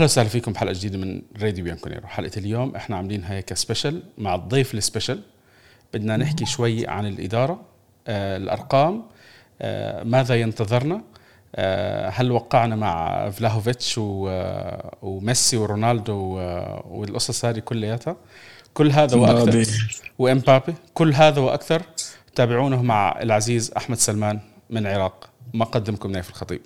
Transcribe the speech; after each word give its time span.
أهلا 0.00 0.04
وسهلا 0.06 0.28
فيكم 0.28 0.52
بحلقة 0.52 0.72
جديدة 0.72 0.98
من 0.98 1.22
راديو 1.42 1.64
بيانكونيرو 1.64 2.06
حلقة 2.06 2.30
اليوم 2.36 2.76
إحنا 2.76 2.96
عاملينها 2.96 3.34
هيك 3.34 3.54
special 3.54 4.02
مع 4.18 4.34
الضيف 4.34 4.74
ال 4.74 4.79
special. 4.79 5.20
بدنا 5.94 6.16
نحكي 6.16 6.46
شوي 6.46 6.86
عن 6.88 7.06
الإدارة 7.06 7.60
آه 8.06 8.36
الأرقام 8.36 9.02
آه 9.62 10.02
ماذا 10.02 10.34
ينتظرنا 10.40 11.02
آه 11.54 12.08
هل 12.08 12.30
وقعنا 12.32 12.76
مع 12.76 13.30
فلاهوفيتش 13.30 13.98
و- 13.98 14.76
وميسي 15.02 15.56
ورونالدو 15.56 16.12
و- 16.14 16.82
والقصص 16.90 17.44
هذه 17.44 17.58
كلياتها؟ 17.58 18.16
كل 18.74 18.90
هذا 18.90 19.16
وأكثر. 19.16 19.42
مبابي. 19.42 19.66
وإمبابي. 20.18 20.74
كل 20.94 21.14
هذا 21.14 21.40
وأكثر 21.40 21.82
تابعونه 22.34 22.82
مع 22.82 23.18
العزيز 23.22 23.72
أحمد 23.76 23.96
سلمان 23.96 24.40
من 24.70 24.78
العراق 24.86 25.30
مقدمكم 25.54 26.10
نايف 26.12 26.28
الخطيب. 26.30 26.60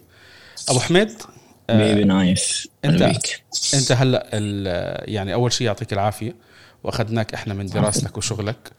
أبو 0.69 0.79
حميد 0.81 1.11
بيبي 1.69 2.05
نايف 2.05 2.67
أنت. 2.85 3.03
أنت 3.75 3.93
هلأ 3.93 4.27
يعني 5.05 5.35
أول 5.35 5.53
شيء 5.53 5.67
يعطيك 5.67 5.93
العافية. 5.93 6.35
وأخذناك 6.85 7.35
إحنا 7.35 7.55
من 7.55 7.67
دراستك 7.67 8.17
وشغلك. 8.19 8.71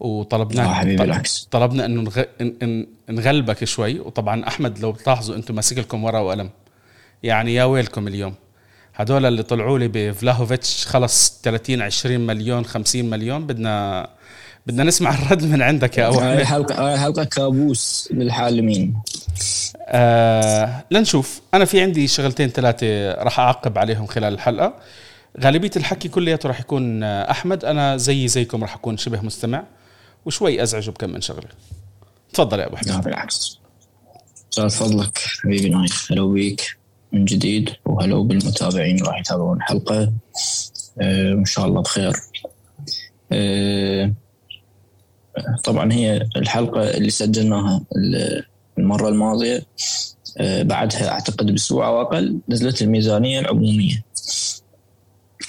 وطلبناك 0.00 0.68
حبيبي 0.68 0.96
طل- 0.98 1.04
بالعكس. 1.04 1.48
طلبنا 1.50 1.84
إنه 1.84 2.00
نغ... 2.02 2.22
ن- 2.40 2.64
ن- 2.64 2.86
نغلبك 3.10 3.64
شوي. 3.64 4.00
وطبعا 4.00 4.48
أحمد 4.48 4.78
لو 4.78 4.92
بتلاحظوا 4.92 5.36
أنتم 5.36 5.54
ماسك 5.54 5.78
لكم 5.78 6.04
ورقة 6.04 6.22
وقلم. 6.22 6.50
يعني 7.22 7.54
يا 7.54 7.64
ويلكم 7.64 8.08
اليوم. 8.08 8.34
هدول 8.94 9.26
اللي 9.26 9.42
طلعوا 9.42 9.78
لي 9.78 9.88
بفلاهوفيتش 9.88 10.86
خلص 10.86 11.40
30 11.42 11.82
20 11.82 12.20
مليون 12.20 12.64
50 12.64 13.10
مليون 13.10 13.46
بدنا 13.46 14.08
بدنا 14.66 14.84
نسمع 14.84 15.14
الرد 15.14 15.44
من 15.44 15.62
عندك 15.62 15.98
يا 15.98 16.44
حلقة 16.44 16.88
هاي 16.88 16.98
حلقة 16.98 17.24
كابوس 17.24 18.08
للحالمين 18.12 18.94
آه 19.86 20.84
لنشوف. 20.90 21.40
أنا 21.54 21.64
في 21.64 21.80
عندي 21.80 22.06
شغلتين 22.08 22.48
ثلاثة 22.48 23.12
راح 23.12 23.40
أعقب 23.40 23.78
عليهم 23.78 24.06
خلال 24.06 24.34
الحلقة. 24.34 24.74
غالبية 25.40 25.70
الحكي 25.76 26.08
كلياته 26.08 26.46
راح 26.48 26.60
يكون 26.60 27.02
آه، 27.02 27.30
أحمد. 27.30 27.64
أنا 27.64 27.96
زي 27.96 28.28
زيكم 28.28 28.62
راح 28.62 28.74
أكون 28.74 28.96
شبه 28.96 29.20
مستمع 29.20 29.64
وشوي 30.26 30.62
أزعجه 30.62 30.90
بكم 30.90 31.10
من 31.10 31.20
شغلة. 31.20 31.48
تفضل 32.32 32.58
يا 32.58 32.66
أبو 32.66 32.76
حميد. 32.76 32.94
لا 32.94 33.00
بالعكس. 33.00 33.58
زاد 34.52 34.70
فضلك 34.70 35.18
حبيبي 35.18 35.68
نايف 35.68 36.12
هلو 36.12 36.32
بيك 36.32 36.76
من 37.12 37.24
جديد 37.24 37.70
وهلو 37.84 38.24
بالمتابعين 38.24 39.02
راح 39.02 39.20
يتابعون 39.20 39.56
الحلقة 39.56 40.12
آه، 41.00 41.32
إن 41.32 41.44
شاء 41.44 41.66
الله 41.66 41.80
بخير. 41.82 42.12
آه، 43.32 44.12
طبعا 45.64 45.92
هي 45.92 46.26
الحلقة 46.36 46.90
اللي 46.90 47.10
سجلناها 47.10 47.80
ال- 47.96 48.44
المرة 48.78 49.08
الماضية 49.08 49.62
آه، 50.38 50.62
بعدها 50.62 51.08
أعتقد 51.10 51.46
بأسبوع 51.50 51.86
أو 51.88 52.02
أقل 52.02 52.38
نزلت 52.48 52.82
الميزانية 52.82 53.40
العمومية. 53.40 54.04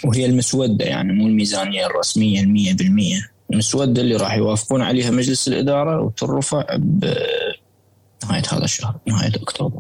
وهي 0.05 0.25
المسودة 0.25 0.85
يعني 0.85 1.13
مو 1.13 1.27
الميزانية 1.27 1.85
الرسمية 1.85 2.41
المية 2.41 2.73
بالمية. 2.73 3.31
المسودة 3.53 4.01
اللي 4.01 4.15
راح 4.15 4.33
يوافقون 4.35 4.81
عليها 4.81 5.11
مجلس 5.11 5.47
الإدارة 5.47 6.01
وترفع 6.01 6.65
بنهاية 6.75 8.43
هذا 8.51 8.63
الشهر 8.63 8.95
نهاية 9.07 9.35
أكتوبر. 9.35 9.79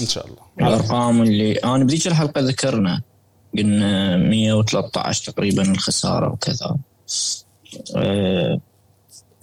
إن 0.00 0.06
شاء 0.06 0.26
الله. 0.26 0.36
على 0.60 0.74
الأرقام 0.74 1.22
اللي 1.22 1.52
أنا 1.52 1.84
بذيك 1.84 2.06
الحلقة 2.06 2.40
ذكرنا 2.40 3.02
قلنا 3.58 4.16
113 4.16 5.32
تقريبا 5.32 5.62
الخسارة 5.72 6.32
وكذا. 6.32 6.76
آه، 7.96 8.60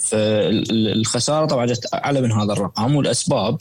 فالخسارة 0.09 1.45
طبعا 1.45 1.65
جت 1.65 1.93
أعلى 1.93 2.21
من 2.21 2.31
هذا 2.31 2.53
الرقم 2.53 2.95
والأسباب 2.95 3.57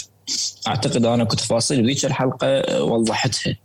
أعتقد 0.69 1.07
أنا 1.07 1.25
كتفاصيل 1.25 1.83
بذيك 1.83 2.05
الحلقة 2.05 2.47
آه، 2.47 2.83
وضحتها. 2.83 3.57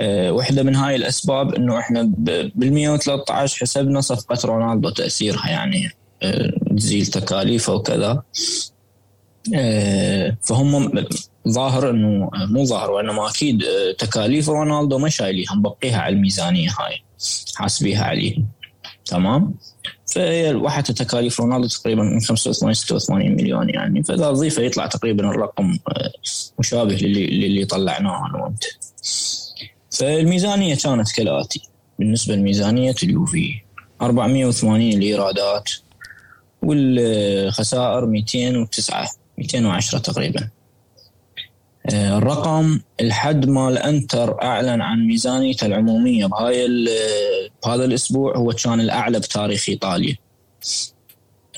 آه، 0.00 0.32
واحدة 0.32 0.62
من 0.62 0.76
هاي 0.76 0.96
الأسباب 0.96 1.54
إنه 1.54 1.78
إحنا 1.78 2.02
بال 2.18 2.72
113 2.72 3.60
حسبنا 3.60 4.00
صفقة 4.00 4.38
رونالدو 4.44 4.90
تأثيرها 4.90 5.48
يعني 5.48 5.90
آه، 6.22 6.52
تزيل 6.76 7.06
تكاليفه 7.06 7.74
وكذا. 7.74 8.22
فهم 10.42 11.04
ظاهر 11.48 11.90
إنه 11.90 12.30
مو 12.34 12.64
ظاهر 12.64 12.90
وإنما 12.90 13.28
أكيد 13.28 13.64
تكاليف 13.98 14.48
رونالدو 14.48 14.98
ما 14.98 15.08
شايليها 15.08 15.54
مبقيها 15.54 15.98
على 15.98 16.14
الميزانية 16.14 16.70
هاي 16.80 17.02
حاسبيها 17.56 18.04
عليه 18.04 18.36
تمام؟ 19.04 19.54
فهي 20.08 20.54
واحد 20.54 20.82
تكاليف 20.82 21.40
رونالدو 21.40 21.68
تقريبا 21.68 22.02
من 22.02 22.20
85 22.20 22.74
86 22.74 23.32
مليون 23.32 23.70
يعني. 23.70 24.02
فإذا 24.02 24.28
أضيفه 24.28 24.62
يطلع 24.62 24.86
تقريبا 24.86 25.30
الرقم 25.30 25.78
آه، 25.88 26.12
مشابه 26.58 26.94
للي 26.94 27.26
للي 27.26 27.64
طلعناه 27.64 28.26
أنا 28.26 28.44
وأنت. 28.44 28.64
فالميزانية 29.90 30.74
كانت 30.74 31.12
كالآتي. 31.12 31.62
بالنسبة 31.98 32.34
لميزانيه 32.34 32.94
اليوفي 33.02 33.60
480 34.02 34.92
الايرادات 34.92 35.70
والخسائر 36.62 38.06
209 38.06 39.08
210 39.38 39.98
تقريبا. 39.98 40.48
الرقم 41.92 42.80
الحد 43.00 43.48
مال 43.48 43.78
انتر 43.78 44.42
أعلن 44.42 44.80
عن 44.80 45.06
ميزانيته 45.06 45.66
العمومية. 45.66 46.26
بهاي 46.26 46.66
ال- 46.66 46.88
بهذا 47.64 47.84
الأسبوع 47.84 48.36
هو 48.36 48.52
كان 48.52 48.80
الأعلى 48.80 49.18
بتاريخ 49.18 49.68
إيطاليا. 49.68 50.16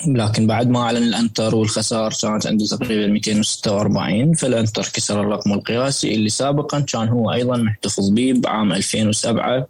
لكن 0.06 0.46
بعد 0.46 0.68
ما 0.68 0.80
أعلن 0.80 1.02
الانتر 1.02 1.54
والخسائر 1.54 2.12
كانت 2.22 2.46
عنده 2.46 2.66
تقريبا 2.66 3.06
246 3.12 4.34
فالانتر 4.34 4.82
كسر 4.82 5.20
الرقم 5.20 5.52
القياسي 5.52 6.14
اللي 6.14 6.28
سابقا 6.28 6.80
كان 6.80 7.08
هو 7.08 7.32
أيضا 7.32 7.56
محتفظ 7.56 8.08
به 8.10 8.32
بعام 8.36 8.72
2007 8.72 9.68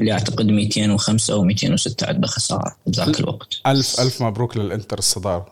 اللي 0.00 0.12
أعتقد 0.12 0.46
205 0.46 1.42
و206 1.48 2.02
عنده 2.08 2.26
خسائر 2.26 2.72
بذاك 2.86 3.20
الوقت. 3.20 3.48
الف 3.66 4.00
ألف 4.00 4.22
مبروك 4.22 4.56
للإنتر 4.56 4.98
الصدارة. 4.98 5.46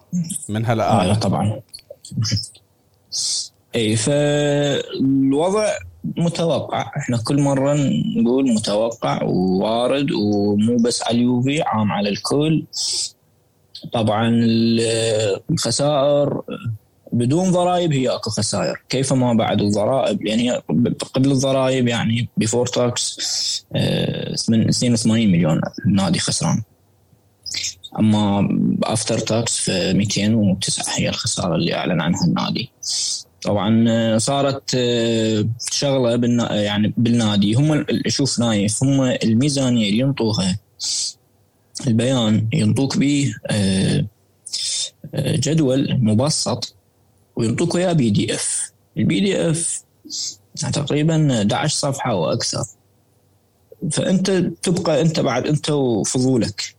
من 0.49 0.67
هلا 0.67 1.11
آه 1.11 1.15
طبعا. 1.15 1.61
اي 3.77 3.97
فالوضع 3.97 5.67
متوقع. 6.05 6.91
إحنا 6.97 7.17
كل 7.25 7.41
مرة 7.43 7.75
نقول 8.17 8.53
متوقع 8.55 9.23
ووارد 9.23 10.13
ومو 10.13 10.77
بس 10.77 11.03
على 11.03 11.17
اليوفي 11.17 11.63
عام 11.63 11.93
على 11.93 12.09
الكل. 12.09 12.65
طبعا 13.93 14.29
ال- 14.29 15.41
الخسائر 15.51 16.43
بدون 17.13 17.51
ضرائب 17.51 17.93
هي 17.93 18.09
أكو 18.09 18.31
خسائر. 18.31 18.83
كيف 18.89 19.13
ما 19.13 19.33
بعد 19.35 19.61
الضرائب؟ 19.61 20.27
يعني 20.27 20.51
قبل 21.15 21.31
الضرائب 21.33 21.89
يعني 21.89 22.29
before 22.37 22.67
tax 22.67 23.19
من 24.49 24.69
82 24.69 25.29
مليون 25.33 25.61
النادي 25.87 26.19
خسران. 26.19 26.63
أما 27.99 28.49
after 28.85 29.19
tax 29.19 29.59
في 29.59 29.93
209 29.93 30.85
هي 30.99 31.09
الخسارة 31.09 31.55
اللي 31.55 31.75
أعلن 31.75 32.01
عنها 32.01 32.25
النادي. 32.25 32.71
طبعا 33.47 33.85
آه، 33.89 34.19
صارت 34.19 34.75
آه، 34.75 35.49
شغلة 35.71 36.17
بالنا 36.17 36.55
يعني 36.55 36.95
بالنادي. 36.97 37.55
هم 37.55 37.87
شوف 38.09 38.39
نايف 38.39 38.85
هم 38.85 39.01
الميزانية 39.03 39.89
اللي 39.89 39.99
ينطوها 39.99 40.59
البيان 41.87 42.49
ينطوك 42.53 42.97
به 42.99 43.35
آه، 43.51 44.05
جدول 45.17 45.99
مبسط 46.01 46.75
وينطوك 47.37 47.77
اياه 47.77 47.93
PDF 47.93 48.73
ال 48.99 49.21
PDF 49.21 49.83
تقريبا 50.73 51.39
11 51.39 51.75
صفحة 51.77 52.15
وأكثر. 52.15 52.65
فأنت 53.91 54.31
تبقى 54.63 55.01
أنت 55.01 55.21
بعد 55.21 55.47
أنت 55.47 55.71
وفضولك. 55.71 56.77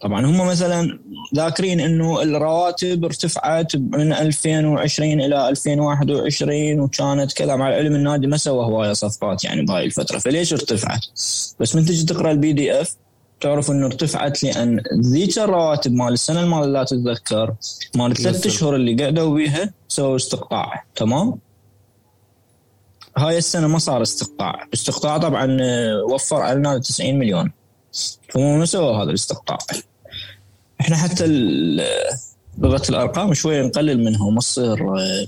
طبعا 0.00 0.26
هم 0.26 0.46
مثلا 0.46 0.98
ذاكرين 1.34 1.80
إنه 1.80 2.22
الرواتب 2.22 3.04
ارتفعت 3.04 3.76
من 3.76 4.12
2020 4.12 5.20
إلى 5.20 5.48
2021 5.48 6.80
وكانت 6.80 7.32
كذا 7.32 7.56
مع 7.56 7.68
العلم 7.68 7.94
النادي 7.94 8.26
ما 8.26 8.36
سوى 8.36 8.64
هواية 8.64 8.92
صفقات 8.92 9.44
يعني 9.44 9.62
بهاي 9.62 9.84
الفترة 9.84 10.18
فليش 10.18 10.52
ارتفعت؟ 10.52 11.04
بس 11.60 11.76
من 11.76 11.84
تجي 11.84 12.04
تقرأ 12.04 12.30
ال 12.30 12.52
PDF 12.52 12.96
تعرف 13.40 13.70
إنه 13.70 13.86
ارتفعت 13.86 14.42
لأن 14.42 14.80
ذيك 15.12 15.38
الرواتب 15.38 15.92
مال 15.92 16.12
السنة 16.12 16.40
الماضية 16.40 16.68
لا 16.68 16.84
تتذكر 16.84 17.54
مال 17.96 18.10
الثلاث 18.10 18.36
نزل. 18.36 18.50
أشهر 18.50 18.76
اللي 18.76 19.04
قعدوا 19.04 19.34
بيها 19.34 19.72
سووا 19.88 20.16
استقطاع 20.16 20.84
تمام؟ 20.96 21.38
هاي 23.16 23.38
السنة 23.38 23.66
ما 23.66 23.78
صار 23.78 24.02
استقطاع، 24.02 24.66
استقطاع 24.74 25.18
طبعا 25.18 25.58
وفر 26.12 26.36
على 26.36 26.56
النادي 26.56 26.80
90 26.80 27.18
مليون 27.18 27.52
فهم 28.28 28.58
ما 28.58 28.64
سووا 28.64 29.02
هذا 29.02 29.10
الاستقطاع 29.10 29.58
إحنا 30.80 30.96
حتى 30.96 31.26
لغة 32.58 32.82
الأرقام 32.88 33.34
شوية 33.34 33.62
نقلل 33.62 34.04
منها 34.04 34.26
وما 34.26 34.40
تصير 34.40 34.98
آه، 34.98 35.26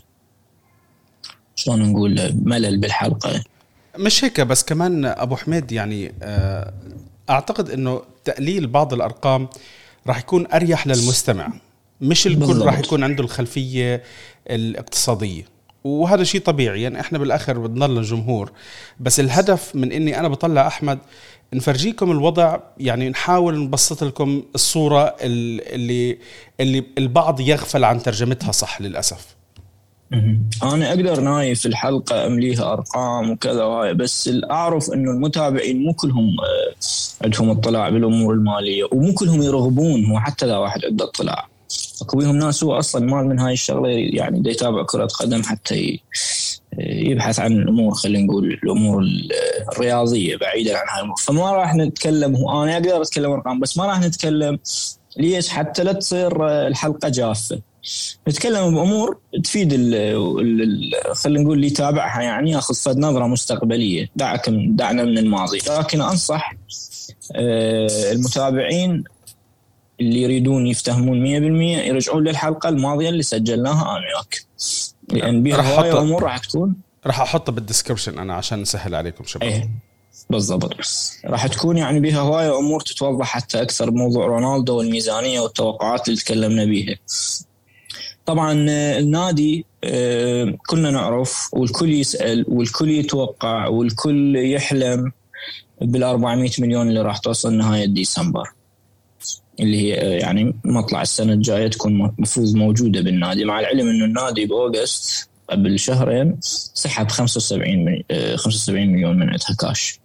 شلون 1.56 1.82
نقول 1.82 2.32
ملل 2.44 2.78
بالحلقة. 2.78 3.44
مش 3.98 4.24
هيك 4.24 4.40
بس 4.40 4.64
كمان 4.64 5.04
أبو 5.04 5.36
حميد 5.36 5.72
يعني 5.72 6.12
آه، 6.22 6.74
أعتقد 7.30 7.70
إنه 7.70 8.02
تقليل 8.24 8.66
بعض 8.66 8.94
الأرقام 8.94 9.48
راح 10.06 10.18
يكون 10.18 10.46
أريح 10.52 10.86
للمستمع. 10.86 11.52
مش 12.00 12.26
الكل. 12.26 12.62
راح 12.62 12.78
يكون 12.78 13.04
عنده 13.04 13.24
الخلفية 13.24 14.02
الاقتصادية. 14.50 15.44
وهذا 15.84 16.24
شيء 16.24 16.40
طبيعي. 16.40 16.82
يعني 16.82 17.00
إحنا 17.00 17.18
بالآخر 17.18 17.58
بنضل 17.58 18.02
جمهور. 18.02 18.52
بس 19.00 19.20
الهدف 19.20 19.76
من 19.76 19.92
إني 19.92 20.20
أنا 20.20 20.28
بطلع 20.28 20.66
أحمد 20.66 20.98
نفرجيكم 21.54 22.10
الوضع 22.10 22.58
يعني 22.78 23.08
نحاول 23.08 23.58
نبسط 23.58 24.04
لكم 24.04 24.42
الصورة 24.54 25.16
اللي 25.20 26.18
اللي 26.60 26.84
البعض 26.98 27.40
يغفل 27.40 27.84
عن 27.84 28.02
ترجمتها 28.02 28.52
صح 28.52 28.80
للأسف. 28.80 29.36
أنا 30.62 30.88
أقدر 30.88 31.20
نايف 31.20 31.60
في 31.60 31.68
الحلقة 31.68 32.26
أمليها 32.26 32.72
أرقام 32.72 33.30
وكذا 33.30 33.64
وهاي 33.64 33.94
بس 33.94 34.30
اعرف 34.50 34.92
إنه 34.92 35.10
المتابعين 35.10 35.82
مو 35.82 35.92
كلهم 35.92 36.36
آه، 36.40 36.74
عندهم 37.24 37.50
اطلاع 37.50 37.88
بالأمور 37.88 38.34
المالية 38.34 38.84
ومو 38.92 39.14
كلهم 39.14 39.42
يرغبون 39.42 40.04
هو 40.04 40.20
حتى 40.20 40.46
لا 40.46 40.58
واحد 40.58 40.84
عنده 40.84 41.04
اطلاع. 41.04 41.48
أكو 42.02 42.16
بيهم 42.16 42.36
ناس 42.36 42.64
هو 42.64 42.78
أصلا 42.78 43.06
مال 43.06 43.28
من 43.28 43.38
هاي 43.38 43.52
الشغلة 43.52 43.88
يعني 43.88 44.50
يتابع 44.50 44.82
كرة 44.82 45.06
قدم 45.06 45.42
حتى 45.42 46.00
يبحث 46.78 47.40
عن 47.40 47.52
الأمور 47.52 47.94
خلينا 47.94 48.24
نقول 48.26 48.58
الأمور 48.64 49.04
الرياضية 49.72 50.36
بعيدا 50.36 50.76
عن 50.78 50.86
هاي 50.88 50.98
الأمور 50.98 51.16
فما 51.16 51.52
راح 51.52 51.74
نتكلم 51.74 52.48
أنا 52.48 52.72
أقدر 52.72 53.02
أتكلم 53.02 53.30
أرقام 53.30 53.60
بس 53.60 53.78
ما 53.78 53.86
راح 53.86 54.00
نتكلم 54.00 54.58
ليش 55.16 55.48
حتى 55.48 55.84
لا 55.84 55.92
تصير 55.92 56.46
الحلقة 56.66 57.08
جافة. 57.08 57.60
نتكلم 58.28 58.74
بأمور 58.74 59.18
تفيد 59.44 59.70
خلينا 61.12 61.40
نقول 61.40 61.56
اللي 61.56 61.66
يتابعها 61.66 62.22
يعني 62.22 62.50
ياخذ 62.50 62.74
فد 62.74 62.98
نظرة 62.98 63.26
مستقبلية. 63.26 64.08
دعك 64.16 64.50
دعنا 64.50 65.04
من 65.04 65.18
الماضي. 65.18 65.58
لكن 65.78 66.00
أنصح 66.00 66.54
آه، 67.34 68.12
المتابعين 68.12 69.04
اللي 70.00 70.22
يريدون 70.22 70.66
يفتهمون 70.66 71.22
100% 71.22 71.86
يرجعون 71.88 72.24
للحلقة 72.24 72.68
الماضية 72.68 73.08
اللي 73.08 73.22
سجلناها 73.22 73.82
أنا 73.82 74.06
وياك. 74.16 74.44
لأن 75.12 75.42
بها 75.42 75.78
هواي 75.78 75.92
امور 75.92 76.22
راح 76.22 76.38
تكون. 76.38 76.74
راح 77.06 77.20
أحطها 77.20 77.52
بال 77.52 77.62
description 77.62 78.18
أنا 78.18 78.34
عشان 78.34 78.62
نسهل 78.62 78.94
عليكم 78.94 79.24
شباب. 79.24 79.48
إيه 79.48 79.70
بالضبط. 80.30 80.74
راح 81.24 81.46
تكون 81.46 81.76
يعني 81.76 82.00
بها 82.00 82.20
هواي 82.20 82.48
امور 82.48 82.80
تتوضح 82.80 83.26
حتى 83.26 83.62
أكثر 83.62 83.90
بموضوع 83.90 84.26
رونالدو 84.26 84.78
والميزانية 84.78 85.40
والتوقعات 85.40 86.08
اللي 86.08 86.20
تكلمنا 86.20 86.64
بيها. 86.64 86.96
طبعا 88.26 88.52
النادي 88.98 89.64
آه، 89.84 90.54
كلنا 90.66 90.90
نعرف 90.90 91.48
والكل 91.52 91.92
يسأل 91.92 92.44
والكل 92.48 92.90
يتوقع 92.90 93.66
والكل 93.66 94.36
يحلم 94.36 95.12
بال 95.80 96.02
400 96.02 96.50
مليون 96.58 96.88
اللي 96.88 97.02
راح 97.02 97.18
توصل 97.18 97.54
نهاية 97.54 97.84
ديسمبر. 97.86 98.48
اللي 99.60 99.80
هي 99.80 100.00
آه، 100.00 100.18
يعني 100.18 100.54
مطلع 100.64 101.02
السنة 101.02 101.32
الجاية 101.32 101.68
تكون 101.68 102.12
مفروض 102.18 102.56
موجودة 102.56 103.00
بالنادي. 103.00 103.44
مع 103.44 103.60
العلم 103.60 103.88
إنه 103.88 104.04
النادي 104.04 104.46
بأوغست 104.46 105.28
قبل 105.50 105.78
شهرين 105.78 106.36
سحب 106.74 107.10
75 107.10 108.02
75 108.36 108.88
مليون 108.88 109.16
من 109.16 109.22
عندها 109.22 109.56
كاش. 109.60 110.00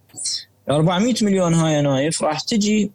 400 0.70 1.14
مليون 1.22 1.54
هاي 1.54 1.82
نايف 1.82 2.24
راح 2.24 2.40
تجي 2.40 2.92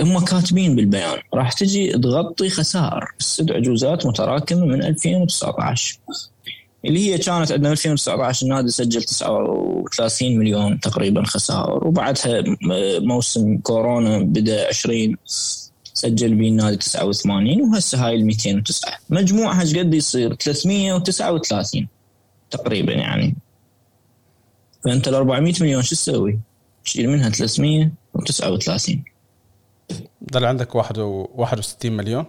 هم 0.00 0.24
كاتبين 0.24 0.76
بالبيان 0.76 1.18
راح 1.34 1.52
تجي 1.52 1.92
تغطي 1.92 2.50
خسائر. 2.50 3.04
السد 3.20 3.52
عجوزات 3.52 4.06
متراكمة 4.06 4.66
من 4.66 4.84
2019 4.84 5.98
اللي 6.84 7.10
هي 7.10 7.18
كانت 7.18 7.52
عندنا 7.52 7.72
2019 7.72 8.46
النادي 8.46 8.68
سجل 8.68 9.02
39 9.02 10.36
مليون 10.36 10.80
تقريبا 10.80 11.24
خسائر 11.24 11.86
وبعدها 11.86 12.44
موسم 13.00 13.58
كورونا 13.58 14.18
بدأ 14.18 14.68
20 14.68 15.16
سجل 15.94 16.34
به 16.34 16.48
النادي 16.48 16.76
89 16.76 17.62
وهسه 17.62 18.06
هاي 18.06 18.14
ال 18.14 18.26
209 18.26 18.92
مجموعها 19.10 19.62
إيش 19.62 19.76
قد 19.76 19.94
يصير؟ 19.94 20.34
339 20.34 21.88
تقريبا 22.50 22.92
يعني. 22.92 23.36
فأنت 24.84 25.08
ال 25.08 25.14
400 25.14 25.54
مليون 25.60 25.82
شو 25.82 25.94
تسوي؟ 25.96 26.38
تشيل 26.84 27.08
منها 27.08 27.30
339 27.30 29.04
ضل 30.32 30.44
عندك 30.44 30.74
61 30.74 31.92
مليون؟ 31.92 32.24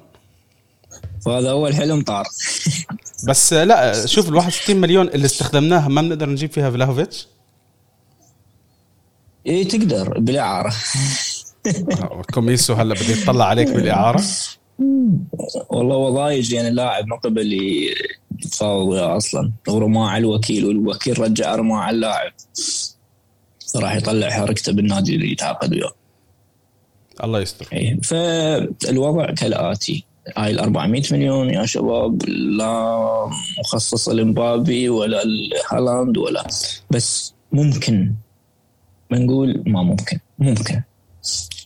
وهذا 1.26 1.50
أول 1.50 1.76
حلم 1.76 2.02
طار. 2.02 2.26
بس 3.28 3.54
لا 3.54 4.06
شوف 4.06 4.30
ال 4.30 4.36
61 4.36 4.76
مليون 4.76 5.08
اللي 5.08 5.26
استخدمناها 5.26 5.88
ما 5.88 6.02
بنقدر 6.02 6.30
نجيب 6.30 6.52
فيها 6.52 6.72
فلاهوفيتش؟ 6.72 7.28
إيه 9.46 9.68
تقدر 9.68 10.20
بالإعارة. 10.20 10.74
كوميسو 12.34 12.74
هلا 12.74 12.94
بده 12.94 13.22
يطلع 13.22 13.46
عليك 13.46 13.70
بالإعارة. 13.70 14.24
والله 15.70 15.96
هو 15.96 16.10
ضايج 16.10 16.52
يعني 16.52 16.68
اللاعب 16.68 17.08
ما 17.08 17.16
قبل 17.16 17.54
يتفاوض 18.44 18.98
أصلا. 18.98 19.52
ورماه 19.68 20.10
على 20.10 20.22
الوكيل 20.22 20.66
والوكيل 20.66 21.20
رجع 21.20 21.56
رماه 21.56 21.78
على 21.78 21.96
اللاعب. 21.96 22.32
راح 23.76 23.96
يطلع 23.96 24.30
حركته 24.30 24.72
بالنادي 24.72 25.16
اللي 25.16 25.32
يتعاقد 25.32 25.74
وياه. 25.74 25.92
الله 27.24 27.40
يستر. 27.40 27.68
إيه 27.74 28.02
فالوضع 28.02 29.34
كالآتي. 29.34 30.06
هاي 30.38 30.52
ال 30.52 30.60
400 30.60 31.04
مليون 31.12 31.50
يا 31.50 31.66
شباب 31.66 32.26
لا 32.30 33.30
مخصصة 33.60 34.14
لمبابي 34.14 34.90
ولا 34.90 35.24
هالاند 35.72 36.18
ولا 36.18 36.48
بس 36.92 37.34
ممكن 37.52 38.14
بنقول 39.12 39.64
ما 39.68 39.84
ممكن 39.84 40.20
ممكن. 40.40 40.82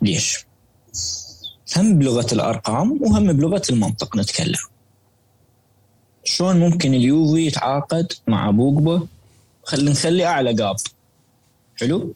ليش؟ 0.02 0.46
هم 1.78 2.00
بلغة 2.00 2.34
الأرقام 2.34 3.00
وهم 3.02 3.34
بلغة 3.34 3.62
المنطق 3.70 4.18
نتكلم. 4.18 4.60
شلون 6.24 6.60
ممكن 6.60 6.94
اليوفي 6.94 7.48
يتعاقد 7.48 8.14
مع 8.28 8.52
بوجبا؟ 8.52 9.08
خلينا 9.64 9.92
نخلي 9.92 10.26
أعلى 10.26 10.64
قاب. 10.64 10.76
حلو؟ 11.80 12.14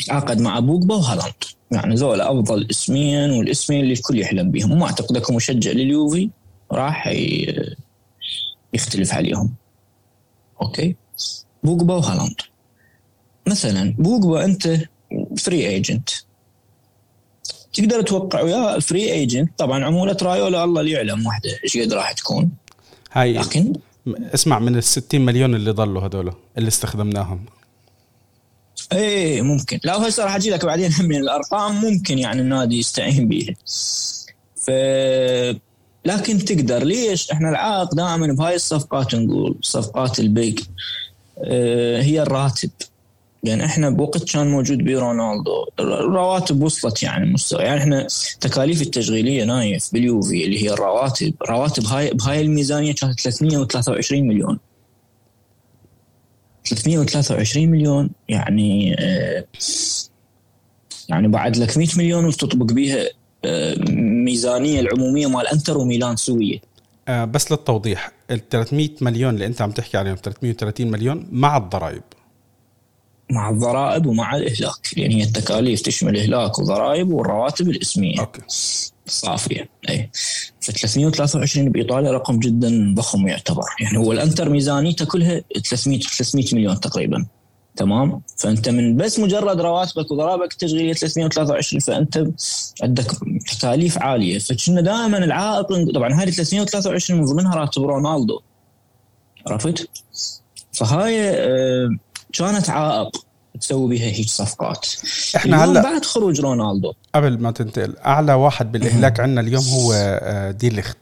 يتعاقد 0.00 0.40
مع 0.40 0.58
بوجبا 0.60 0.94
وهالاند. 0.94 1.34
يعني 1.70 1.96
زول 1.96 2.20
أفضل 2.20 2.66
اسمين 2.70 3.30
والاسمين 3.30 3.80
اللي 3.80 3.92
الكل 3.92 4.18
يحلم 4.18 4.50
بهم 4.50 4.78
ما 4.78 4.86
أعتقد 4.86 5.16
أكو 5.16 5.32
مشجع 5.32 5.70
لليوفي 5.70 6.30
راح 6.72 7.14
يختلف 8.74 9.14
عليهم. 9.14 9.54
أوكي؟ 10.62 10.96
بوجبا 11.64 11.94
وهالاند. 11.94 12.36
مثلا 13.46 13.94
بوجبا 13.98 14.44
أنت 14.44 14.78
free 15.38 15.68
agent 15.68 16.10
تقدر 17.72 18.02
توقع 18.02 18.42
وياه 18.42 18.78
free 18.78 19.12
agent 19.12 19.58
طبعا 19.58 19.84
عمولة 19.84 20.16
رايولا 20.22 20.64
الله 20.64 20.80
اللي 20.80 20.92
يعلم 20.92 21.26
وحده 21.26 21.50
إيش 21.64 21.78
قد 21.78 21.92
راح 21.92 22.12
تكون. 22.12 22.50
هاي 23.12 23.32
لكن 23.32 23.72
اسمع 24.34 24.58
من 24.58 24.76
ال 24.76 24.84
60 24.84 25.20
مليون 25.20 25.54
اللي 25.54 25.70
ضلوا 25.70 26.02
هذول 26.02 26.32
اللي 26.58 26.68
استخدمناهم. 26.68 27.44
إيه 28.92 29.42
ممكن. 29.42 29.80
لا 29.84 30.08
هسه 30.08 30.24
راح 30.24 30.36
أجي 30.36 30.50
لك 30.50 30.64
بعدين 30.64 30.90
من 31.08 31.16
الأرقام 31.16 31.74
ممكن 31.74 32.18
يعني 32.18 32.40
النادي 32.40 32.78
يستعين 32.78 33.28
بيها 33.28 33.54
ف 34.56 34.70
لكن 36.04 36.38
تقدر. 36.38 36.84
ليش؟ 36.84 37.30
إحنا 37.30 37.50
العائق 37.50 37.94
دائما 37.94 38.26
بهاي 38.26 38.54
الصفقات 38.54 39.14
نقول 39.14 39.56
صفقات 39.62 40.20
ال 40.20 40.28
big. 40.28 40.60
آه 41.44 42.02
هي 42.02 42.22
الراتب. 42.22 42.70
يعني 43.44 43.64
إحنا 43.64 43.90
بوقت 43.90 44.32
كان 44.32 44.46
موجود 44.50 44.78
بيه 44.78 44.98
رونالدو. 44.98 45.66
الرواتب 45.80 46.62
وصلت 46.62 47.02
يعني 47.02 47.32
مستوى. 47.32 47.62
يعني 47.62 47.80
إحنا 47.80 48.06
تكاليف 48.40 48.82
التشغيلية 48.82 49.44
نايف 49.44 49.92
باليوفي 49.92 50.44
اللي 50.44 50.62
هي 50.62 50.70
الرواتب. 50.70 51.34
رواتب 51.48 51.84
هاي 51.84 52.10
بهاي 52.10 52.40
الميزانية 52.40 52.94
كانت 52.94 53.20
323 53.20 54.28
مليون. 54.28 54.58
323 56.64 57.68
مليون 57.68 58.10
يعني 58.28 58.96
آه، 58.98 59.44
يعني 61.08 61.28
بعد 61.28 61.56
لك 61.56 61.78
100 61.78 61.88
مليون 61.96 62.24
وتطبق 62.24 62.72
بيها 62.72 63.04
آه، 63.44 63.74
ميزانية 64.24 64.80
العمومية 64.80 65.26
مال 65.26 65.46
انتر 65.46 65.78
وميلان 65.78 66.16
سوية. 66.16 66.58
آه 67.08 67.24
بس 67.24 67.52
للتوضيح 67.52 68.12
ال 68.30 68.48
300 68.48 68.88
مليون 69.00 69.34
اللي 69.34 69.46
انت 69.46 69.62
عم 69.62 69.70
تحكي 69.70 69.96
عليهم 69.96 70.16
330 70.16 70.90
مليون 70.90 71.28
مع 71.32 71.56
الضرائب. 71.56 72.02
مع 73.30 73.50
الضرائب 73.50 74.06
ومع 74.06 74.36
الإهلاك 74.36 74.96
يعني 74.96 75.14
هي 75.14 75.22
التكاليف 75.22 75.80
تشمل 75.80 76.16
إهلاك 76.16 76.58
وضرائب 76.58 77.10
والرواتب 77.10 77.68
الإسمية. 77.68 78.20
أوكي. 78.20 78.40
صافية. 79.10 79.68
اي 79.88 80.10
ف 80.60 80.70
323 80.70 81.68
بإيطاليا 81.68 82.10
رقم 82.10 82.38
جدا 82.38 82.94
ضخم 82.96 83.28
يعتبر 83.28 83.64
يعني 83.80 83.98
هو 83.98 84.12
الأنتر 84.12 84.48
ميزانيته 84.48 85.04
كلها 85.04 85.42
300 85.68 86.00
300 86.00 86.44
مليون 86.52 86.80
تقريبا. 86.80 87.26
تمام؟ 87.76 88.22
فأنت 88.38 88.68
من 88.68 88.96
بس 88.96 89.18
مجرد 89.18 89.60
رواتبك 89.60 90.10
وضرائبك 90.10 90.52
التشغيليه 90.52 90.92
323 90.92 91.80
فأنت 91.80 92.26
عندك 92.82 93.06
تكاليف 93.52 93.98
عالية. 93.98 94.38
فكنا 94.38 94.80
دائما 94.80 95.18
العائق 95.18 95.92
طبعا 95.94 96.12
هذه 96.12 96.30
323 96.30 97.20
من 97.20 97.26
ضمنها 97.26 97.54
راتب 97.54 97.82
رونالدو. 97.82 98.40
عرفت؟ 99.46 99.88
فهاي 100.72 101.30
آه، 101.30 101.88
كانت 102.32 102.70
عائق. 102.70 103.29
تسوي 103.60 103.88
بها 103.88 104.06
هيك 104.06 104.28
صفقات. 104.28 104.86
إحنا 105.36 105.64
هلأ 105.64 105.82
بعد 105.82 106.04
خروج 106.04 106.40
رونالدو. 106.40 106.92
قبل 107.14 107.38
ما 107.38 107.50
تنتقل 107.50 107.96
أعلى 107.98 108.34
واحد 108.34 108.72
بالإهلاك 108.72 109.20
عندنا 109.20 109.40
اليوم 109.40 109.64
هو 109.64 109.92
آه، 109.92 110.50
دي 110.50 110.68
ليخت. 110.68 110.96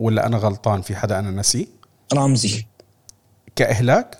ولا 0.00 0.26
أنا 0.26 0.36
غلطان 0.38 0.82
في 0.82 0.96
حدا 0.96 1.18
أنا 1.18 1.30
نسي 1.30 1.68
رامزي 2.12 2.66
كإهلاك؟ 3.56 4.18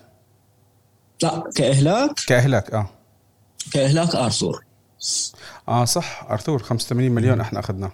لا 1.22 1.50
كإهلاك؟ 1.54 2.20
كإهلاك 2.26 2.74
آه. 2.74 2.90
كإهلاك 3.72 4.14
أرثور. 4.14 4.64
آه 5.68 5.84
صح 5.84 6.26
أرثور. 6.30 6.62
85 6.62 7.10
مليون 7.10 7.40
إحنا 7.40 7.60
أخذناه. 7.60 7.92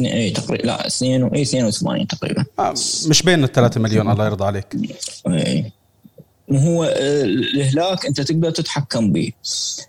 اي 0.00 0.30
تقريبا 0.30 0.62
لا 0.62 0.86
2 0.86 1.24
اي 1.34 1.42
82 1.42 2.06
تقريبا. 2.06 2.44
آه 2.58 2.70
مش 3.06 3.22
بين 3.22 3.44
ال 3.44 3.52
3 3.52 3.80
مليون 3.80 4.10
الله 4.10 4.26
يرضى 4.26 4.44
عليك. 4.44 4.76
اي 5.28 5.72
هو 6.52 6.84
آه، 6.84 7.22
الاهلاك 7.24 8.06
انت 8.06 8.20
تقدر 8.20 8.50
تتحكم 8.50 9.12
به 9.12 9.32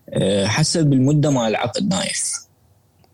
آه، 0.10 0.46
حسب 0.46 0.94
المدة 0.94 1.30
مال 1.30 1.44
العقد 1.48 1.90
نايف. 1.90 2.32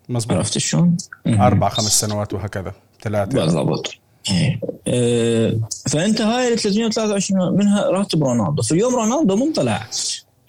مزبوط 0.10 0.38
عرفت 0.38 0.57
شلون؟ 0.57 0.98
أربع 1.27 1.69
خمس 1.69 2.00
سنوات 2.01 2.33
وهكذا. 2.33 2.74
ثلاثة. 3.01 3.31
بالضبط. 3.31 3.93
إيه. 4.31 4.60
آه، 4.88 5.60
فأنت 5.89 6.21
هاي 6.21 6.53
ال 6.53 6.60
323 6.60 7.57
منها 7.57 7.89
راتب 7.89 8.24
رونالدو. 8.24 8.62
في 8.62 8.71
اليوم 8.71 8.95
رونالدو 8.95 9.36
من 9.36 9.53
طلع 9.53 9.88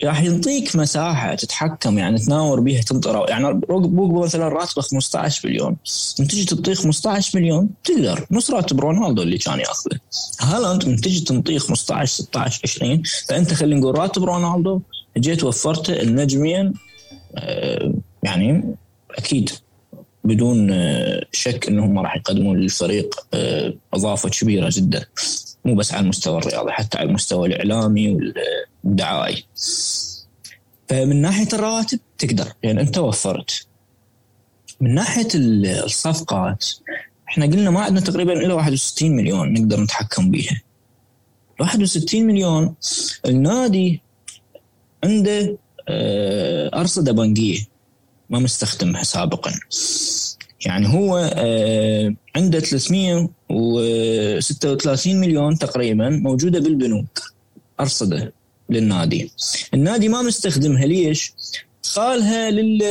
راح 0.04 0.23
ينطيك 0.23 0.76
مساحة 0.76 1.35
تتحكم 1.35 1.99
يعني 1.99 2.18
تناور 2.18 2.61
بيها 2.61 2.82
تنطر 2.82 3.26
يعني 3.28 3.52
بوجبا 3.68 4.21
مثلا 4.21 4.49
راتبه 4.49 4.82
15 4.82 5.49
مليون. 5.49 5.76
من 6.21 6.28
تجي 6.28 6.44
تعطيه 6.44 6.75
15 6.75 7.38
مليون 7.38 7.71
تقدر. 7.85 8.26
نص 8.30 8.50
راتب 8.50 8.80
رونالدو 8.80 9.23
اللي 9.23 9.38
كان 9.38 9.61
ياخذه. 9.61 9.99
هالاند 10.40 10.88
من 10.88 10.97
تجي 10.97 11.21
تنطيه 11.21 11.59
15 11.59 12.12
16 12.23 12.61
20 12.64 13.02
فأنت 13.28 13.54
خلينا 13.54 13.80
نقول 13.80 13.99
راتب 13.99 14.25
رونالدو 14.25 14.80
جيت 15.18 15.44
وفرته 15.44 16.02
النجمين 16.02 16.73
آه، 17.37 17.94
يعني 18.23 18.75
أكيد 19.11 19.50
بدون 20.25 20.71
آه، 20.73 21.26
شك 21.32 21.68
إنهم 21.68 21.99
راح 21.99 22.16
يقدمون 22.16 22.61
للفريق 22.61 23.26
آه، 23.35 23.75
أضافة 23.94 24.28
كبيرة 24.28 24.68
جدا. 24.73 25.04
مو 25.64 25.75
بس 25.75 25.94
على 25.94 26.02
المستوى 26.02 26.38
الرياضي 26.38 26.73
حتى 26.73 26.99
على 26.99 27.09
المستوى 27.09 27.49
الإعلامي 27.49 28.18
والدعائي 28.85 29.45
فمن 30.89 31.21
ناحية 31.21 31.49
الرواتب 31.53 31.99
تقدر 32.19 32.53
يعني 32.62 32.81
أنت 32.81 32.99
وفرت. 32.99 33.67
من 34.81 34.95
ناحية 34.95 35.29
الصفقات 35.35 36.67
إحنا 37.29 37.47
قلنا 37.47 37.71
ما 37.71 37.81
عندنا 37.81 38.01
تقريبا 38.01 38.33
إلا 38.33 38.55
61 38.55 39.17
مليون 39.17 39.53
نقدر 39.53 39.81
نتحكم 39.81 40.31
بيها. 40.31 40.61
61 41.61 42.27
مليون 42.27 42.75
النادي 43.27 44.03
عنده 45.05 45.59
آه، 45.89 46.81
أرصدة 46.81 47.12
بنكية 47.12 47.59
ما 48.31 48.39
مستخدمها 48.39 49.03
سابقا. 49.03 49.53
يعني 50.67 50.89
هو 50.89 51.31
آه، 51.35 52.15
عنده 52.37 52.61
336 52.61 55.21
مليون 55.21 55.59
تقريبا 55.59 56.09
موجودة 56.09 56.61
بالبنوك 56.61 57.23
أرصدة. 57.81 58.33
للنادي. 58.73 59.31
النادي 59.75 60.09
ما 60.09 60.23
مستخدمها. 60.23 60.87
ليش؟ 60.87 61.33
قالها 61.97 62.50
لل 62.50 62.83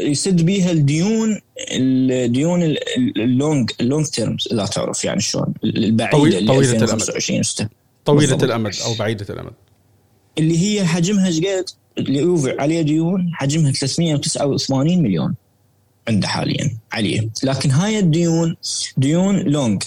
يسد 0.00 0.42
بيها 0.42 0.70
الديون 0.70 1.40
الديون 1.70 2.76
ال 3.16 3.27
long 3.27 3.70
ال 3.80 3.85
long 3.85 4.06
terms 4.06 4.48
اذا 4.52 4.66
تعرف 4.66 5.04
يعني 5.04 5.20
شلون. 5.20 5.54
البعيدة 5.64 6.18
طويل 6.18 6.36
اللي 6.36 6.52
طويلة 6.52 6.72
2025 6.72 7.68
طويلة 8.04 8.20
بالضبط. 8.20 8.44
الأمد 8.44 8.74
أو 8.84 8.94
بعيدة 8.94 9.26
الأمد. 9.34 9.52
اللي 10.38 10.58
هي 10.58 10.84
حجمها 10.84 11.30
شقد 11.30 11.64
اليوفي 11.98 12.56
عليه 12.58 12.82
ديون 12.82 13.30
حجمها 13.34 13.72
389 13.72 15.02
مليون 15.02 15.34
عنده 16.08 16.28
حاليا 16.28 16.78
عليه. 16.92 17.30
لكن 17.42 17.70
هاي 17.70 17.98
الديون 17.98 18.56
ديون 18.96 19.38
long 19.38 19.82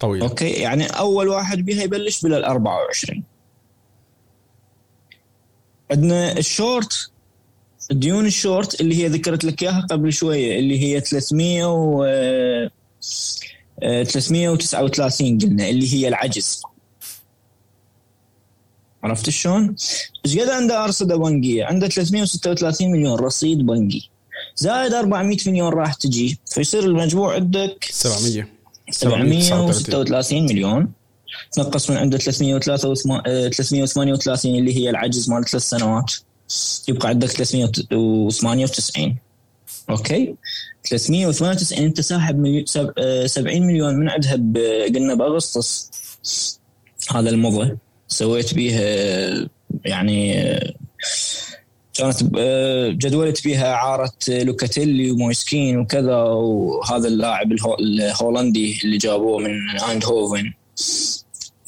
طويل 0.00 0.22
أوكي؟ 0.22 0.48
يعني 0.48 0.86
أول 0.86 1.28
واحد 1.28 1.64
بها 1.64 1.82
يبلش 1.82 2.22
بال 2.22 2.44
24 2.44 3.22
عندنا 5.90 6.38
الشورت 6.38 7.10
الديون 7.90 8.26
الشورت 8.26 8.80
اللي 8.80 9.02
هي 9.02 9.08
ذكرت 9.08 9.44
لك 9.44 9.62
إياها 9.62 9.86
قبل 9.90 10.12
شوية 10.12 10.58
اللي 10.58 10.80
هي 10.80 11.00
300 11.00 11.64
و 11.64 12.04
آه، 12.04 12.70
339 14.02 15.38
قلنا 15.38 15.68
اللي 15.68 15.94
هي 15.94 16.08
العجز 16.08 16.62
عرفت 19.04 19.30
شلون؟ 19.30 19.76
إيش 20.26 20.38
قد 20.38 20.48
عنده 20.48 20.84
أرصدة 20.84 21.16
بنكية؟ 21.16 21.64
عنده 21.64 21.88
336 21.88 22.90
مليون 22.90 23.18
رصيد 23.18 23.58
بنكي 23.66 24.10
زائد 24.56 24.94
400 24.94 25.38
مليون 25.46 25.72
راح 25.72 25.94
تجي 25.94 26.38
فيصير 26.46 26.84
المجموع 26.84 27.34
عندك 27.34 27.88
700 27.90 28.46
736 28.90 30.42
مليون 30.42 30.92
تنقص 31.52 31.90
من 31.90 31.96
عنده 31.96 32.18
338 32.18 34.58
اللي 34.58 34.76
هي 34.76 34.90
العجز 34.90 35.30
مال 35.30 35.44
ثلاث 35.44 35.62
سنوات. 35.62 36.12
يبقى 36.88 37.08
عندك 37.08 37.28
398 37.30 39.16
أوكي؟ 39.90 40.34
398 40.90 41.84
أنت 41.84 42.00
ساحب 42.00 42.38
مليون 42.38 42.66
سب- 42.66 42.92
آه، 42.98 43.26
70 43.26 43.66
مليون 43.66 43.94
من 43.94 44.08
عندها 44.08 44.36
ب- 44.36 44.58
قلنا 44.94 45.14
بأغسطس. 45.14 45.90
هذا 47.10 47.30
المضى. 47.30 47.76
سويت 48.08 48.54
بيها 48.54 48.80
آه، 48.82 49.46
يعني 49.84 50.38
آه، 50.40 50.72
كانت 51.94 52.22
آه، 52.38 52.88
جدولت 52.88 53.44
بيها 53.44 53.72
اعاره 53.72 54.12
لوكاتيلي 54.28 55.10
ومويسكين 55.10 55.78
وكذا 55.78 56.16
وهذا 56.16 57.08
اللاعب 57.08 57.52
الهو- 57.52 57.78
الهولندي 57.78 58.78
اللي 58.84 58.98
جابوه 58.98 59.38
من 59.38 59.50
ايندهوفن 59.88 60.52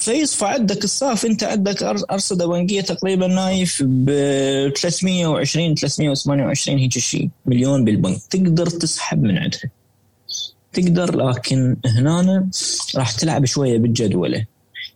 فيصفى 0.06 0.44
عندك 0.44 0.84
الصاف. 0.84 1.26
انت 1.26 1.44
عندك 1.44 1.82
أرصدة 1.82 2.46
بنكية 2.46 2.80
تقريبا 2.80 3.26
نايف 3.26 3.82
ب 3.86 4.10
320 4.76 5.74
328 5.74 6.78
هيك 6.78 6.98
شيء 6.98 7.30
مليون 7.46 7.84
بالبنك. 7.84 8.18
تقدر 8.30 8.66
تسحب 8.66 9.22
من 9.22 9.38
عندها. 9.38 9.70
تقدر 10.72 11.16
لكن 11.16 11.76
هنا 11.86 12.48
راح 12.96 13.10
تلعب 13.10 13.44
شوية 13.44 13.78
بالجدولة. 13.78 14.44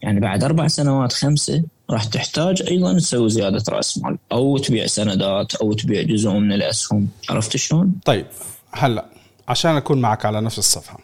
يعني 0.02 0.21
بعد 0.21 0.45
أربع 0.45 0.69
سنوات 0.69 1.12
خمسة 1.12 1.62
راح 1.90 2.05
تحتاج 2.05 2.62
أيضا 2.62 2.99
تسوي 2.99 3.31
زيادة 3.31 3.64
رأس 3.69 3.99
مال. 3.99 4.19
أو 4.33 4.59
تبيع 4.59 4.87
سندات 4.87 5.55
أو 5.55 5.73
تبيع 5.73 6.02
جزء 6.02 6.31
من 6.31 6.52
الأسهم. 6.52 7.09
عرفت 7.31 7.57
شلون؟ 7.57 7.93
طيب 8.05 8.26
هلأ 8.73 9.05
عشان 9.49 9.76
أكون 9.76 10.00
معك 10.00 10.25
على 10.25 10.40
نفس 10.40 10.59
الصفحة. 10.59 11.00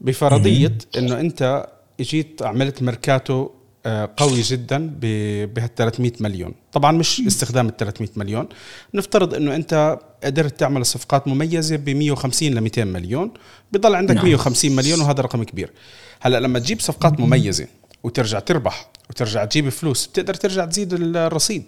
بفرضية 0.00 0.78
إنه 0.96 1.20
أنت 1.20 1.66
إجيت 2.00 2.42
عملت 2.42 2.82
ميركاتو 2.82 3.50
آه، 3.86 4.14
قوي 4.16 4.40
جدا 4.40 4.90
بهال 5.00 5.74
300 5.74 6.12
مليون. 6.20 6.54
طبعا 6.72 6.92
مش 6.92 7.22
استخدام 7.26 7.68
ال 7.68 7.76
300 7.76 8.10
مليون. 8.16 8.48
نفترض 8.94 9.34
إنه 9.34 9.54
أنت 9.54 9.98
قدرت 10.24 10.60
تعمل 10.60 10.86
صفقات 10.86 11.28
مميزة 11.28 11.76
ب 11.76 11.90
150 11.90 12.54
ل 12.54 12.60
200 12.60 12.84
مليون 12.84 13.30
بضل 13.72 13.94
عندك 13.94 14.14
نعم. 14.14 14.24
150 14.24 14.76
مليون 14.76 15.00
وهذا 15.00 15.22
رقم 15.22 15.42
كبير. 15.42 15.72
هلأ 16.20 16.40
لما 16.40 16.58
تجيب 16.58 16.80
صفقات 16.80 17.20
مميزة 17.20 17.66
وترجع 18.02 18.38
تربح 18.38 18.90
وترجع 19.10 19.44
تجيب 19.44 19.68
فلوس 19.68 20.06
بتقدر 20.06 20.34
ترجع 20.34 20.64
تزيد 20.64 20.92
الرصيد. 20.92 21.64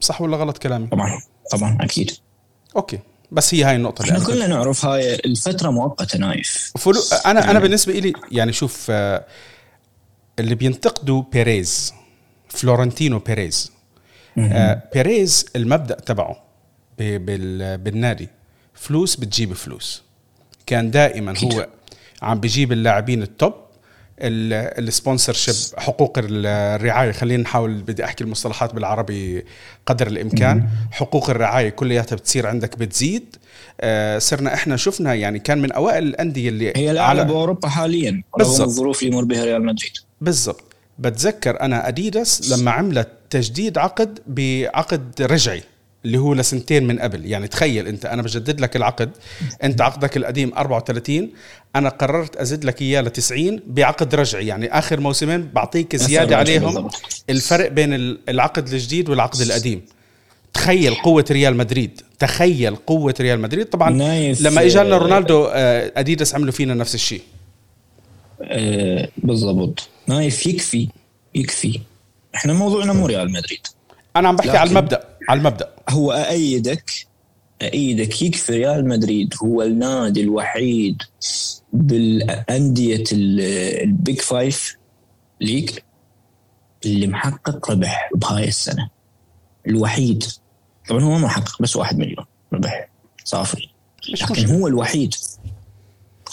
صح 0.00 0.22
ولا 0.22 0.36
غلط 0.36 0.58
كلامي؟ 0.58 0.86
طبعا 0.86 1.20
طبعا 1.50 1.78
أكيد. 1.80 2.10
أوكي. 2.76 2.98
بس 3.32 3.54
هي 3.54 3.64
هاي 3.64 3.76
النقطة 3.76 4.02
اللي 4.02 4.12
إحنا 4.12 4.26
كلنا 4.26 4.46
نعرف 4.46 4.84
هاي 4.84 5.14
الفترة 5.14 5.70
مؤقتة 5.70 6.18
نايف. 6.18 6.72
فلو 6.78 7.00
أنا 7.26 7.50
أنا 7.50 7.58
بالنسبة 7.58 7.92
لي 7.92 8.12
يعني 8.32 8.52
شوف 8.52 8.86
آه، 8.90 9.24
اللي 10.40 10.54
بينتقدوا 10.54 11.22
بيريز 11.32 11.94
فلورنتينو 12.48 13.18
بيريز. 13.18 13.72
آه، 14.38 14.82
بيريز 14.94 15.46
المبدأ 15.56 15.94
تبعه 15.94 16.42
بالنادي. 16.98 18.28
فلوس 18.74 19.16
بتجيب 19.16 19.52
فلوس. 19.52 20.02
كان 20.66 20.90
دائما 20.90 21.34
هو 21.44 21.68
عم 22.22 22.40
بيجيب 22.40 22.72
اللاعبين 22.72 23.22
ال 23.22 23.28
top 23.28 23.48
ال 23.48 23.54
sponsorship 24.22 25.80
حقوق 25.80 26.18
الرعاية. 26.18 27.12
خلينا 27.12 27.42
نحاول 27.42 27.82
بدي 27.82 28.04
أحكي 28.04 28.24
المصطلحات 28.24 28.74
بالعربي 28.74 29.44
قدر 29.86 30.06
الإمكان. 30.06 30.68
حقوق 30.90 31.30
الرعاية 31.30 31.68
كلياتها 31.68 32.16
بتصير 32.16 32.46
عندك 32.46 32.78
بتزيد. 32.78 33.36
آه، 33.80 34.18
صرنا 34.18 34.54
إحنا 34.54 34.76
شفنا 34.76 35.14
يعني 35.14 35.38
كان 35.38 35.58
من 35.58 35.72
أوائل 35.72 36.02
الأندية 36.04 36.48
اللي 36.48 36.72
هي 36.76 36.90
الأعلى 36.90 37.24
بأوروبا 37.24 37.68
حاليا 37.68 38.10
رغم 38.10 38.22
بالضبط. 38.38 38.68
الظروف 38.68 39.02
اللي 39.02 39.12
يمر 39.12 39.24
بها 39.24 39.44
ريال 39.44 39.64
مدريد. 39.64 39.92
بالضبط. 40.20 40.62
بتذكر 40.98 41.60
أنا 41.60 41.88
أديداس 41.88 42.52
لما 42.52 42.70
عملت 42.70 43.08
تجديد 43.30 43.78
عقد 43.78 44.18
بعقد 44.26 45.22
رجعي 45.22 45.62
اللي 46.04 46.18
هو 46.18 46.34
لسنتين 46.34 46.86
من 46.86 46.98
قبل. 46.98 47.26
يعني 47.26 47.48
تخيل 47.48 47.86
أنت 47.86 48.06
أنا 48.06 48.22
بجدد 48.22 48.60
لك 48.60 48.76
العقد 48.76 49.10
أنت 49.62 49.80
عقدك 49.80 50.16
القديم 50.16 50.52
34 50.56 51.30
أنا 51.76 51.88
قررت 51.88 52.36
أزيد 52.36 52.64
لك 52.64 52.82
إياه 52.82 53.00
ل 53.00 53.10
90 53.10 53.60
بعقد 53.66 54.14
رجعي. 54.14 54.46
يعني 54.46 54.78
آخر 54.78 55.00
موسمين 55.00 55.48
بعطيك 55.54 55.96
زيادة 55.96 56.36
عليهم. 56.36 56.88
الفرق 57.30 57.68
بين 57.68 57.94
ال- 57.94 58.18
العقد 58.28 58.68
الجديد 58.68 59.08
والعقد 59.08 59.40
القديم. 59.40 59.82
تخيل 60.54 60.94
قوة 60.94 61.24
ريال 61.30 61.56
مدريد. 61.56 62.00
تخيل 62.18 62.76
قوة 62.76 63.14
ريال 63.20 63.40
مدريد. 63.40 63.66
طبعا 63.66 63.90
نايف، 63.90 64.40
لما 64.42 64.62
اجى 64.62 64.78
لنا 64.78 64.98
رونالدو 64.98 65.44
آه، 65.52 65.92
أديداس 65.96 66.34
عملوا 66.34 66.52
فينا 66.52 66.74
نفس 66.74 66.94
الشيء. 66.94 67.22
آه 68.42 69.08
بالضبط. 69.16 69.88
نايف 70.06 70.46
يكفي 70.46 70.88
يكفي. 71.34 71.80
إحنا 72.34 72.52
موضوعنا 72.52 72.92
مو 72.92 73.06
ريال 73.06 73.32
مدريد. 73.32 73.66
أنا 74.16 74.28
عم 74.28 74.36
بحكي 74.36 74.50
على 74.50 74.70
المبدأ 74.70 75.08
على 75.28 75.38
المبدأ. 75.38 75.74
هو 75.88 76.12
أأيدك 76.12 76.90
أأيدك 77.62 78.22
يكفي 78.22 78.52
ريال 78.52 78.88
مدريد. 78.88 79.34
هو 79.42 79.62
النادي 79.62 80.20
الوحيد 80.20 81.02
بالأندية 81.72 83.04
ال- 83.12 83.40
ال 83.82 83.92
big 83.92 84.20
five 84.20 84.76
league 85.40 85.70
اللي 86.84 87.06
محقق 87.06 87.70
ربح 87.70 88.10
بهاي 88.14 88.48
السنة. 88.48 88.90
الوحيد. 89.66 90.24
طبعا 90.88 91.02
هو 91.02 91.10
ما 91.10 91.18
محقق 91.18 91.62
بس 91.62 91.76
واحد 91.76 91.98
مليون 91.98 92.24
ربح. 92.52 92.88
صافي. 93.24 93.68
لكن 94.08 94.46
هو 94.46 94.66
الوحيد. 94.66 95.14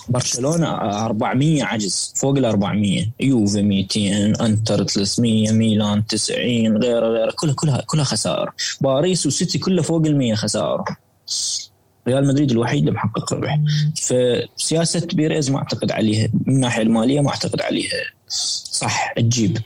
برشلونة 0.09 0.67
400 0.67 1.63
عجز 1.63 2.13
فوق 2.15 2.37
ال 2.37 2.45
400 2.45 3.05
يوفي 3.19 3.61
200 3.61 4.45
إنتر 4.45 4.83
300 4.83 5.51
ميلان 5.51 6.05
90 6.05 6.77
غيره 6.77 7.07
غيره. 7.07 7.31
كلها 7.35 7.53
كلها 7.53 7.83
كلها 7.85 8.03
خسائر. 8.03 8.51
باريس 8.81 9.25
وسيتي 9.25 9.57
كلها 9.59 9.83
فوق 9.83 10.05
ال 10.05 10.17
100 10.17 10.35
خسائر. 10.35 10.83
ريال 12.07 12.27
مدريد 12.27 12.51
الوحيد 12.51 12.79
اللي 12.79 12.91
محقق 12.91 13.33
ربح. 13.33 13.59
فسياسة 13.95 15.07
بيريز 15.13 15.51
ما 15.51 15.57
أعتقد 15.57 15.91
عليها 15.91 16.29
من 16.45 16.55
الناحية 16.55 16.81
المالية 16.81 17.21
ما 17.21 17.29
أعتقد 17.29 17.61
عليها. 17.61 18.01
صح 18.71 19.13
تجيب. 19.13 19.57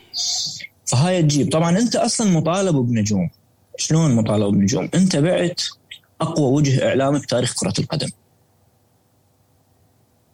فهاي 0.85 1.21
تجيب. 1.21 1.51
طبعا 1.51 1.77
أنت 1.77 1.95
أصلا 1.95 2.31
مطالب 2.31 2.75
بنجوم. 2.75 3.29
شلون 3.77 4.15
مطالب 4.15 4.53
بنجوم؟ 4.53 4.89
أنت 4.93 5.15
بعت 5.15 5.61
أقوى 6.21 6.51
وجه 6.53 6.87
إعلامي 6.87 7.19
بتاريخ 7.19 7.53
كرة 7.53 7.73
القدم. 7.79 8.09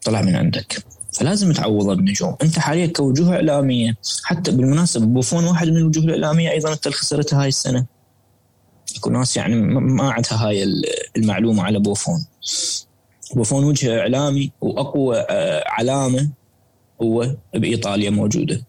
طلع 0.08 0.22
من 0.22 0.36
عندك. 0.36 0.84
فلازم 1.14 1.52
تعوضه 1.54 1.94
بنجوم 1.94 2.36
انت 2.44 2.60
حاليا 2.60 2.88
كوجوه 2.88 3.36
إعلامية. 3.36 3.98
حتى 4.24 4.52
بالمناسبة 4.52 5.06
بوفون 5.06 5.44
واحد 5.44 5.68
من 5.68 5.78
الوجوه 5.78 6.04
الإعلامية 6.04 6.52
أيضا 6.52 6.74
انت 6.74 6.88
خسرتها 6.88 7.42
هاي 7.42 7.48
السنة. 7.48 7.86
يكون 8.96 9.14
ناس 9.14 9.38
يعني 9.38 9.56
ما 9.56 10.12
عندها 10.12 10.48
هاي 10.48 10.64
ال- 10.64 10.84
المعلومة 11.18 11.64
على 11.64 11.80
بوفون. 11.80 12.26
بوفون 13.36 13.64
وجه 13.64 14.00
إعلامي 14.00 14.52
وأقوى 14.62 15.18
آه، 15.30 15.64
علامة 15.68 16.30
هو 17.02 17.36
بإيطاليا 17.54 18.10
موجودة. 18.10 18.62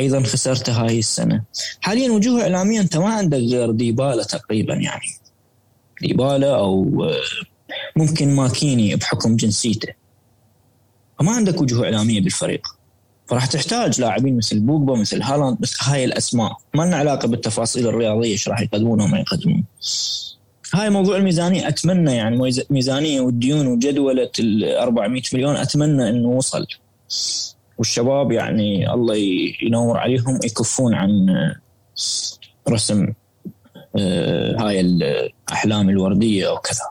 أيضا 0.00 0.22
خسرتها 0.22 0.84
هاي 0.86 0.98
السنة. 0.98 1.42
حاليا 1.80 2.10
وجوه 2.10 2.42
اعلاميه 2.42 2.80
أنت 2.80 2.96
ما 2.96 3.08
عندك 3.08 3.38
غير 3.38 3.70
ديبالا 3.70 4.22
تقريبا 4.24 4.74
يعني. 4.74 5.06
ديبالا 6.02 6.56
أو 6.56 7.04
آه، 7.04 7.20
ممكن 7.96 8.34
ماكيني 8.34 8.96
بحكم 8.96 9.36
جنسيته. 9.36 10.01
فما 11.18 11.32
عندك 11.32 11.60
وجوه 11.60 11.84
إعلامية 11.84 12.20
بالفريق. 12.20 12.66
فراح 13.26 13.46
تحتاج 13.46 14.00
لاعبين 14.00 14.36
مثل 14.36 14.60
بوجبا 14.60 14.94
مثل 14.96 15.22
هالاند 15.22 15.56
مثل 15.60 15.76
هاي 15.82 16.04
الأسماء. 16.04 16.56
ما 16.74 16.82
لنا 16.82 16.96
علاقة 16.96 17.28
بالتفاصيل 17.28 17.86
الرياضية 17.88 18.30
إيش 18.30 18.48
راح 18.48 18.60
يقدمون 18.60 19.00
وما 19.00 19.18
يقدمون. 19.18 19.64
هاي 20.74 20.90
موضوع 20.90 21.16
الميزانية. 21.16 21.68
أتمنى 21.68 22.12
يعني 22.16 22.36
ميز- 22.36 22.64
ميزانية 22.70 23.20
والديون 23.20 23.66
وجدولة 23.66 24.30
ال 24.38 24.64
400 24.76 25.22
مليون. 25.34 25.56
أتمنى 25.56 26.08
إنه 26.08 26.28
وصل. 26.28 26.66
والشباب 27.78 28.32
يعني 28.32 28.92
الله 28.94 29.16
ينور 29.62 29.98
عليهم 29.98 30.40
يكفون 30.44 30.94
عن 30.94 31.30
آه، 31.30 31.56
رسم 32.68 33.06
آه، 33.98 34.56
هاي 34.58 34.80
الأحلام 34.80 35.88
الوردية 35.88 36.48
أو 36.48 36.56
كذا. 36.58 36.84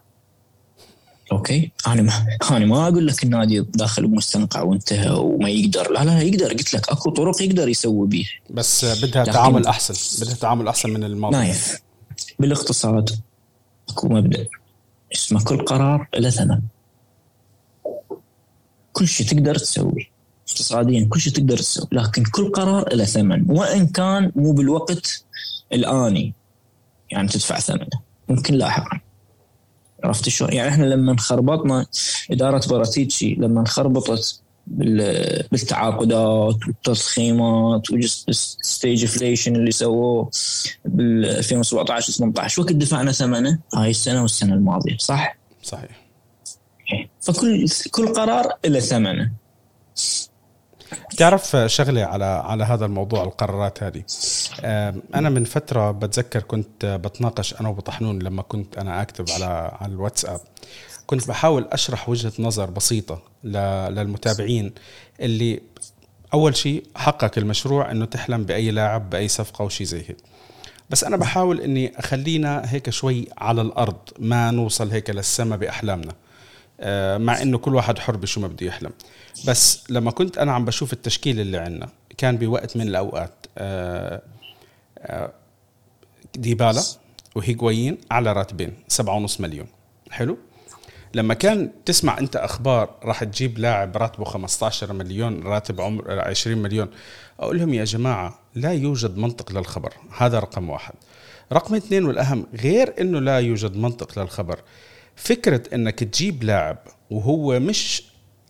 أوكي. 1.32 1.72
أنا 1.88 2.02
ما 2.02 2.26
أنا 2.52 2.66
ما 2.66 2.88
أقول 2.88 3.08
لك 3.08 3.24
النادي 3.24 3.60
داخل 3.60 4.08
بمستنقع 4.08 4.62
وانتهى 4.62 5.12
وما 5.12 5.50
يقدر. 5.50 5.92
لا 5.92 6.04
لا 6.04 6.22
يقدر. 6.22 6.54
قلت 6.54 6.74
لك 6.74 6.90
أكو 6.90 7.10
طرق 7.10 7.42
يقدر 7.42 7.68
يسوي 7.70 8.08
بيها 8.08 8.30
بس 8.50 8.86
بدها 8.86 9.24
تعامل 9.24 9.68
أحسن. 9.68 10.26
بدها 10.26 10.36
تعامل 10.36 10.68
أحسن 10.68 10.90
من 10.90 11.04
الماضي. 11.04 11.38
نايف 11.38 11.82
بالاقتصاد 12.40 13.10
أكو 13.90 14.08
مبدأ 14.08 14.48
اسمه 15.14 15.44
كل 15.44 15.66
قرار 15.66 16.08
له 16.18 16.30
ثمن. 16.30 16.62
كل 18.94 19.08
شيء 19.08 19.28
تقدر 19.28 19.56
تسوي. 19.56 20.12
اقتصاديا 20.50 21.08
كل 21.10 21.20
شيء 21.20 21.34
تقدر 21.34 21.58
تسوي. 21.58 21.88
لكن 21.92 22.24
كل 22.24 22.52
قرار 22.52 22.96
له 22.96 23.06
ثمن. 23.06 23.52
وإن 23.52 23.88
كان 23.88 24.32
مو 24.36 24.52
بالوقت 24.52 25.24
الآني 25.74 26.34
يعني 27.12 27.28
تدفع 27.28 27.60
ثمنه. 27.60 28.02
ممكن 28.30 28.54
لاحقا 28.54 29.00
عرفت 30.04 30.30
شلون؟ 30.30 30.54
يعني 30.54 30.70
إحنا 30.70 30.86
لما 30.86 31.12
انخربطنا 31.12 31.86
إدارة 32.32 32.68
براتيتشي 32.70 33.36
لما 33.36 33.60
انخربطت 33.62 34.42
بال- 34.68 35.48
بالتعاقدات 35.52 36.56
والتضخيمات 36.68 37.92
وال 37.92 39.06
stagflation 39.06 39.56
اللي 39.56 39.72
سووه 39.72 40.30
بال 40.86 41.26
2017 41.26 42.14
18 42.14 42.62
وقت 42.62 42.72
دفعنا 42.74 43.12
ثمنه 43.12 43.60
هاي 43.76 43.90
السنة 43.90 44.22
والسنة 44.22 44.54
الماضية 44.54 44.98
صح؟ 44.98 45.38
صحيح 45.64 46.02
فكل 47.22 47.66
كل 47.92 48.08
قرار 48.14 48.54
له 48.66 48.80
ثمنه 48.80 49.32
تعرف 51.18 51.58
شغله 51.66 52.04
على 52.04 52.26
على 52.26 52.64
هذا 52.64 52.86
الموضوع 52.86 53.24
القرارات 53.24 53.84
هذه. 53.84 54.04
أنا 55.16 55.30
من 55.30 55.44
فترة 55.44 55.92
بتذكر 55.92 56.42
كنت 56.44 56.86
بتناقش 56.86 57.54
أنا 57.62 57.70
وبطحنون 57.70 58.20
لما 58.20 58.42
كنت 58.42 58.78
أنا 58.78 59.02
أكتب 59.02 59.26
على 59.30 59.72
على 59.82 59.94
الواتساب. 59.94 60.40
كنت 61.08 61.28
بحاول 61.28 61.68
أشرح 61.72 62.10
وجهة 62.10 62.34
نظر 62.40 62.70
بسيطة 62.70 63.22
للمتابعين 63.44 64.74
اللي 65.20 65.62
أول 66.34 66.56
شيء 66.56 66.84
حقق 66.96 67.32
المشروع 67.38 67.92
إنه 67.92 68.06
تحلم 68.06 68.44
بأي 68.44 68.72
لاعب 68.72 69.10
بأي 69.10 69.28
صفقة 69.28 69.66
وشي 69.66 69.86
زي 69.86 70.00
هيك. 70.00 70.18
بس 70.90 71.04
أنا 71.04 71.18
بحاول 71.18 71.62
إني 71.62 72.00
أخلينا 72.00 72.62
هيك 72.66 72.90
شوي 72.90 73.28
على 73.38 73.62
الأرض 73.62 73.98
ما 74.20 74.52
نوصل 74.52 74.92
هيك 74.92 75.10
للسما 75.10 75.56
بأحلامنا. 75.56 76.14
آه، 76.80 77.18
مع 77.18 77.42
إنه 77.42 77.58
كل 77.58 77.76
واحد 77.76 78.00
حر 78.00 78.18
بشو 78.18 78.42
ما 78.42 78.48
بده 78.48 78.68
يحلم. 78.68 78.92
بس 79.48 79.84
لما 79.90 80.12
كنت 80.12 80.38
أنا 80.38 80.52
عم 80.52 80.66
بشوف 80.66 80.94
التشكيل 80.94 81.40
اللي 81.40 81.58
عندنا 81.58 81.90
كان 82.18 82.38
بوقت 82.38 82.78
من 82.78 82.88
الأوقات 82.88 83.34
آه، 83.58 84.22
آه، 85.00 85.34
ديبالا 86.36 86.82
وهيغوايين 87.36 87.98
على 88.12 88.34
راتبين 88.34 88.74
سبعة 88.88 89.16
ونص 89.16 89.42
مليون. 89.42 89.68
حلو؟ 90.12 90.38
لما 91.14 91.34
كان 91.34 91.72
تسمع 91.86 92.18
أنت 92.18 92.36
أخبار 92.36 92.96
راح 93.04 93.24
تجيب 93.24 93.60
لاعب 93.60 93.98
راتبه 93.98 94.26
15 94.26 94.94
مليون 94.94 95.44
راتب 95.44 95.82
عمر 95.82 96.20
20 96.20 96.58
مليون 96.58 96.90
أقول 97.40 97.60
لهم 97.60 97.74
يا 97.74 97.84
جماعة 97.84 98.40
لا 98.56 98.74
يوجد 98.74 99.18
منطق 99.18 99.52
للخبر 99.52 99.94
هذا 100.18 100.40
رقم 100.40 100.70
واحد. 100.70 100.94
رقم 101.54 101.76
اثنين 101.76 102.06
والأهم 102.06 102.48
غير 102.64 102.94
إنه 103.02 103.20
لا 103.20 103.40
يوجد 103.40 103.76
منطق 103.78 104.20
للخبر 104.20 104.60
فكرة 105.16 105.76
إنك 105.76 106.00
تجيب 106.00 106.44
لاعب 106.44 106.78
وهو 107.10 107.60
مش 107.60 108.04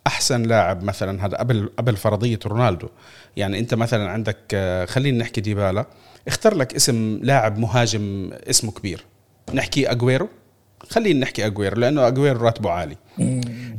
أحسن 0.08 0.44
لاعب 0.44 0.84
مثلا 0.84 1.26
هذا 1.26 1.38
قبل 1.38 1.70
قبل 1.78 1.98
فرضية 1.98 2.40
رونالدو. 2.46 2.88
يعني 3.38 3.60
أنت 3.60 3.74
مثلا 3.74 4.10
عندك 4.10 4.38
آه، 4.54 4.86
خلينا 4.86 5.18
نحكي 5.18 5.42
ديبالا. 5.42 5.86
اختار 6.28 6.56
لك 6.56 6.76
اسم 6.76 7.20
لاعب 7.24 7.58
مهاجم 7.58 8.30
اسمه 8.50 8.72
كبير. 8.72 9.06
نحكي 9.54 9.92
اجويرو 9.92 10.30
خلينا 10.90 11.20
نحكي 11.20 11.46
اجويرو 11.46 11.76
لأنه 11.76 12.08
اجويرو 12.08 12.46
راتبه 12.46 12.70
عالي. 12.70 12.98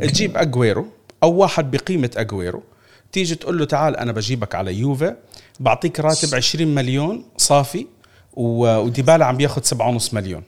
تجيب 0.01 0.37
اجويرو 0.37 0.87
أو 1.23 1.33
واحد 1.35 1.71
بقيمة 1.71 2.11
اجويرو 2.17 2.63
تيجي 3.13 3.35
تقول 3.35 3.59
له 3.59 3.65
تعال 3.65 3.97
أنا 3.97 4.13
بجيبك 4.13 4.55
على 4.55 4.75
يوفا 4.75 5.17
بعطيك 5.61 6.01
راتب 6.01 6.35
20 6.35 6.75
مليون 6.75 7.25
صافي 7.37 7.87
وديبالا 8.33 9.25
عم 9.25 9.37
بياخذ 9.37 9.63
7.5 9.63 10.15
مليون. 10.15 10.43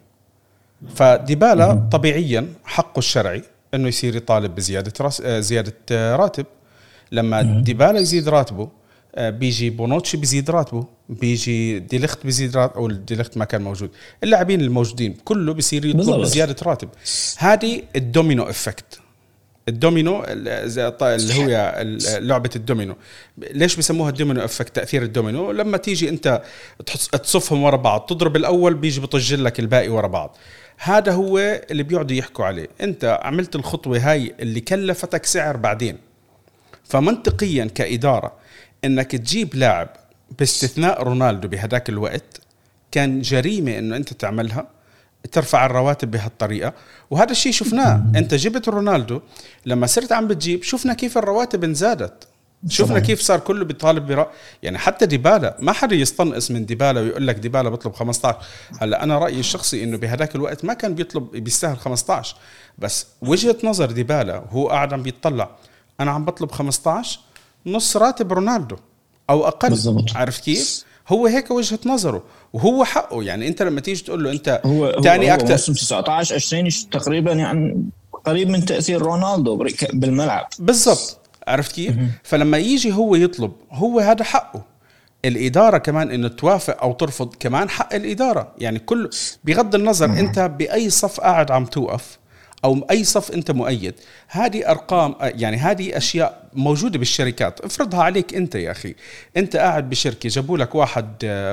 فديبالا 0.95 1.89
طبيعيا 1.93 2.47
حقه 2.65 2.99
الشرعي 2.99 3.43
إنه 3.75 3.89
يصير 3.89 4.17
يطالب 4.17 4.55
بزيادة 4.55 4.93
راس 5.01 5.21
آه، 5.21 5.41
زيادة 5.41 5.75
آه، 5.93 6.17
راتب. 6.17 6.47
لما 7.13 7.43
ديبالا 7.43 7.99
يزيد 7.99 8.29
راتبه 8.29 8.69
آه، 9.15 9.31
بيجي 9.31 9.71
بونوتشي 9.71 10.17
بيزيد 10.17 10.51
راتبه 10.51 10.87
بيجي 11.09 11.79
ديليخت 11.79 12.25
بيزيد 12.25 12.57
راتبه 12.57 12.77
أو 12.77 12.91
ديليخت 12.91 13.37
ما 13.37 13.45
كان 13.45 13.63
موجود. 13.63 13.91
اللاعبين 14.25 14.61
الموجودين 14.61 15.17
كله 15.25 15.55
بيصير 15.55 15.85
يطلب. 15.85 16.25
زيادة 16.25 16.57
راتب. 16.63 16.89
هذه 17.39 17.83
ال 17.97 18.04
domino 18.04 18.43
effect. 18.43 19.01
الدومينو 19.69 20.25
اللي 20.25 21.35
هو 21.35 21.83
لعبة 22.21 22.51
الدومينو. 22.57 22.97
ليش 23.39 23.77
بسموها 23.77 24.11
ال 24.11 24.16
domino 24.16 24.45
effect؟ 24.45 24.77
تأثير 24.77 25.03
الدومينو. 25.03 25.53
لما 25.53 25.77
تيجي 25.77 26.09
أنت 26.09 26.43
تصفهم 27.13 27.63
ورا 27.63 27.77
بعض 27.77 28.01
تضرب 28.01 28.37
الأول 28.37 28.75
بيجي 28.75 29.01
بطج 29.01 29.35
لك 29.35 29.61
الباقي 29.61 29.89
ورا 29.89 30.07
بعض. 30.07 30.37
هذا 30.79 31.13
هو 31.13 31.39
اللي 31.71 31.83
بيقعدوا 31.83 32.17
يحكوا 32.17 32.45
عليه. 32.45 32.69
انت 32.81 33.19
عملت 33.23 33.57
الخطوة 33.57 33.99
هاي 33.99 34.35
اللي 34.41 34.61
كلفتك 34.61 35.27
سعر 35.27 35.57
بعدين. 35.57 35.99
فمنطقيا 36.85 37.65
كإدارة 37.65 38.33
إنك 38.85 39.11
تجيب 39.11 39.55
لاعب 39.55 39.89
باستثناء 40.39 41.03
رونالدو 41.03 41.49
بهداك 41.49 41.89
الوقت 41.89 42.41
كان 42.91 43.21
جريمة 43.21 43.79
إنه 43.79 43.97
أنت 43.97 44.13
تعملها 44.13 44.67
ترفع 45.33 45.67
الرواتب 45.67 46.11
بهالطريقة. 46.11 46.73
وهذا 47.11 47.31
الشيء 47.31 47.53
شفناه. 47.53 48.05
أنت 48.17 48.35
جبت 48.35 48.69
رونالدو 48.69 49.21
لما 49.67 49.87
صرت 49.87 50.13
عم 50.13 50.29
بتجيب 50.29 50.63
شفنا 50.63 50.95
كيف 50.95 51.19
الرواتب 51.19 51.65
انزادت. 51.65 52.29
شفنا. 52.69 52.99
كيف 52.99 53.21
صار 53.21 53.41
كله 53.41 53.65
بيطالب 53.65 54.07
برا 54.07 54.31
يعني 54.63 54.79
حتى 54.79 55.07
ديبالا 55.07 55.57
ما 55.61 55.73
حدا 55.73 55.97
يستنقص 55.97 56.51
من 56.51 56.67
ديبالا 56.67 57.01
ويقول 57.01 57.27
لك 57.27 57.37
ديبالا 57.37 57.69
بيطلب 57.69 57.93
15 57.93 58.39
هلأ 58.81 59.03
أنا 59.03 59.19
رأيي 59.19 59.41
الشخصي 59.41 59.85
إنه 59.85 59.97
بهداك 59.99 60.35
الوقت 60.35 60.65
ما 60.65 60.75
كان 60.75 60.95
بيطلب 60.95 61.31
بيستاهل 61.31 61.77
15 61.77 62.37
بس 62.79 63.07
وجهة 63.23 63.57
نظر 63.65 63.91
ديبالا 63.91 64.39
وهو 64.39 64.69
قاعد 64.69 64.93
عم 64.93 65.03
بيطلع 65.03 65.51
أنا 66.01 66.11
عم 66.11 66.25
بطلب 66.25 66.51
15 66.53 67.21
نص 67.67 67.97
راتب 67.97 68.33
رونالدو 68.33 68.77
أو 69.31 69.49
أقل. 69.49 69.69
بالضبط. 69.69 70.17
عرفت 70.17 70.45
كيف؟ 70.45 70.85
هو 71.09 71.27
هيك 71.27 71.51
وجهة 71.51 71.79
نظره. 71.87 72.23
وهو 72.53 72.85
حقه 72.85 73.23
يعني 73.23 73.49
أنت 73.49 73.63
لما 73.63 73.81
تيجي 73.81 74.05
تقول 74.05 74.25
له 74.25 74.33
أنت 74.33 74.61
هو 74.67 74.87
هو, 74.87 75.01
تاني 75.01 75.31
هو 75.31 75.35
أكثر 75.35 75.51
موسم 75.51 75.73
19 75.73 76.35
20 76.35 76.69
تقريبا 76.91 77.33
يعني 77.33 77.85
قريب 78.25 78.49
من 78.49 78.65
تأثير 78.65 79.03
رونالدو 79.03 79.67
بالملعب. 79.93 80.47
بالضبط. 80.59 81.19
عرفت 81.49 81.73
كيف؟ 81.73 81.95
فلما 82.23 82.59
يجي 82.59 82.93
هو 82.93 83.15
يطلب 83.15 83.53
هو 83.73 84.01
هذا 84.01 84.25
حقه. 84.25 84.65
الإدارة 85.25 85.79
كمان 85.79 86.11
إنه 86.11 86.29
توافق 86.29 86.83
أو 86.83 86.93
ترفض 86.93 87.35
كمان 87.41 87.71
حق 87.71 87.95
الإدارة. 87.95 88.53
يعني 88.59 88.79
كل 88.79 89.11
بغض 89.45 89.75
النظر 89.75 90.05
أنت 90.05 90.39
بأي 90.39 90.91
صف 90.91 91.21
قاعد 91.21 91.51
عم 91.51 91.67
توقف 91.67 92.19
أو 92.65 92.87
أي 92.91 93.05
صف 93.05 93.31
أنت 93.31 93.51
مؤيد. 93.51 93.95
هذه 94.29 94.71
أرقام 94.71 95.15
يعني 95.21 95.57
هذه 95.57 95.97
أشياء 95.97 96.49
موجودة 96.55 96.99
بالشركات. 96.99 97.61
افرضها 97.61 98.03
عليك 98.03 98.35
أنت 98.35 98.55
يا 98.55 98.71
أخي. 98.71 98.95
أنت 99.37 99.57
قاعد 99.57 99.91
بشركة 99.91 100.29
جابوا 100.29 100.59
لك 100.59 100.75
واحد 100.75 101.07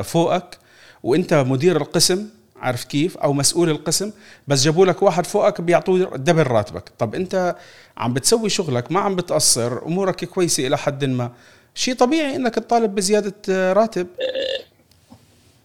فوقك 0.06 0.58
وأنت 1.04 1.34
مدير 1.34 1.78
القسم. 1.78 2.28
عارف 2.62 2.84
كيف؟ 2.84 3.18
أو 3.18 3.34
مسؤول 3.34 3.70
القسم 3.70 4.12
بس 4.48 4.64
جابوا 4.64 4.86
لك 4.86 5.02
واحد 5.04 5.26
فوقك 5.26 5.62
بيعطوه 5.62 6.18
دبل 6.18 6.44
راتبك. 6.44 6.92
طب 7.00 7.16
أنت 7.16 7.56
عم 7.98 8.14
بتسوي 8.14 8.50
شغلك 8.50 8.92
ما 8.92 9.00
عم 9.00 9.16
بتقصر 9.16 9.86
أمورك 9.86 10.26
كويسة 10.26 10.68
إلى 10.68 10.78
حد 10.78 11.06
ما 11.06 11.32
شيء 11.76 11.96
طبيعي 11.96 12.36
إنك 12.36 12.56
تطالب 12.56 12.96
بزيادة 12.96 13.74
راتب؟ 13.74 14.08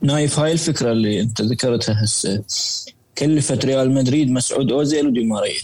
نايف 0.01 0.39
هاي 0.39 0.53
الفكرة 0.53 0.93
اللي 0.93 1.21
أنت 1.21 1.43
ذكرتها 1.43 2.05
هسه. 2.05 2.43
كلفت 3.19 3.65
ريال 3.65 3.95
مدريد 3.95 4.31
مسعود 4.31 4.73
أوزيل 4.73 5.07
ودي 5.07 5.25
ماريا. 5.25 5.61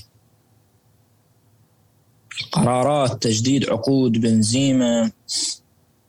قرارات 2.52 3.22
تجديد 3.22 3.70
عقود 3.70 4.12
بنزيما 4.12 5.10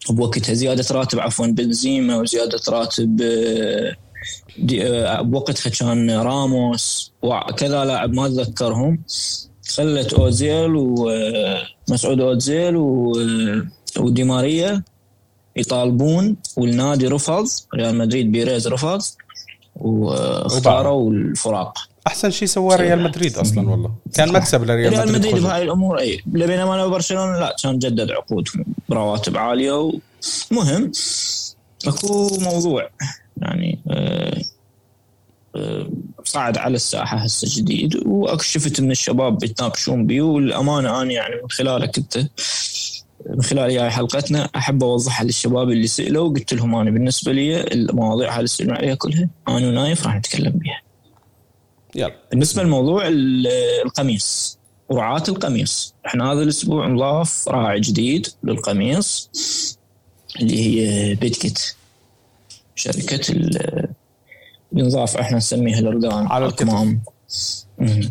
بوقتها 0.10 0.54
زيادة 0.54 0.86
راتب 0.92 1.20
عفوا 1.20 1.48
بنزيما 1.48 2.18
وزيادة 2.18 2.60
راتب 2.70 3.22
آه، 3.22 3.96
بوقتها 5.22 5.70
كان 5.70 6.12
راموس 6.12 7.12
وكذا 7.22 7.86
لاعب 7.86 8.14
ما 8.14 8.26
أتذكرهم. 8.26 9.00
خلت 9.76 10.14
أوزيل 10.14 10.72
ومسعود 10.76 12.22
أوزيل 12.22 12.76
و- 12.78 13.66
ودي 14.00 14.24
ماريا 14.24 14.84
يطالبون 15.56 16.36
والنادي 16.58 17.08
رفض 17.08 17.46
ريال 17.76 17.96
مدريد 17.98 18.32
بيريز 18.32 18.68
رفض 18.68 19.02
واختاروا 19.76 21.12
الفراق. 21.12 21.78
أحسن 22.08 22.32
شيء 22.32 22.48
سواه 22.48 22.76
ريال 22.76 23.04
مدريد 23.04 23.38
أصلا 23.38 23.70
والله. 23.70 23.92
كان 24.14 24.34
مكسب 24.34 24.64
لريال 24.64 24.94
ريال 24.94 25.02
مدريد 25.08 25.16
مدريد 25.20 25.34
خذه. 25.36 25.44
بهاي 25.44 25.64
الأمور 25.64 26.00
إي. 26.00 26.22
بينما 26.26 26.76
لو 26.76 26.90
برشلونة 26.90 27.40
لا 27.40 27.56
كان 27.64 27.80
جدد 27.80 28.12
عقودهم. 28.12 28.66
برواتب 28.90 29.38
عالية 29.38 29.92
المهم 30.52 30.92
أكو 31.88 32.38
موضوع. 32.42 32.90
يعني 33.38 33.80
آه، 33.92 34.42
آه، 35.56 35.90
صعد 36.24 36.58
على 36.58 36.76
الساحة 36.76 37.18
هسه 37.18 37.62
جديد. 37.62 37.96
وأكو 38.08 38.44
شفت 38.44 38.82
من 38.82 38.92
الشباب 38.92 39.44
يتناقشون 39.44 40.08
بيه 40.08 40.22
والأمانة 40.22 41.02
أنا 41.02 41.12
يعني 41.12 41.36
من 41.44 41.50
خلالك 41.50 41.98
انت 41.98 42.18
من 43.30 43.42
خلال 43.42 43.78
هاي 43.80 43.90
حلقتنا 43.90 44.50
أحب 44.56 44.84
أوضحها 44.84 45.26
للشباب 45.26 45.70
اللي 45.70 45.88
سألوا 45.88 46.30
قلت 46.30 46.54
لهم 46.54 46.76
أنا 46.76 46.92
بالنسبة 46.92 47.32
لي 47.32 47.62
المواضيع 47.62 48.36
اللي 48.38 48.48
سالوا 48.48 48.76
عليها 48.76 48.96
كلها 48.96 49.30
أنا 49.48 49.68
ونايف 49.68 50.06
راح 50.08 50.16
نتكلم 50.16 50.52
بها. 50.52 50.82
يلا. 51.96 52.16
بالنسبة 52.32 52.64
لموضوع 52.64 53.08
ال- 53.08 53.48
القميص 53.86 54.58
ورعاة 54.90 55.24
القميص. 55.30 55.94
إحنا 56.06 56.32
هذا 56.32 56.42
الأسبوع 56.44 56.88
نضاف 56.88 57.48
راعي 57.48 57.80
جديد 57.80 58.28
للقميص 58.44 59.30
اللي 60.42 60.60
هي 60.60 61.16
بيدكت 61.16 61.76
شركة 62.76 63.32
ال- 63.32 63.88
بنضاف 64.72 65.18
إحنا 65.18 65.38
نسميها 65.38 65.80
الاردان 65.80 66.28
على. 66.28 66.46
مم. 67.78 68.10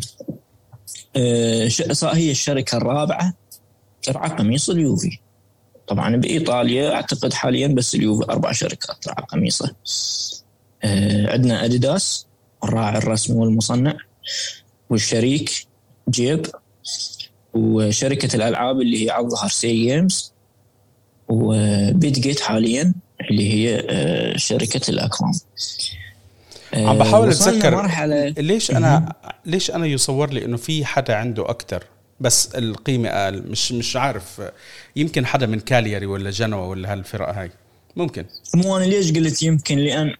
آه، 1.15 1.69
هي 2.03 2.31
الشركة 2.31 2.77
الرابعة 2.77 3.33
ترعى 4.03 4.29
قميص 4.29 4.69
اليوفي 4.69 5.17
طبعا 5.87 6.15
بإيطاليا 6.15 6.93
أعتقد 6.93 7.33
حاليا 7.33 7.67
بس 7.67 7.95
اليوفي 7.95 8.23
أربع 8.31 8.51
شركات 8.51 8.95
ترعى 9.03 9.25
قميصه 9.29 9.75
آه، 10.83 11.31
عندنا 11.31 11.65
أديداس 11.65 12.27
الراعي 12.63 12.97
الرسمي 12.97 13.35
والمصنع 13.37 13.97
والشريك 14.89 15.67
جيب 16.09 16.45
وشركة 17.53 18.35
الألعاب 18.35 18.81
اللي 18.81 19.05
هي 19.05 19.09
على 19.09 19.25
الظهر 19.25 19.49
Cygames 19.49 19.73
و 19.85 20.33
Bitget 21.27 22.39
حاليا 22.39 22.93
اللي 23.31 23.53
هي 23.53 23.85
آه، 23.89 24.37
شركة 24.37 24.89
الأكرام 24.89 25.31
آه، 26.73 26.87
عم 26.89 26.97
بحاول 26.97 27.29
أتذكر 27.29 27.75
مرحلة. 27.75 28.29
ليش 28.29 28.71
أنا 28.71 29.13
ليش 29.45 29.71
أنا 29.71 29.85
يصور 29.85 30.33
لي 30.33 30.45
إنه 30.45 30.57
في 30.57 30.85
حدا 30.85 31.15
عنده 31.15 31.49
أكثر 31.49 31.83
بس 32.19 32.55
القيمة 32.55 33.09
أقل؟ 33.09 33.43
مش 33.47 33.71
مش 33.71 33.95
عارف. 33.95 34.41
يمكن 34.95 35.25
حدا 35.25 35.45
من 35.45 35.59
كالياري 35.59 36.05
ولا 36.05 36.29
جنوا 36.31 36.65
ولا 36.65 36.93
هالفرق 36.93 37.29
هاي. 37.35 37.51
ممكن. 37.95 38.25
مو 38.55 38.77
أنا 38.77 38.83
ليش 38.85 39.11
قلت 39.11 39.43
يمكن؟ 39.43 39.77
لأن 39.77 40.13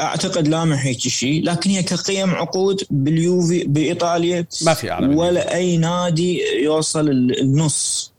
أعتقد 0.00 0.48
لامح 0.48 0.84
هيك 0.86 0.98
شيء. 1.00 1.44
لكن 1.44 1.70
هي 1.70 1.82
كقيم 1.82 2.30
عقود 2.30 2.82
باليوفي 2.90 3.64
بإيطاليا 3.64 4.46
ما 4.62 4.74
في 4.74 4.90
اعلى. 4.90 5.14
ولا 5.16 5.54
أي 5.54 5.76
نادي 5.76 6.40
يوصل 6.62 7.08
ال- 7.08 7.40
النص. 7.40 8.09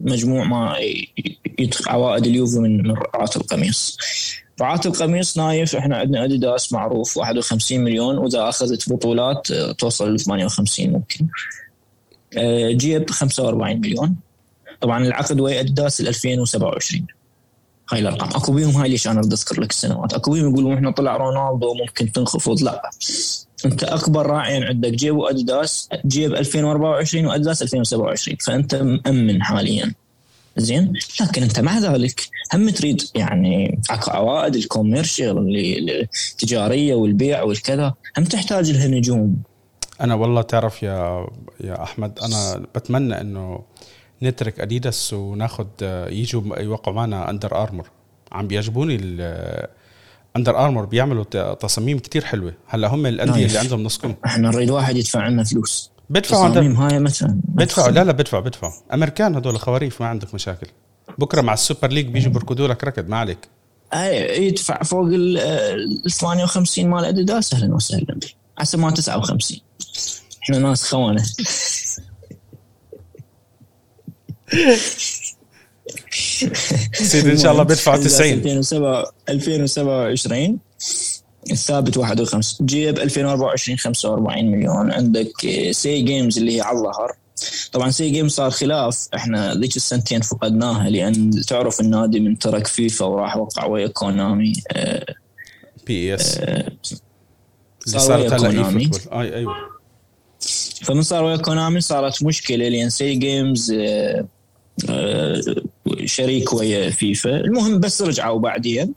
مجموع 0.00 0.44
ما 0.44 0.76
عوائد 1.86 2.26
اليوفي 2.26 2.58
من 2.58 2.90
رعاة 2.90 3.30
القميص. 3.36 3.98
رعاة 4.60 4.80
القميص 4.86 5.38
نايف 5.38 5.76
إحنا 5.76 5.96
عندنا 5.96 6.24
أديداس 6.24 6.72
معروف 6.72 7.16
51 7.16 7.80
مليون 7.80 8.18
وإذا 8.18 8.48
أخذت 8.48 8.92
بطولات 8.92 9.50
آه، 9.50 9.72
توصل 9.72 10.14
ل 10.14 10.20
58 10.20 10.92
ممكن. 10.92 11.26
آه، 12.36 12.70
جيب 12.70 13.10
45 13.10 13.80
مليون. 13.80 14.16
طبعا 14.80 15.04
العقد 15.04 15.40
ويا 15.40 15.60
أديداس 15.60 16.00
ل 16.00 16.08
2027 16.08 17.06
هاي 17.90 18.00
الأرقام. 18.00 18.28
أكو 18.28 18.52
بيهم 18.52 18.76
هاي 18.76 18.88
ليش 18.88 19.08
أنا 19.08 19.20
أذكر 19.20 19.60
لك 19.60 19.70
السنوات. 19.70 20.14
أكو 20.14 20.30
بيهم 20.30 20.50
يقولون 20.50 20.74
إحنا 20.74 20.90
طلع 20.90 21.16
رونالدو 21.16 21.74
ممكن 21.74 22.12
تنخفض. 22.12 22.62
لا. 22.62 22.90
أنت 23.66 23.84
أكبر 23.84 24.26
راعيين 24.26 24.62
عندك 24.62 24.90
جيب 24.90 25.16
وأديداس 25.16 25.88
جيب 26.06 26.34
2024 26.34 27.26
وأديداس 27.26 27.62
2027 27.62 28.36
فأنت 28.40 28.74
مأمن 28.74 29.42
حاليا. 29.42 29.94
زين؟ 30.56 30.92
لكن 31.20 31.42
أنت 31.42 31.60
مع 31.60 31.78
ذلك 31.78 32.28
هم 32.54 32.70
تريد 32.70 33.02
يعني 33.14 33.80
عوائد 33.90 34.54
ال 34.54 34.62
commercial 34.62 35.38
اللي 35.38 36.08
التجارية 36.32 36.94
والبيع 36.94 37.42
والكذا 37.42 37.94
هم 38.18 38.24
تحتاج 38.24 38.70
لها 38.70 38.88
نجوم. 38.88 39.36
أنا 40.00 40.14
والله 40.14 40.42
تعرف 40.42 40.82
يا 40.82 41.26
يا 41.60 41.82
أحمد 41.82 42.18
أنا 42.18 42.66
بتمنى 42.74 43.20
إنه 43.20 43.62
نترك 44.22 44.60
أديداس 44.60 45.12
وناخذ 45.12 45.66
يجوا 46.10 46.58
يوقعوا 46.58 46.96
معنا 46.96 47.30
Under 47.30 47.62
Armour 47.62 47.90
عم 48.32 48.46
بيعجبوني 48.48 48.96
Under 50.36 50.64
Armour 50.64 50.84
بيعملوا 50.84 51.54
تصاميم 51.54 51.98
كتير 51.98 52.24
حلوة. 52.24 52.54
هلأ 52.66 52.88
هم 52.88 53.06
الأندية. 53.06 53.46
اللي 53.46 53.58
عندهم 53.58 53.82
نصكم 53.82 54.14
إحنا 54.26 54.50
نريد 54.50 54.70
واحد 54.70 54.96
يدفع 54.96 55.28
لنا 55.28 55.44
فلوس. 55.44 55.90
بدفعوا 56.10 56.48
تصاميم 56.48 56.76
هاي 56.76 56.98
مثلا. 56.98 57.40
بدفعوا 57.44 57.90
لا 57.90 58.04
لا 58.04 58.12
بدفعوا 58.12 58.42
بدفعوا 58.42 58.72
أمريكان 58.92 59.34
هدول 59.34 59.58
خواريف 59.58 60.00
ما 60.00 60.06
عندك 60.06 60.34
مشاكل. 60.34 60.66
بكرة 61.18 61.40
مع 61.40 61.52
ال 61.52 61.58
Super 61.58 61.88
League 61.88 62.06
بيجوا 62.06 62.32
بركضوا 62.32 62.68
لك 62.68 62.84
ركض 62.84 63.08
ما 63.08 63.16
عليك. 63.16 63.48
اي 63.94 64.46
يدفع 64.46 64.82
فوق 64.82 65.06
ال 65.06 65.38
ال 66.06 66.10
58 66.10 66.90
مال 66.90 67.04
أديداس. 67.04 67.54
أهلا 67.54 67.74
وسهلا. 67.74 68.20
حسب 68.58 68.78
ما 68.78 68.90
59 68.90 69.58
إحنا 70.42 70.58
ناس 70.58 70.84
خونة. 70.84 71.24
سيدي 76.92 77.32
إن 77.32 77.38
شاء 77.38 77.52
الله 77.52 77.62
بدفعوا 77.62 77.96
90 77.96 78.32
2007 78.32 79.12
2027 79.28 80.58
الثابت 81.50 81.96
51 81.96 82.66
جيب 82.66 82.98
2024 82.98 83.78
45 83.78 84.50
مليون. 84.50 84.92
عندك 84.92 85.32
Cygames 85.70 86.38
اللي 86.38 86.56
هي 86.56 86.60
على 86.60 86.78
الظهر. 86.78 87.12
طبعا 87.72 87.90
Cygames 87.90 88.32
صار 88.32 88.50
خلاف. 88.50 89.08
إحنا 89.14 89.54
ذيك 89.54 89.76
السنتين 89.76 90.20
فقدناها 90.20 90.90
لأن 90.90 91.30
تعرف 91.30 91.80
النادي 91.80 92.20
من 92.20 92.38
ترك 92.38 92.66
فيفا 92.66 93.04
وراح 93.06 93.36
وقع 93.36 93.66
ويا 93.66 93.86
كونامي 93.86 94.52
آه، 94.72 95.14
PES 95.86 96.38
اللي 96.38 96.78
صار 97.86 98.20
ويا 98.20 98.28
صارت 98.28 98.32
هلا 98.32 98.48
اي 98.48 98.54
كونامي. 98.54 98.90
اي 99.12 99.34
أيوه. 99.34 99.54
فمن 100.82 101.02
صار 101.02 101.24
ويا 101.24 101.36
كونامي 101.36 101.80
صارت 101.80 102.22
مشكلة 102.22 102.68
لأن 102.68 102.90
Cygames 102.90 103.72
آه، 103.72 103.78
آه، 103.78 104.26
شريك 106.04 106.52
ويا 106.52 106.90
فيفا. 106.90 107.36
المهم 107.36 107.80
بس 107.80 108.02
رجعوا 108.02 108.40
بعدين. 108.40 108.94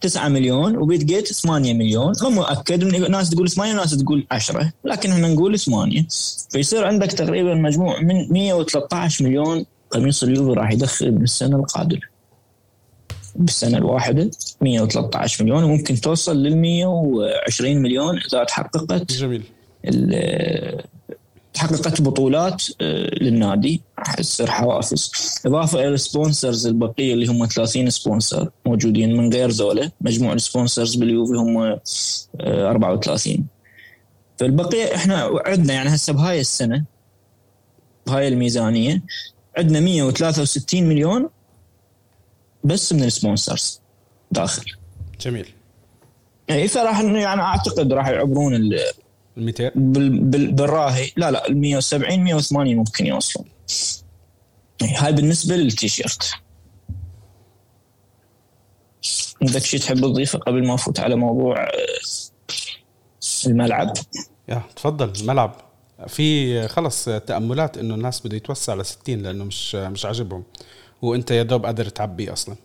9 0.00 0.28
مليون 0.28 0.76
و 0.76 1.04
Bitget 1.04 1.32
8 1.32 1.74
مليون. 1.74 2.12
مو 2.22 2.30
مؤكد 2.30 2.84
ناس 2.84 3.30
تقول 3.30 3.50
8 3.50 3.74
وناس 3.74 3.96
تقول 3.96 4.26
10 4.30 4.72
لكن 4.84 5.10
إحنا 5.10 5.28
نقول 5.28 5.58
8 5.58 6.06
فيصير 6.50 6.84
عندك 6.84 7.12
تقريبا 7.12 7.54
مجموع 7.54 8.00
من 8.00 8.32
113 8.32 9.24
مليون 9.24 9.64
قميص 9.90 10.22
اليوفي 10.22 10.60
راح 10.60 10.72
يدخل 10.72 11.10
بالسنة 11.10 11.56
القادمة. 11.56 12.00
بالسنة 13.36 13.78
الواحدة 13.78 14.30
113 14.60 15.44
مليون 15.44 15.64
وممكن 15.64 16.00
توصل 16.00 16.42
لل 16.42 16.56
120 16.56 17.76
مليون 17.76 18.18
إذا 18.18 18.44
تحققت 18.44 19.12
جميل. 19.12 19.42
تحققت 21.54 22.02
بطولات 22.02 22.62
آه، 22.80 23.14
للنادي. 23.20 23.80
راح 23.98 24.14
تصير 24.14 24.50
حوافز 24.50 25.12
إضافة 25.46 25.80
إلى 25.80 25.88
ال 25.88 25.97
sponsors 25.97 26.66
البقية 26.66 27.14
اللي 27.14 27.26
هم 27.26 27.46
30 27.46 27.90
sponsor 27.90 28.50
موجودين 28.66 29.16
من 29.16 29.32
غير 29.32 29.50
زولة. 29.50 29.90
مجموع 30.00 30.32
ال 30.32 30.39
sponsors 30.39 30.94
باليوفي 30.94 31.32
هم 31.32 31.78
34 32.40 33.34
آه، 33.34 33.42
فالبقية 34.38 34.94
إحنا 34.94 35.40
عندنا 35.46 35.74
يعني 35.74 35.94
هسه 35.94 36.12
بهاي 36.12 36.40
السنة 36.40 36.84
بهاي 38.06 38.28
الميزانية 38.28 39.02
عندنا 39.56 39.80
163 39.80 40.88
مليون 40.88 41.28
بس 42.64 42.92
من 42.92 43.04
ال 43.04 43.12
sponsors 43.12 43.80
داخل. 44.30 44.64
جميل. 45.20 45.48
اي 46.50 46.68
فراح 46.68 47.00
يعني 47.00 47.40
أعتقد 47.40 47.92
راح 47.92 48.08
يعبرون 48.08 48.54
ال 48.54 48.80
200 49.36 49.70
بالراهي. 49.74 51.10
لا 51.16 51.30
لا 51.30 51.48
ال 51.48 51.56
170 51.56 52.24
180 52.24 52.76
ممكن 52.76 53.06
يوصلون. 53.06 53.46
هاي 54.82 55.12
بالنسبة 55.12 55.56
للتيشيرت. 55.56 56.32
عندك 59.42 59.62
شيء 59.62 59.80
تحب 59.80 60.00
تضيفه 60.00 60.38
قبل 60.38 60.66
ما 60.66 60.74
أفوت 60.74 61.00
على 61.00 61.16
موضوع 61.16 61.64
آه، 61.64 61.68
الملعب. 63.46 63.92
يا 64.48 64.62
تفضل 64.76 65.12
الملعب. 65.20 65.54
في 66.06 66.68
خلص 66.68 67.04
تأملات 67.04 67.78
إنه 67.78 67.94
الناس 67.94 68.26
بده 68.26 68.36
يتوسع 68.36 68.74
ل 68.74 68.84
60 68.86 69.22
لأنه 69.22 69.44
مش 69.44 69.74
مش 69.74 70.04
عاجبهم. 70.04 70.44
وأنت 71.02 71.30
يا 71.30 71.42
دوب 71.42 71.66
قادر 71.66 71.88
تعبي 71.88 72.32
أصلا. 72.32 72.56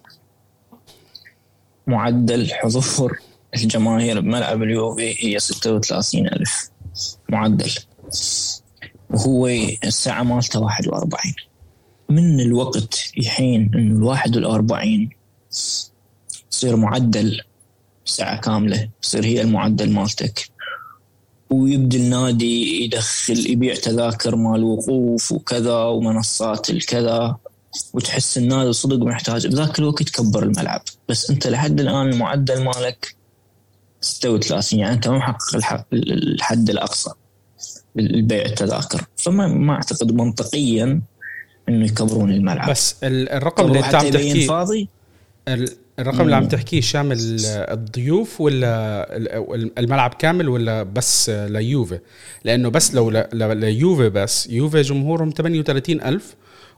معدل 1.88 2.54
حضور 2.54 3.20
الجماهير 3.56 4.20
بملعب 4.20 4.64
اليوفي 4.64 5.26
هي 5.26 5.40
36 5.40 6.28
ألف. 6.28 6.70
معدل. 7.30 7.72
وهو 9.14 9.48
الساعة 9.84 10.24
مالته 10.24 10.60
41 10.60 11.34
من 12.10 12.40
الوقت 12.40 13.12
يحين 13.18 13.72
انه 13.76 13.98
ال 13.98 14.04
41 14.04 15.10
يصير 16.52 16.76
معدل 16.76 17.42
ساعة 18.06 18.40
كاملة 18.42 18.90
يصير 19.04 19.26
هي 19.26 19.42
المعدل 19.42 19.92
مالتك. 19.92 20.50
ويبدي 21.50 21.98
النادي 21.98 22.84
يدخل 22.84 23.50
يبيع 23.50 23.76
تذاكر 23.76 24.36
مال 24.36 24.64
وقوف 24.64 25.32
وكذا 25.32 25.76
ومنصات 25.84 26.70
الكذا 26.70 27.38
وتحس 27.94 28.38
النادي 28.38 28.74
صدق 28.74 28.98
محتاج. 28.98 29.48
بذاك 29.48 29.80
الوقت 29.80 30.10
كبر 30.10 30.44
الملعب. 30.44 30.82
بس 31.10 31.30
أنت 31.30 31.48
لحد 31.48 31.80
الآن 31.80 32.10
المعدل 32.10 32.64
مالك 32.64 33.16
36 34.02 34.80
يعني 34.80 34.94
أنت 34.94 35.08
ما 35.08 35.18
محقق 35.18 35.86
الحد 35.94 36.70
الأقصى. 36.70 37.10
للبيع 37.96 38.46
التذاكر. 38.46 39.06
فما 39.18 39.48
ما 39.48 39.74
أعتقد 39.74 40.12
منطقيا 40.12 41.02
إنه 41.70 41.86
يكبرون 41.86 42.32
الملعب. 42.32 42.70
بس 42.70 42.96
الرقم 43.04 43.66
اللي 43.66 43.80
انت 43.80 43.96
عم 43.96 44.10
تحكيه 44.10 44.48
فاضي 44.48 44.90
الرقم 46.00 46.22
اللي 46.22 46.36
عم 46.36 46.48
تحكيه 46.48 46.82
شامل 46.82 47.18
الضيوف 47.46 48.42
ولا 48.42 49.08
الملعب 49.78 50.14
كامل 50.14 50.50
ولا 50.50 50.84
بس 50.84 51.30
ليوفي؟ 51.30 52.00
لأنه 52.44 52.70
بس 52.70 52.96
لو 52.96 53.10
ليوفي 53.34 54.10
بس 54.10 54.48
يوفي 54.48 54.82
جمهورهم 54.82 55.30
38 55.30 56.02
ألف 56.02 56.36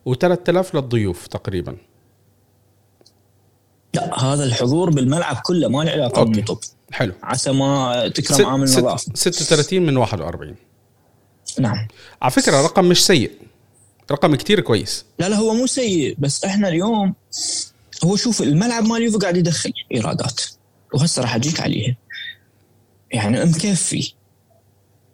و3000 0.09 0.75
للضيوف 0.75 1.27
تقريبا. 1.27 1.77
لا 3.93 4.19
هذا 4.19 4.43
الحضور 4.43 4.89
بالملعب 4.89 5.35
كله 5.45 5.67
ما 5.67 5.83
له 5.83 5.91
علاقة 5.91 6.23
بالطب 6.23 6.59
حلو. 6.91 7.13
عسى 7.23 7.51
ما 7.51 8.07
تكرم 8.07 8.45
عامل 8.45 8.63
النظافه 8.63 9.11
36 9.13 9.81
من 9.85 9.97
41 9.97 10.55
نعم. 11.59 11.87
على 12.21 12.31
فكرة 12.31 12.61
رقم 12.61 12.85
مش 12.85 13.05
سيء. 13.05 13.31
رقم 14.11 14.35
كتير 14.35 14.59
كويس. 14.59 15.05
لا 15.19 15.29
لا 15.29 15.35
هو 15.35 15.53
مو 15.53 15.67
سيء 15.67 16.15
بس 16.19 16.45
إحنا 16.45 16.67
اليوم 16.67 17.13
هو 18.03 18.15
شوف 18.15 18.41
الملعب 18.41 18.83
مال 18.83 19.01
يوفي 19.01 19.17
قاعد 19.17 19.37
يدخل 19.37 19.73
إيرادات 19.91 20.41
وهسه 20.93 21.21
راح 21.21 21.35
أجيك 21.35 21.59
عليها. 21.59 21.95
يعني 23.11 23.45
مكفي. 23.45 24.13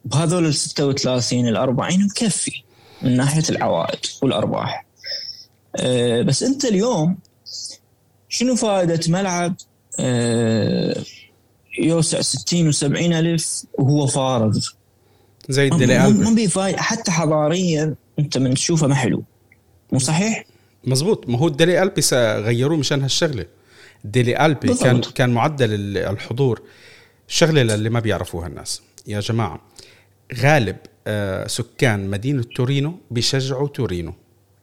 بهذول 0.05 0.45
ال 0.45 0.53
36 0.55 1.47
ال 1.47 1.57
40 1.57 2.05
مكفي 2.05 2.63
من 3.01 3.17
ناحية 3.17 3.43
العوائد 3.49 3.99
والأرباح. 4.21 4.85
أه 5.75 6.21
بس 6.21 6.43
أنت 6.43 6.65
اليوم 6.65 7.17
شنو 8.29 8.55
فائدة 8.55 8.99
ملعب؟ 9.07 9.55
أه 9.99 11.03
يوسع 11.79 12.21
60 12.21 12.71
و70 12.73 12.83
ألف 12.83 13.63
وهو 13.73 14.07
فارغ. 14.07 14.67
زي 15.49 15.67
الديلي 15.67 16.09
ما 16.09 16.33
بيفايدة 16.35 16.81
حتى 16.81 17.11
حضاريا 17.11 17.95
أنت 18.19 18.37
من 18.37 18.53
تشوفه 18.53 18.87
ما 18.87 18.95
حلو. 18.95 19.23
مو 19.91 19.99
صحيح؟ 19.99 20.45
مزبوط. 20.83 21.29
ما 21.29 21.37
هو 21.37 21.47
الديلي 21.47 21.83
ألبي 21.83 22.01
غيروه 22.41 22.77
مشان 22.77 23.01
هالشغلة. 23.01 23.45
الديلي 24.05 24.45
ألبي 24.45 24.67
بالضبط. 24.67 24.83
كان 24.83 25.01
كان 25.01 25.29
معدل 25.29 25.97
الحضور. 25.97 26.61
شغلة 27.27 27.63
للي 27.63 27.89
ما 27.89 27.99
بيعرفوها 27.99 28.47
الناس. 28.47 28.81
يا 29.07 29.19
جماعة 29.19 29.61
غالب 30.39 30.77
آه، 31.07 31.47
سكان 31.47 32.09
مدينة 32.09 32.43
تورينو 32.55 32.95
بيشجعوا 33.11 33.67
تورينو. 33.67 34.13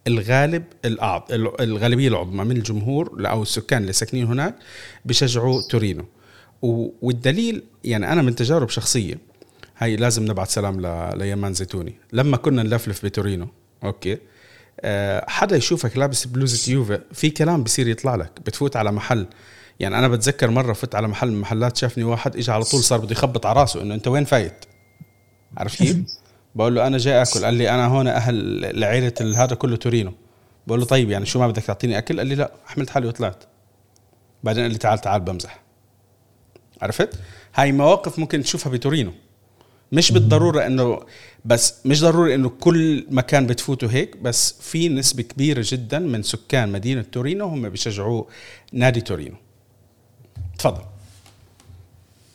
الغالب 0.07 0.65
الأعض... 0.85 1.29
الغالبية 1.61 2.09
العظمى 2.09 2.45
من 2.45 2.57
الجمهور 2.57 3.29
أو 3.31 3.43
السكان 3.43 3.83
اللي 3.83 3.93
ساكنين 3.93 4.27
هناك 4.27 4.55
بيشجعوا 5.05 5.63
تورينو. 5.71 6.05
والدليل 7.03 7.63
يعني 7.85 8.13
أنا 8.13 8.23
من 8.23 8.35
تجارب 8.35 8.69
شخصية 8.69 9.28
هاي 9.79 9.97
لازم 9.97 10.25
نبعث 10.25 10.55
سلام 10.55 10.81
ل... 10.81 11.19
ليمان 11.19 11.53
زيتوني. 11.53 11.95
لما 12.13 12.37
كنا 12.37 12.63
نلفلف 12.63 13.05
بتورينو 13.05 13.49
Okay. 13.85 14.19
أه 14.81 15.25
حدا 15.29 15.57
يشوفك 15.57 15.97
لابس 15.97 16.27
بلوزة 16.27 16.73
يوفي 16.73 17.01
في 17.13 17.31
كلام 17.31 17.63
بصير 17.63 17.89
يطلع 17.89 18.15
لك 18.15 18.41
بتفوت 18.47 18.77
على 18.77 18.93
محل. 18.93 19.27
يعني 19.81 19.99
أنا 19.99 20.09
بتذكر 20.09 20.51
مرة 20.51 20.73
فت 20.73 20.95
على 20.95 21.09
محل 21.09 21.31
من 21.31 21.41
محلات 21.41 21.77
شافني 21.77 22.05
واحد 22.05 22.37
اجى 22.37 22.53
على 22.53 22.65
طول 22.65 22.81
صار 22.81 22.99
بده 23.01 23.13
يخبط 23.13 23.47
على 23.47 23.61
راسه 23.61 23.83
إنه 23.83 23.95
أنت 23.95 24.09
وين 24.09 24.25
فايت؟ 24.25 24.65
عرفت 25.57 25.79
كيف؟ 25.79 25.97
بقول 26.55 26.75
له 26.75 26.87
أنا 26.87 26.99
جاي 26.99 27.23
آكل. 27.23 27.45
قال 27.45 27.55
لي 27.55 27.71
أنا 27.71 27.87
هون 27.87 28.09
أهل 28.09 28.81
لعيله 28.81 29.45
هذا 29.45 29.55
كله 29.55 29.77
تورينو. 29.77 30.13
بقول 30.67 30.81
له 30.81 30.87
طيب 30.87 31.11
يعني 31.11 31.27
شو 31.27 31.39
ما 31.39 31.49
بدك 31.49 31.63
تعطيني 31.63 31.99
أكل؟ 31.99 32.19
قال 32.19 32.27
لي 32.27 32.35
لا 32.35 32.53
حملت 32.67 32.91
حالي 32.91 33.07
وطلعت. 33.07 33.45
بعدين 34.45 34.63
قال 34.63 34.73
لي 34.73 34.79
تعال 34.79 34.99
تعال 34.99 35.21
بمزح. 35.21 35.61
عرفت؟ 36.83 37.21
هاي 37.55 37.73
مواقف 37.73 38.19
ممكن 38.19 38.43
تشوفها 38.43 38.73
بتورينو. 38.73 39.13
مش 39.93 40.13
بالضرورة 40.13 40.67
إنه 40.67 41.01
بس 41.45 41.75
مش 41.85 42.01
ضروري 42.01 42.35
إنه 42.35 42.49
كل 42.49 43.07
مكان 43.11 43.47
بتفوتوا 43.47 43.89
هيك 43.93 44.17
بس 44.17 44.55
في 44.61 44.89
نسبة 44.89 45.23
كبيرة 45.23 45.65
جدا 45.67 45.99
من 45.99 46.23
سكان 46.23 46.73
مدينة 46.73 47.03
تورينو 47.13 47.47
هم 47.47 47.69
بيشجعوا 47.69 48.25
نادي 48.73 49.01
تورينو. 49.01 49.37
تفضل. 50.59 50.83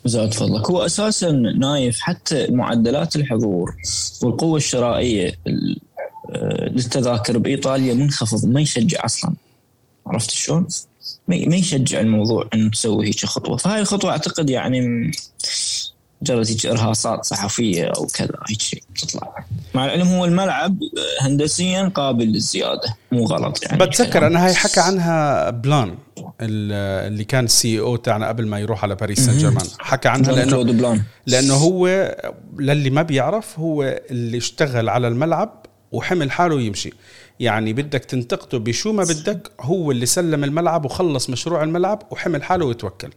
زاد 0.04 0.34
فضلك 0.34 0.70
هو 0.70 0.86
أساسا 0.86 1.30
نايف 1.30 2.00
حتى 2.00 2.46
معدلات 2.50 3.16
الحضور 3.16 3.76
والقوة 4.22 4.56
الشرائية 4.56 5.38
آه، 5.46 6.68
للتذاكر 6.68 7.38
بإيطاليا 7.38 7.94
منخفض 7.94 8.46
ما 8.46 8.60
يشجع 8.60 9.04
أصلا. 9.04 9.34
عرفت 10.06 10.30
شلون؟ 10.30 10.66
ما 11.28 11.56
يشجع 11.56 12.00
الموضوع 12.00 12.48
إنه 12.54 12.70
تسوي 12.70 13.06
هيك 13.06 13.26
خطوة. 13.26 13.56
فهاي 13.56 13.80
الخطوة 13.80 14.10
أعتقد 14.10 14.50
يعني 14.50 15.10
مجرد 16.24 16.48
هيك 16.48 16.66
إرهاصات 16.66 17.24
صحفية 17.24 17.92
أو 17.96 18.06
كذا 18.06 18.38
هيك 18.48 18.84
تطلع 18.98 19.44
مع 19.74 19.84
العلم 19.84 20.08
هو 20.08 20.24
الملعب 20.24 20.78
هندسيا 21.20 21.88
قابل 21.88 22.24
للزيادة 22.24 22.94
مو 23.12 23.24
غلط 23.24 23.62
يعني. 23.62 23.86
بتذكر 23.86 24.26
أنا 24.26 24.46
هاي 24.46 24.54
حكى 24.54 24.80
عنها 24.80 25.50
بلان 25.50 25.98
اللي 26.40 27.24
كان 27.24 27.44
ال 27.44 27.80
CEO 27.80 27.96
تاعنا 27.96 28.28
قبل 28.28 28.46
ما 28.46 28.58
يروح 28.58 28.82
على 28.82 28.94
باريس 28.94 29.20
سان 29.20 29.38
جيرمان 29.38 29.66
حكى 29.78 30.08
عنها 30.08 30.32
لأنه 30.32 30.62
بلان. 30.62 31.02
لأنه 31.26 31.54
هو 31.54 32.14
للي 32.58 32.90
ما 32.90 33.02
بيعرف 33.02 33.58
هو 33.58 34.00
اللي 34.10 34.38
اشتغل 34.38 34.88
على 34.88 35.08
الملعب 35.08 35.66
وحمل 35.92 36.30
حاله 36.30 36.60
يمشي 36.60 36.92
يعني 37.40 37.72
بدك 37.72 38.04
تنتقده 38.04 38.58
بشو 38.58 38.92
ما 38.92 39.04
بدك 39.04 39.50
هو 39.60 39.90
اللي 39.90 40.06
سلم 40.06 40.44
الملعب 40.44 40.84
وخلص 40.84 41.30
مشروع 41.30 41.62
الملعب 41.62 42.02
وحمل 42.10 42.42
حاله 42.42 42.66
ويتوكل 42.66 43.10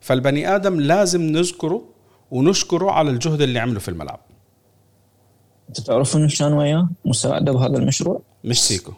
فالبني 0.00 0.54
آدم 0.56 0.80
لازم 0.80 1.22
نذكره 1.22 1.97
ونشكره 2.30 2.90
على 2.90 3.10
الجهد 3.10 3.40
اللي 3.40 3.58
عمله 3.58 3.78
في 3.80 3.88
الملعب. 3.88 4.20
انت 5.68 5.80
تعرف 5.80 6.16
انه 6.16 6.28
كان 6.38 6.52
وياه 6.52 6.88
مساعده 7.04 7.52
بهذا 7.52 7.76
المشروع؟ 7.78 8.22
مش 8.44 8.62
سيكو. 8.62 8.92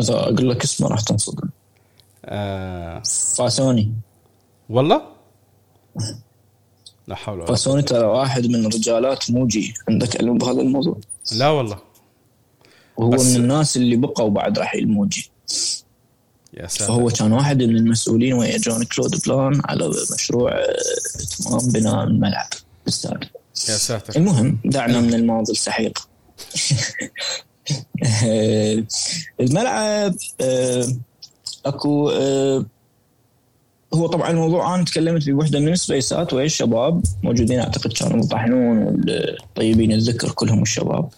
إذا 0.00 0.14
أقول 0.14 0.50
لك 0.50 0.62
اسمه 0.62 0.88
راح 0.88 1.00
تنصدم. 1.00 1.48
آه. 2.24 3.02
فاسوني. 3.36 3.92
والله؟ 4.70 5.02
لا 7.06 7.14
حول 7.16 7.34
ولا 7.34 7.44
قوة. 7.46 7.56
فاسوني 7.56 7.82
ترى 7.82 8.06
واحد 8.06 8.46
من 8.46 8.66
رجالات 8.66 9.30
موجي 9.30 9.74
عندك 9.88 10.16
علم 10.20 10.38
بهذا 10.38 10.60
الموضوع؟ 10.60 10.98
لا 11.36 11.48
والله. 11.48 11.78
وهو 12.96 13.10
بس- 13.10 13.26
من 13.26 13.36
الناس 13.42 13.76
اللي 13.76 13.96
بقوا 13.96 14.30
بعد 14.30 14.58
رحيل 14.58 14.88
موجي. 14.88 15.30
يا 16.54 16.66
فهو 16.66 17.08
كان 17.08 17.32
واحد 17.32 17.62
من 17.62 17.76
المسؤولين 17.76 18.32
ويا 18.32 18.58
جون 18.58 18.84
كلود 18.84 19.20
بلان 19.26 19.60
على 19.64 19.88
مشروع 20.14 20.52
آه، 20.52 20.76
تمام 21.44 21.72
بناء 21.72 22.04
الملعب 22.04 22.48
الاستاد 22.82 23.24
يا 23.68 23.76
ساتر. 23.76 24.16
المهم 24.16 24.58
دعنا 24.64 25.00
من 25.00 25.14
الماضي 25.14 25.52
السحيق 25.52 25.98
الملعب 29.40 30.14
آه، 30.40 30.86
اكو 31.66 32.10
آه، 32.10 32.64
هو 33.94 34.06
طبعا 34.06 34.30
الموضوع 34.30 34.74
أنا 34.74 34.84
تكلمت 34.84 35.22
في 35.22 35.32
وحده 35.32 35.60
من 35.60 35.68
السبيسات 35.68 36.32
ويا 36.32 36.44
الشباب 36.44 37.02
موجودين 37.22 37.60
أعتقد 37.60 37.92
كانوا 37.92 38.24
الطحنون 38.24 38.78
والطيبين 38.78 39.92
الذكر 39.92 40.30
كلهم 40.30 40.62
الشباب. 40.62 41.08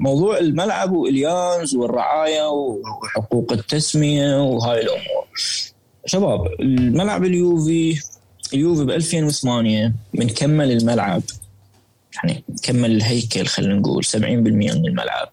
موضوع 0.00 0.38
الملعب 0.38 0.92
واليانز 0.92 1.76
والرعاية 1.76 2.48
وحقوق 2.48 3.52
التسمية 3.52 4.42
وهاي 4.42 4.82
الأمور. 4.82 5.26
شباب 6.06 6.46
الملعب 6.60 7.24
اليوفي 7.24 8.00
اليوفي 8.54 8.84
ب 8.84 8.90
2008 8.90 9.92
من 10.14 10.28
كمل 10.28 10.70
الملعب. 10.70 11.22
يعني 12.14 12.44
كمل 12.62 12.90
الهيكل 12.90 13.46
خلينا 13.46 13.74
نقول 13.74 14.04
70% 14.04 14.16
من 14.16 14.86
الملعب. 14.86 15.28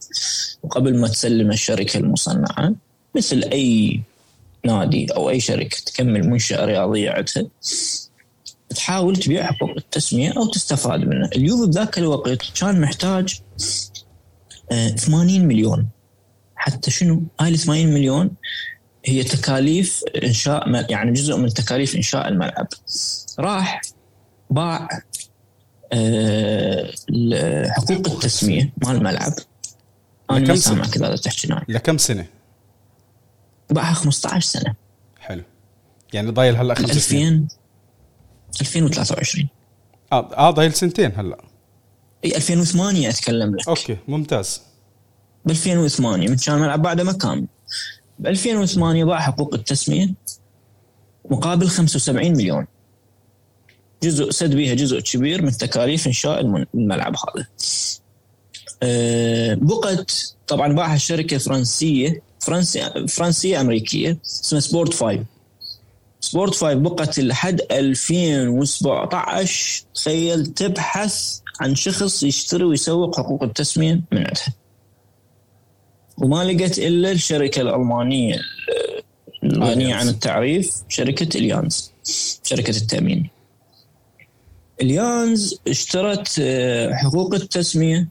وقبل 0.64 0.98
ما 0.98 1.08
تسلم 1.08 1.52
الشركة 1.52 1.98
المصنعة 1.98 2.74
مثل 3.16 3.44
أي 3.52 4.02
نادي 4.66 5.08
أو 5.16 5.30
أي 5.30 5.40
شركة 5.40 5.78
تكمل 5.86 6.30
منشأة 6.30 6.66
رياضية 6.66 7.10
عندها 7.10 7.50
تحاول 8.74 9.16
تبيع 9.16 9.44
حقوق 9.44 9.70
التسمية 9.78 10.34
أو 10.38 10.46
تستفاد 10.46 11.00
منها، 11.00 11.30
اليوفي 11.36 11.68
بذاك 11.68 11.98
الوقت 11.98 12.60
كان 12.60 12.82
محتاج 12.82 13.42
آه، 14.72 14.90
80 14.90 15.48
مليون. 15.48 15.88
حتى 16.56 16.92
شنو؟ 16.92 17.24
هاي 17.40 17.50
ال 17.50 17.60
80 17.60 17.94
مليون 17.94 18.32
هي 19.06 19.24
تكاليف 19.24 20.04
إنشاء 20.24 20.92
يعني 20.92 21.12
جزء 21.12 21.38
من 21.38 21.54
تكاليف 21.54 21.96
إنشاء 21.96 22.28
الملعب. 22.28 22.68
راح 23.40 23.82
باع 24.50 24.88
آه، 25.94 26.92
حقوق 27.70 28.08
التسمية 28.08 28.74
مال 28.86 28.96
الملعب. 28.96 29.34
أنا 30.32 30.40
ما 30.40 30.46
سنة؟ 30.46 30.56
سامعك 30.56 30.96
إذا 30.96 31.16
تحكي 31.16 31.48
ناي 31.48 31.62
لكم 31.68 31.98
سنة؟ 31.98 32.26
باعها 33.70 33.94
15 33.94 34.42
سنة. 34.42 34.76
حلو. 35.20 35.44
يعني 36.14 36.32
ضايل 36.32 36.56
هلا 36.56 36.76
خمس 36.76 36.92
سنين. 36.92 37.34
2000 37.34 37.63
2023 38.62 39.48
آه 40.12 40.34
آه 40.34 40.52
ضايل 40.52 40.74
سنتين 40.74 41.12
هلا. 41.16 41.38
إي 42.26 42.36
2008 42.36 43.10
أتكلم 43.10 43.56
لك. 43.56 43.68
أوكي 43.68 43.98
ممتاز. 44.08 44.62
ب 45.46 45.50
2008 45.50 46.30
من 46.30 46.36
كان 46.36 46.56
الملعب 46.56 46.82
بعده 46.82 47.04
ما 47.04 47.12
كامل 47.12 47.48
ب 48.20 48.28
2008 48.28 49.04
باع 49.04 49.20
حقوق 49.20 49.54
التسمية 49.54 50.14
مقابل 51.30 51.68
75 51.70 52.32
مليون. 52.32 52.66
جزء 54.04 54.30
سد 54.32 54.56
بيها 54.56 54.74
جزء 54.74 55.00
كبير 55.00 55.42
من 55.42 55.52
تكاليف 55.52 56.08
إنشاء 56.08 56.66
الملعب 56.76 57.16
هذا. 57.16 57.48
أه 58.84 59.54
بقت 59.54 60.36
طبعا 60.48 60.74
باعها 60.74 60.96
الشركة 60.96 61.38
فرنسية 61.38 62.22
فرنسيه 62.40 63.06
فرنسية 63.08 63.62
أمريكية 63.62 64.18
اسمها 64.26 64.62
Sport 64.62 64.94
5 64.94 65.26
سبورت 66.24 66.56
5 66.56 66.74
بقت 66.74 67.20
لحد 67.20 67.62
2017 67.72 69.84
تخيل 69.96 70.46
تبحث 70.46 71.40
عن 71.62 71.76
شخص 71.76 72.24
يشتري 72.24 72.64
ويسوق 72.64 73.18
حقوق 73.18 73.44
التسمية 73.44 74.02
من 74.12 74.18
عندها. 74.18 74.54
وما 76.18 76.44
لقيت 76.44 76.80
إلا 76.80 77.12
الشركة 77.12 77.62
الألمانية 77.62 78.42
الغنيه 79.44 79.74
أليانز. 79.74 79.94
عن 79.94 80.10
التعريف 80.10 80.76
شركة 80.90 81.38
إليانز. 81.38 81.92
شركة 82.44 82.78
التأمين. 82.78 83.30
إليانز 84.82 85.60
اشترت 85.68 86.36
آه، 86.42 86.94
حقوق 86.94 87.34
التسمية 87.34 88.08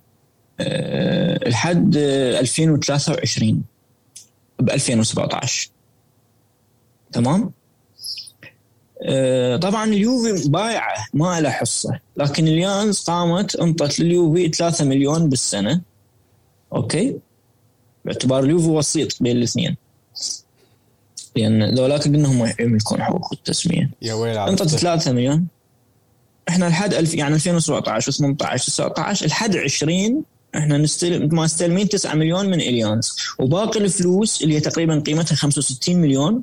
آه، 0.61 1.49
لحد 1.49 1.97
آه، 1.97 2.41
2023 2.41 3.63
ب 4.59 4.71
2017 4.71 5.71
تمام؟ 7.13 7.62
طبعا 9.61 9.85
اليوفي 9.85 10.49
بايعه 10.49 11.07
ما 11.15 11.41
له 11.41 11.51
حصة. 11.51 12.01
لكن 12.17 12.49
Allianz 12.49 12.99
قامت 12.99 13.57
انطت 13.57 14.01
لليوفي 14.01 14.49
3 14.49 14.85
مليون 14.85 15.29
بالسنة. 15.29 15.81
okay؟ 16.73 17.17
باعتبار 18.05 18.45
اليوفي 18.45 18.69
وسيط 18.69 19.23
بين 19.23 19.37
الاثنين. 19.37 19.77
لأن 21.37 21.75
ذولاك 21.75 22.05
قلنا 22.05 22.29
هم 22.29 22.53
يملكون 22.61 23.03
حقوق 23.03 23.33
التسمية. 23.33 23.91
يا 24.03 24.15
ويل 24.15 24.39
على 24.39 24.51
انطت 24.51 24.63
الطفل. 24.63 24.79
3 24.79 25.13
مليون. 25.13 25.47
إحنا 26.49 26.65
لحد 26.65 26.95
ألف 26.95 27.15
يعني 27.15 27.35
2017 27.35 28.13
و18 28.13 28.15
و19 28.15 29.23
لحد 29.23 29.57
20 29.57 30.25
إحنا 30.55 30.79
نستلم 30.79 31.35
ما 31.35 31.43
مستلمين 31.43 31.89
9 31.89 32.15
مليون 32.15 32.47
من 32.47 32.61
Allianz. 32.61 33.17
وباقي 33.39 33.81
الفلوس 33.81 34.43
اللي 34.43 34.55
هي 34.55 34.61
تقريبا 34.61 35.03
قيمتها 35.07 35.35
65 35.35 35.97
مليون 35.97 36.43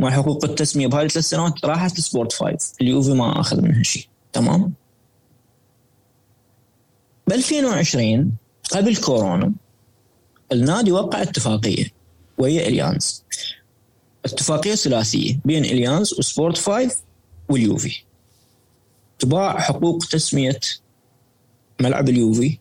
مع 0.00 0.10
حقوق 0.10 0.44
التسمية 0.44 0.86
بهذه 0.86 1.04
الثلاث 1.04 1.24
سنوات 1.24 1.64
راحت 1.64 1.98
ل 1.98 2.04
Sport 2.04 2.32
5 2.32 2.74
اليوفي 2.80 3.12
ما 3.12 3.40
أخذ 3.40 3.60
منها 3.62 3.82
شيء. 3.82 4.08
تمام؟ 4.32 4.72
ب 7.26 7.32
2020 7.32 8.32
قبل 8.72 8.96
كورونا 8.96 9.52
النادي 10.52 10.92
وقع 10.92 11.22
اتفاقية 11.22 11.86
ويا 12.38 12.68
Allianz 12.68 13.24
اتفاقية 14.24 14.74
ثلاثية 14.74 15.38
بين 15.44 15.64
Allianz 15.64 16.14
و 16.18 16.25
Sport 16.25 16.58
5 16.58 16.96
واليوفي 17.48 18.02
تباع 19.18 19.58
حقوق 19.58 20.04
تسمية 20.04 20.60
ملعب 21.80 22.08
اليوفي 22.08 22.58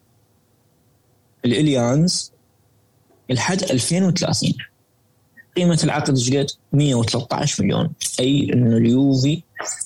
الاليانز 1.45 2.31
لحد 3.29 3.63
2030 3.63 4.53
قيمة 5.57 5.79
العقد 5.83 6.17
إيش 6.17 6.33
قد؟ 6.33 6.51
113 6.73 7.63
مليون. 7.63 7.93
اي 8.19 8.53
إنه 8.53 8.77
اليوفي 8.77 9.43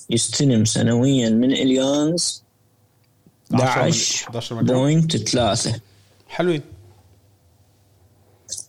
يستلم 0.10 0.66
سنويا 0.66 1.30
من 1.30 1.52
إليانز 1.52 2.44
11 3.56 4.56
مليون 4.56 5.08
11.3 5.08 5.70
حلوين. 6.28 6.62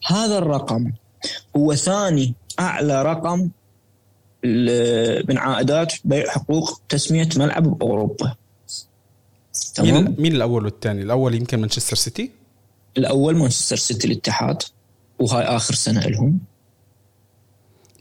هذا 0.06 0.38
الرقم 0.38 0.92
هو 1.56 1.74
ثاني 1.74 2.34
أعلى 2.60 3.02
رقم 3.02 3.50
من 5.28 5.38
عائدات 5.38 5.94
بيع 6.04 6.30
حقوق 6.30 6.80
تسمية 6.88 7.28
ملعب 7.36 7.78
بأوروبا. 7.78 8.34
تمام؟ 9.74 10.04
مين 10.04 10.16
مين 10.18 10.32
الأول 10.32 10.64
والثاني؟ 10.64 11.02
الأول 11.02 11.34
يمكن 11.34 11.60
مانشستر 11.60 11.96
سيتي؟ 11.96 12.30
الأول 12.98 13.36
مانشستر 13.36 13.76
سيتي 13.76 14.06
الاتحاد 14.06 14.62
وهاي 15.18 15.44
آخر 15.44 15.74
سنة 15.74 16.00
لهم. 16.00 16.38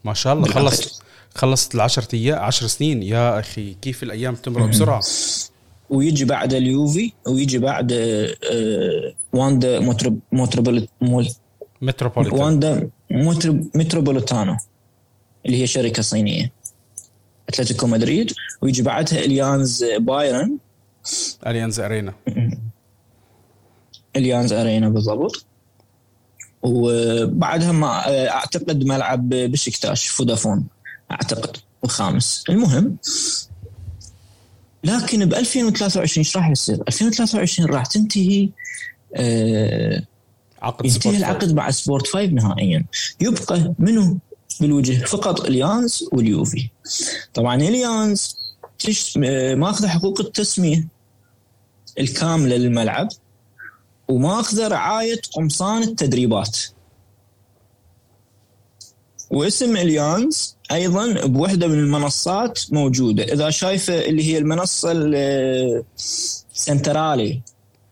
ما 0.03 0.13
شاء 0.13 0.33
الله. 0.33 0.47
خلصت 0.47 1.01
خلصت 1.35 1.75
العشرة 1.75 2.15
أيام 2.15 2.39
10 2.39 2.67
سنين. 2.67 3.03
يا 3.03 3.39
أخي 3.39 3.73
كيف 3.81 4.03
الأيام 4.03 4.35
تمرق 4.35 4.65
بسرعة؟ 4.65 5.01
ويجي 5.89 6.25
بعد 6.25 6.53
اليوفي 6.53 7.11
ويجي 7.27 7.57
بعد 7.57 7.91
آه، 7.91 9.13
واندا 9.33 9.79
موتروب 9.79 10.19
موتروبول 10.31 10.87
مول- 11.01 11.29
متروبوليتان. 11.81 12.39
واندا 12.39 12.89
متروبوليتانو 13.75 14.57
اللي 15.45 15.61
هي 15.61 15.67
شركة 15.67 16.01
صينية. 16.01 16.51
أتلتيكو 17.49 17.87
مدريد. 17.87 18.33
ويجي 18.61 18.81
بعدها 18.81 19.19
إليانز 19.19 19.83
بايرن. 19.99 20.57
إليانز 21.47 21.79
أرينا. 21.79 22.13
إليانز 24.15 24.53
أرينا 24.53 24.89
بالضبط. 24.89 25.45
وبعدها 26.63 27.71
ما 27.71 28.07
أعتقد 28.29 28.83
ملعب 28.83 29.29
بشكتاش 29.29 30.07
فودافون 30.07 30.65
أعتقد 31.11 31.57
الخامس. 31.83 32.43
المهم 32.49 32.97
لكن 34.83 35.25
ب 35.25 35.33
2023 35.33 36.17
إيش 36.25 36.37
راح 36.37 36.49
يصير؟ 36.49 36.83
2023 36.87 37.69
راح 37.69 37.85
تنتهي 37.85 38.49
آه 39.15 40.03
عقد 40.61 40.85
ينتهي 40.85 41.17
العقد 41.17 41.53
مع 41.53 41.71
سبورت 41.71 42.07
5 42.07 42.25
نهائيا. 42.25 42.85
يبقى 43.21 43.73
منو؟ 43.79 44.17
بالوجه 44.61 45.05
فقط 45.05 45.41
اليانز 45.41 46.05
واليوفي. 46.11 46.69
طبعا 47.33 47.55
اليانز. 47.55 48.35
آه، 49.23 49.55
ماخذة 49.55 49.87
حقوق 49.87 50.21
التسمية 50.21 50.87
الكاملة 51.99 52.55
للملعب. 52.55 53.07
وماخذه 54.09 54.67
رعايه 54.67 55.21
قمصان 55.35 55.83
التدريبات. 55.83 56.57
واسم 59.31 59.77
إليانز 59.77 60.55
أيضا 60.71 61.25
بوحدة 61.25 61.67
من 61.67 61.79
المنصات 61.79 62.59
موجودة. 62.71 63.23
إذا 63.23 63.49
شايفة 63.49 63.99
اللي 64.05 64.23
هي 64.23 64.37
المنصة 64.37 64.91
ال 66.55 66.64
centrale. 66.64 67.41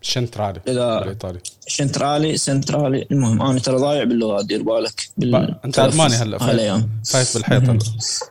centrale 0.02 0.60
بالإيطالي. 0.66 1.40
centrale 1.68 2.38
centrale. 2.38 3.08
المهم 3.12 3.42
أنا 3.42 3.60
ترى 3.60 3.78
ضايع 3.78 4.04
باللغات 4.04 4.46
دير 4.46 4.64
بالك 4.64 5.10
بال- 5.18 5.60
أنت 5.66 5.80
ألماني 5.80 6.16
هلا 6.16 6.44
هالايام 6.44 6.90
فايت. 7.06 7.34
بالحيط 7.34 7.64
هلا. 7.64 7.80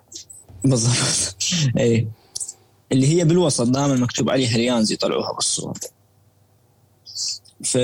بالضبط. 0.64 1.36
اي 1.78 2.08
اللي 2.92 3.06
هي 3.16 3.24
بالوسط 3.24 3.66
دائما 3.66 3.94
مكتوب 3.94 4.30
عليها 4.30 4.56
Allianz 4.56 4.92
يطلعوها 4.92 5.32
بالصور 5.32 5.78
ف 7.64 7.76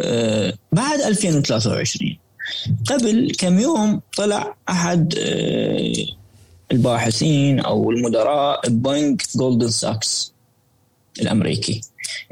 آه، 0.00 0.52
بعد 0.72 1.00
2023 1.00 2.18
قبل 2.90 3.32
كم 3.38 3.58
يوم 3.58 4.00
طلع 4.16 4.56
أحد 4.68 5.14
آه، 5.18 5.92
الباحثين 6.72 7.60
أو 7.60 7.90
المدراء 7.90 8.68
ببنك 8.68 9.22
Goldman 9.36 9.68
Sachs 9.68 10.32
الأمريكي 11.20 11.80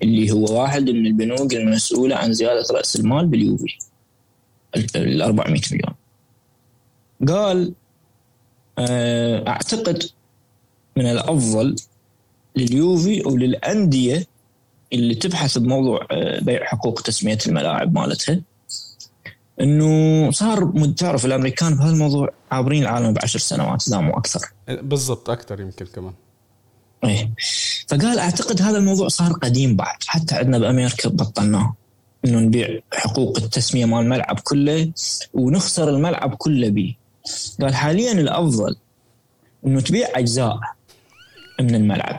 اللي 0.02 0.32
هو 0.32 0.60
واحد 0.60 0.90
من 0.90 1.06
البنوك 1.06 1.54
المسؤولة 1.54 2.16
عن 2.16 2.32
زيادة 2.32 2.64
رأس 2.70 2.96
المال 2.96 3.26
باليوفي 3.26 3.78
ال 4.96 5.22
400 5.22 5.60
مليون. 5.72 5.94
قال 7.28 7.72
آه، 8.78 9.48
أعتقد 9.48 10.02
من 10.96 11.06
الأفضل 11.06 11.76
لليوفي 12.56 13.22
وللأندية 13.26 14.26
اللي 14.94 15.14
تبحث 15.14 15.58
بموضوع 15.58 16.06
آه، 16.10 16.40
بيع 16.40 16.64
حقوق 16.64 17.00
تسمية 17.02 17.38
الملاعب 17.46 17.94
مالتها. 17.94 18.40
إنه 19.60 20.30
صار 20.30 20.72
تعرف 20.96 21.24
الأمريكان 21.24 21.74
بهالموضوع 21.74 22.28
عابرين 22.50 22.82
العالم 22.82 23.12
بعشر 23.12 23.38
سنوات 23.38 23.88
اذا 23.88 23.98
مو 23.98 24.12
أكثر. 24.18 24.40
بالضبط 24.68 25.30
أكثر 25.30 25.60
يمكن 25.60 25.86
كمان. 25.86 26.12
إيه. 27.04 27.30
فقال 27.88 28.18
أعتقد 28.18 28.62
هذا 28.62 28.78
الموضوع 28.78 29.08
صار 29.08 29.32
قديم 29.32 29.76
بعد 29.76 29.96
حتى 30.06 30.34
عندنا 30.34 30.58
بأمريكا 30.58 31.08
بطلناه. 31.08 31.74
إنه 32.24 32.38
نبيع 32.38 32.80
حقوق 32.92 33.38
التسمية 33.38 33.84
مال 33.84 34.00
الملعب 34.00 34.40
كله 34.40 34.92
ونخسر 35.34 35.88
الملعب 35.88 36.34
كله 36.34 36.68
به 36.68 36.94
قال 37.60 37.74
حاليا 37.74 38.12
الأفضل 38.12 38.76
إنه 39.66 39.80
تبيع 39.80 40.08
أجزاء 40.14 40.60
من 41.60 41.74
الملعب. 41.74 42.18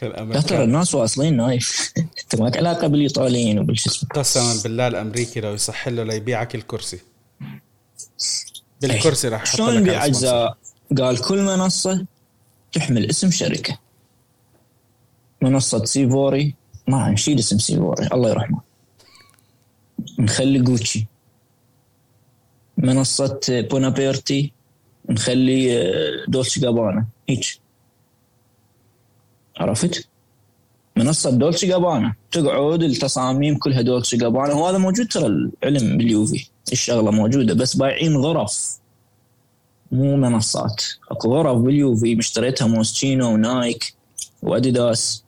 خل 0.00 0.08
لا 0.08 0.40
ترى 0.40 0.64
الناس 0.64 0.94
واصلين 0.94 1.36
نايف 1.36 1.92
انت 1.98 2.40
ماك 2.40 2.56
علاقة 2.56 2.86
بالإيطاليين 2.86 3.58
وبالشو 3.58 3.90
اسمه. 3.90 4.08
قسما 4.08 4.62
بالله 4.62 4.88
الأمريكي 4.88 5.40
لو 5.40 5.54
يصح 5.54 5.88
له 5.88 6.02
ليبيعك 6.04 6.54
الكرسي. 6.54 7.00
بالكرسي 8.82 9.28
راح 9.28 9.42
يحط 9.42 9.56
شلون 9.56 9.74
sponsor. 9.74 10.04
اجزاء؟ 10.04 10.56
قال 10.98 11.20
كل 11.20 11.42
منصة 11.42 12.06
تحمل 12.72 13.10
اسم 13.10 13.30
شركة. 13.30 13.78
منصة 15.42 15.84
سيفوري. 15.84 16.54
ما 16.88 17.10
نشيل 17.10 17.38
اسم 17.38 17.58
سيفوري. 17.58 18.08
الله 18.12 18.30
يرحمه. 18.30 18.60
نخلي 20.18 20.58
جوتشي. 20.58 21.06
منصة 22.76 23.40
بونابيرتي 23.48 24.52
نخلي 25.10 25.78
آه، 25.78 26.24
Dolce 26.28 26.60
Gabbana. 26.60 27.06
هيك. 27.28 27.59
عرفت؟ 29.60 30.08
منصة 30.96 31.30
Dolce 31.30 31.66
Gabbana. 31.66 32.14
تقعد 32.32 32.82
التصاميم 32.82 33.58
كلها 33.58 33.82
Dolce 33.82 34.16
Gabbana. 34.16 34.54
وهذا 34.54 34.78
موجود 34.78 35.08
ترى 35.08 35.26
العلم 35.26 35.98
باليوفي. 35.98 36.46
الشغلة 36.72 37.10
موجودة 37.10 37.54
بس 37.54 37.76
بايعين 37.76 38.16
غرف. 38.16 38.78
مو 39.92 40.16
منصات. 40.16 40.84
اكو 41.10 41.34
غرف 41.34 41.58
باليوفي 41.58 42.14
مشتريتها 42.14 42.66
Moschino 42.66 43.32
و 43.34 43.46
Nike 43.46 43.94
و 44.42 44.52
Adidas. 44.52 45.24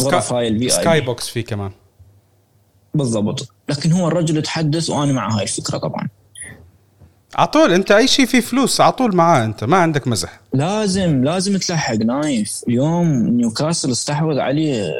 غرف 0.00 0.32
هاي 0.32 0.48
ال 0.48 0.68
VIP 0.68 0.92
sky 0.92 1.00
box 1.00 1.28
في 1.28 1.42
كمان. 1.42 1.70
بالضبط. 2.94 3.48
لكن 3.68 3.92
هو 3.92 4.08
الرجل 4.08 4.42
تحدث 4.42 4.90
وأنا 4.90 5.12
مع 5.12 5.36
هاي 5.36 5.42
الفكرة 5.42 5.78
طبعا. 5.78 6.08
عطول 7.34 7.72
انت 7.72 7.90
أي 7.90 8.08
شيء 8.08 8.26
فيه 8.26 8.40
فلوس 8.40 8.80
عطول 8.80 9.16
معاه 9.16 9.44
أنت 9.44 9.64
ما 9.64 9.76
عندك 9.76 10.08
مزح. 10.08 10.40
لازم 10.52 11.24
لازم 11.24 11.56
تلحق 11.58 11.94
نايف. 11.94 12.60
اليوم 12.68 13.06
نيوكاسل 13.28 13.90
استحوذ 13.90 14.38
عليه 14.38 14.90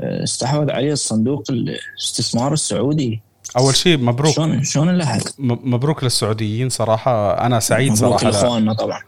استحوذ 0.00 0.70
عليه 0.70 0.92
الصندوق 0.92 1.42
الاستثمار 1.50 2.52
السعودي. 2.52 3.20
أول 3.58 3.76
شيء 3.76 3.98
مبروك. 3.98 4.34
شلون 4.34 4.64
شلون 4.64 4.88
نلحق 4.88 5.20
مبروك 5.38 6.04
للسعوديين 6.04 6.68
صراحة. 6.68 7.46
أنا 7.46 7.60
سعيد 7.60 7.92
مبروك 7.92 8.20
صراحة. 8.20 8.30
ل- 8.30 8.32
لأخواننا 8.42 8.72
طبعا. 8.72 9.00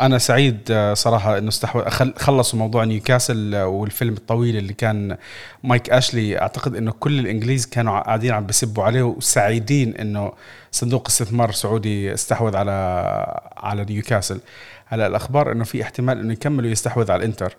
أنا 0.00 0.18
سعيد 0.18 0.60
آه، 0.70 0.94
صراحة 0.94 1.38
إنه 1.38 1.48
استحوذ 1.48 1.88
خل- 1.88 2.14
خلصوا 2.18 2.58
موضوع 2.58 2.84
نيوكاسل 2.84 3.54
آه، 3.54 3.66
والفيلم 3.66 4.14
الطويل 4.14 4.56
اللي 4.56 4.72
كان 4.72 5.16
مايك 5.64 5.90
أشلي. 5.90 6.40
أعتقد 6.40 6.76
إنه 6.76 6.92
كل 6.92 7.18
الإنجليز 7.18 7.66
كانوا 7.66 8.00
قاعدين 8.00 8.32
عم 8.32 8.46
بسبوا 8.46 8.84
عليه 8.84 9.02
وسعيدين 9.02 9.96
إنه 9.96 10.32
صندوق 10.72 11.08
استثمار 11.08 11.52
سعودي 11.52 12.14
استحوذ 12.14 12.56
على 12.56 12.70
على 13.56 13.84
نيوكاسل. 13.84 14.40
هلا 14.86 15.06
الأخبار 15.06 15.52
إنه 15.52 15.64
في 15.64 15.82
احتمال 15.82 16.18
إنه 16.20 16.32
يكملوا 16.32 16.70
يستحوذ 16.70 17.10
على 17.10 17.18
الإنتر. 17.20 17.56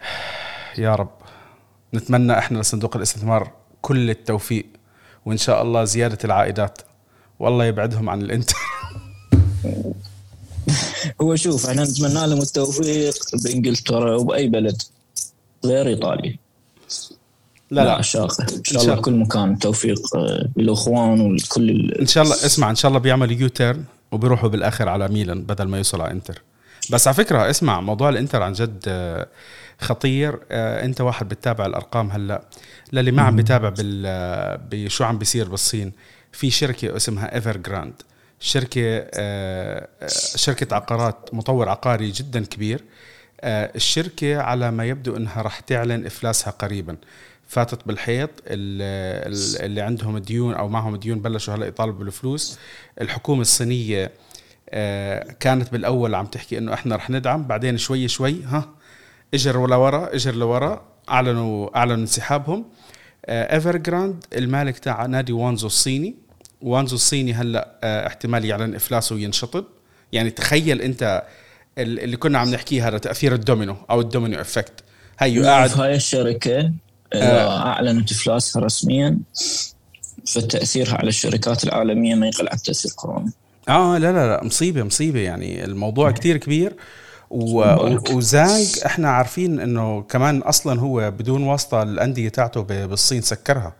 يا 0.78 0.94
رب. 0.94 1.10
نتمنى 1.94 2.38
إحنا 2.38 2.58
لصندوق 2.58 2.96
الاستثمار 2.96 3.50
كل 3.82 4.10
التوفيق 4.10 4.66
وإن 5.26 5.36
شاء 5.36 5.62
الله 5.62 5.84
زيادة 5.84 6.18
العائدات. 6.24 6.78
والله 7.38 7.64
يبعدهم 7.64 8.08
عن 8.10 8.22
الإنتر. 8.22 8.56
هو 11.22 11.36
شوف 11.36 11.66
إحنا 11.66 11.84
نتمنى 11.84 12.26
لهم 12.26 12.40
التوفيق 12.42 13.14
بإنجلترا 13.44 14.16
وبأي 14.16 14.48
بلد 14.48 14.82
غير 15.64 15.86
إيطاليا. 15.86 16.36
لا 17.70 17.84
لا. 17.84 17.98
إن 17.98 18.02
شاء 18.02 18.28
الله. 18.74 18.96
كل 19.00 19.12
مكان 19.14 19.58
توفيق 19.58 20.16
آه، 20.16 20.48
للاخوان 20.56 21.20
ولكل 21.20 21.70
ال- 21.70 22.00
إن 22.00 22.06
شاء 22.06 22.24
الله 22.24 22.34
اسمع 22.34 22.70
إن 22.70 22.74
شاء 22.76 22.88
الله 22.88 23.00
بيعمل 23.00 23.40
U-turn 23.42 23.84
وبيروحوا 24.12 24.48
بالآخر 24.48 24.88
على 24.88 25.08
ميلان 25.08 25.42
بدل 25.42 25.64
ما 25.64 25.76
يوصل 25.76 26.00
على 26.00 26.10
إنتر. 26.10 26.42
بس 26.90 27.08
على 27.08 27.14
فكرة 27.14 27.50
اسمع 27.50 27.80
موضوع 27.80 28.08
الإنتر 28.08 28.42
عن 28.42 28.52
جد 28.52 28.82
آه، 28.88 29.26
خطير. 29.80 30.38
آه، 30.50 30.84
أنت 30.84 31.00
واحد 31.00 31.28
بتتابع 31.28 31.66
الأرقام 31.66 32.10
هلأ. 32.10 32.42
للي 32.92 33.10
ما 33.10 33.22
عم 33.22 33.36
بتابع 33.36 33.68
بال 33.68 34.02
آه، 34.06 34.60
بشو 34.70 35.04
عم 35.04 35.18
بيصير 35.18 35.48
بالصين 35.48 35.92
في 36.32 36.50
شركة 36.50 36.96
اسمها 36.96 37.34
Evergrande 37.34 37.94
شركة 38.40 38.80
آه، 39.14 39.88
آه، 40.02 40.08
شركة 40.36 40.74
عقارات 40.76 41.34
مطور 41.34 41.68
عقاري 41.68 42.10
جدا 42.10 42.44
كبير. 42.44 42.84
آه، 43.40 43.70
الشركة 43.76 44.38
على 44.42 44.70
ما 44.70 44.84
يبدو 44.84 45.16
إنها 45.16 45.42
راح 45.42 45.60
تعلن 45.60 46.06
إفلاسها 46.06 46.50
قريبا. 46.50 46.96
فاتت 47.48 47.86
بالحيط 47.86 48.30
ال- 48.46 49.32
ال- 49.32 49.64
اللي 49.64 49.80
عندهم 49.80 50.18
ديون 50.18 50.54
أو 50.54 50.68
معهم 50.68 50.96
ديون 50.96 51.18
بلشوا 51.20 51.54
هلأ 51.54 51.66
يطالبوا 51.66 51.98
بالفلوس. 52.04 52.58
الحكومة 53.00 53.40
الصينية 53.40 54.10
كانت 55.40 55.72
بالأول 55.72 56.14
عم 56.14 56.26
تحكي 56.26 56.58
إنه 56.58 56.74
إحنا 56.74 56.96
رح 56.96 57.10
ندعم 57.10 57.42
بعدين 57.46 57.78
شوي 57.78 58.08
شوي 58.08 58.42
ها 58.44 58.68
إجر 59.34 59.66
لورا 59.66 60.14
إجر 60.14 60.34
لورا 60.34 60.84
أعلنوا 61.10 61.76
أعلنوا 61.76 61.96
انسحابهم. 61.96 62.64
Evergrande 63.28 64.24
المالك 64.36 64.78
تاع 64.78 65.06
نادي 65.06 65.32
جوانزو 65.32 65.66
الصيني 65.66 66.14
جوانزو 66.62 66.96
الصيني 66.96 67.34
هلا 67.34 67.78
آه، 67.84 68.06
احتمال 68.06 68.44
يعلن 68.44 68.74
افلاسه 68.74 69.14
وينشطب. 69.14 69.64
يعني 70.12 70.30
تخيل 70.30 70.82
أنت 70.82 71.22
ال- 71.78 72.00
اللي 72.00 72.16
كنا 72.16 72.38
عم 72.38 72.50
نحكيه 72.50 72.88
هذا 72.88 72.98
تأثير 72.98 73.34
الدومينو 73.34 73.76
أو 73.90 74.00
ال 74.00 74.06
domino 74.06 74.40
effect. 74.40 74.72
هيو 75.18 75.44
قاعد 75.44 75.70
في 75.70 75.80
هاي 75.80 75.94
الشركة 75.94 76.72
اذا 77.14 77.46
أعلنت 77.48 78.12
افلاسها 78.12 78.62
رسميا 78.62 79.18
فتأثيرها 80.26 80.94
على 80.94 81.08
الشركات 81.08 81.64
العالمية 81.64 82.14
ما 82.14 82.26
يقل 82.26 82.48
عن 82.48 82.58
تأثير 82.62 82.92
كورونا. 82.92 83.32
آه 83.68 83.98
لا 83.98 84.12
لا 84.12 84.26
لا 84.26 84.44
مصيبة 84.44 84.82
مصيبة. 84.82 85.20
يعني 85.20 85.64
الموضوع 85.64 86.10
كتير 86.10 86.36
كبير. 86.36 86.76
و... 87.30 87.64
وزانج 88.14 88.78
إحنا 88.86 89.10
عارفين 89.10 89.60
إنه 89.60 90.02
كمان 90.02 90.38
أصلا 90.38 90.80
هو 90.80 91.10
بدون 91.10 91.42
واسطة 91.42 91.82
الأندية 91.82 92.28
تاعته 92.28 92.60
بالصين 92.62 93.22
سكرها. 93.22 93.74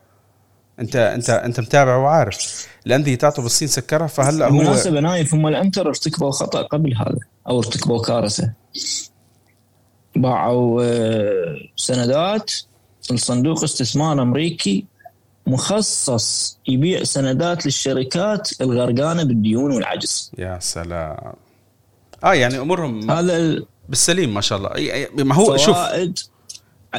أنت 0.81 0.97
أنت 0.97 1.31
أنت 1.31 1.61
متابع 1.61 1.97
وعارف. 1.97 2.69
الأندية 2.87 3.15
تاعته 3.15 3.43
بالصين 3.43 3.69
سكرها 3.69 4.07
فهلا 4.07 4.47
هو 4.47 4.51
بالمناسبة 4.51 5.01
نايف 5.01 5.35
هم 5.35 5.47
الأنتر 5.47 5.89
ارتكبوا 5.89 6.31
خطأ 6.31 6.63
قبل 6.63 6.95
هذا 6.97 7.19
أو 7.49 7.59
ارتكبوا 7.59 8.03
كارثة. 8.03 8.53
باعوا 10.17 10.83
آه، 10.85 11.57
سندات 11.77 12.53
لصندوق 13.11 13.63
استثمار 13.65 14.23
أمريكي 14.23 14.85
مخصص 15.47 16.59
يبيع 16.69 17.05
سندات 17.05 17.67
للشركات 17.67 18.51
الغرقانة 18.61 19.23
بالديون 19.23 19.73
والعجز. 19.73 20.33
يا 20.39 20.59
سلام. 20.61 21.33
آه 22.25 22.35
يعني 22.35 22.59
أمورهم 22.59 23.11
هذا 23.11 23.63
بالسليم 23.89 24.35
ما 24.35 24.41
شاء 24.41 24.59
الله. 24.59 25.25
ما 25.25 25.35
هو 25.35 25.57
شوف. 25.57 25.77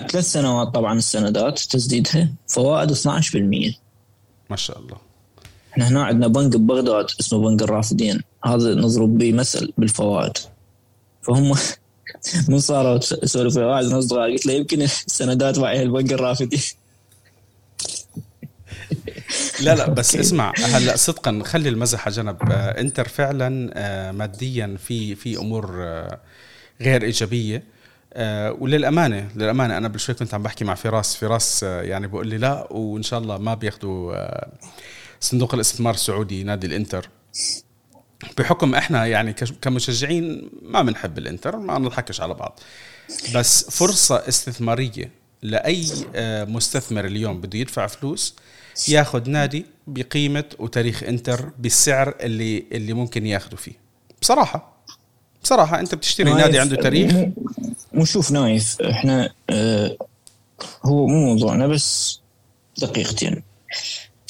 ثلاث 0.07 0.31
سنوات 0.31 0.67
طبعا 0.67 0.97
السندات 0.97 1.59
تسديدها 1.59 2.29
فوائد 2.47 2.93
12% 2.93 3.79
ما 4.49 4.55
شاء 4.55 4.79
الله. 4.79 4.97
إحنا 5.73 5.87
هنا 5.87 6.03
عندنا 6.03 6.27
بنك 6.27 6.57
ببغداد 6.57 7.05
اسمه 7.19 7.39
بنك 7.39 7.61
الرافدين. 7.61 8.21
هذا 8.45 8.75
نضرب 8.75 9.17
به 9.17 9.33
مثل 9.33 9.73
بالفوائد. 9.77 10.37
فهم 11.21 11.55
من 12.49 12.59
صاروا 12.59 12.99
اسولف 13.23 13.57
ويا 13.57 13.65
واحد 13.65 13.85
من 13.85 13.93
الاصدقاء 13.93 14.31
قلت 14.31 14.45
له 14.45 14.53
يمكن 14.53 14.81
السندات 14.81 15.59
معي 15.59 15.83
البنك 15.83 16.13
الرافدين. 16.13 16.61
لا 19.63 19.75
لا 19.75 19.89
بس 19.89 20.15
اسمع 20.15 20.53
هلا 20.57 20.95
صدقا 20.95 21.41
خلي 21.45 21.69
المزح 21.69 22.05
على 22.05 22.15
جنب. 22.15 22.37
آه، 22.51 22.81
انتر 22.81 23.07
فعلا 23.07 23.71
آه، 23.73 24.11
ماديا 24.11 24.77
في 24.87 25.15
في 25.15 25.37
أمور 25.37 25.83
آه، 25.83 26.19
غير 26.81 27.03
إيجابية. 27.03 27.63
وللأمانة 28.59 29.29
للأمانة 29.35 29.77
أنا 29.77 29.87
قبل 29.87 29.99
شوي 29.99 30.15
كنت 30.15 30.33
عم 30.33 30.43
بحكي 30.43 30.65
مع 30.65 30.75
فراس. 30.75 31.15
فراس 31.15 31.63
يعني 31.63 32.07
بقول 32.07 32.27
لي 32.27 32.37
لا 32.37 32.67
وإن 32.73 33.03
شاء 33.03 33.19
الله 33.19 33.37
ما 33.37 33.53
بياخذوا 33.53 34.15
صندوق 35.19 35.53
الاستثمار 35.53 35.93
السعودي 35.93 36.43
نادي 36.43 36.67
الإنتر. 36.67 37.09
بحكم 38.37 38.75
إحنا 38.75 39.05
يعني 39.05 39.33
كمشجعين 39.33 40.49
ما 40.61 40.81
بنحب 40.81 41.17
الإنتر 41.17 41.57
ما 41.57 41.79
نضحكش 41.79 42.21
على 42.21 42.33
بعض. 42.33 42.59
بس 43.35 43.69
فرصة 43.69 44.27
استثمارية 44.27 45.11
لأي 45.41 45.85
مستثمر 46.45 47.05
اليوم 47.05 47.41
بده 47.41 47.59
يدفع 47.59 47.87
فلوس 47.87 48.35
ياخذ 48.87 49.29
نادي 49.29 49.65
بقيمة 49.87 50.43
وتاريخ 50.59 51.03
إنتر 51.03 51.49
بالسعر 51.59 52.15
اللي 52.21 52.65
اللي 52.71 52.93
ممكن 52.93 53.25
ياخذه 53.25 53.55
فيه. 53.55 53.73
بصراحة 54.21 54.79
بصراحة 55.43 55.79
أنت 55.79 55.95
بتشتري 55.95 56.33
نادي 56.33 56.59
عنده 56.59 56.75
تاريخ؟ 56.75 57.13
مو 57.99 58.05
شوف 58.05 58.31
نايف 58.31 58.81
إحنا 58.81 59.29
آه 59.49 59.97
هو 60.83 61.07
مو 61.07 61.25
موضوعنا 61.25 61.67
بس 61.67 62.19
دقيقتين. 62.81 63.43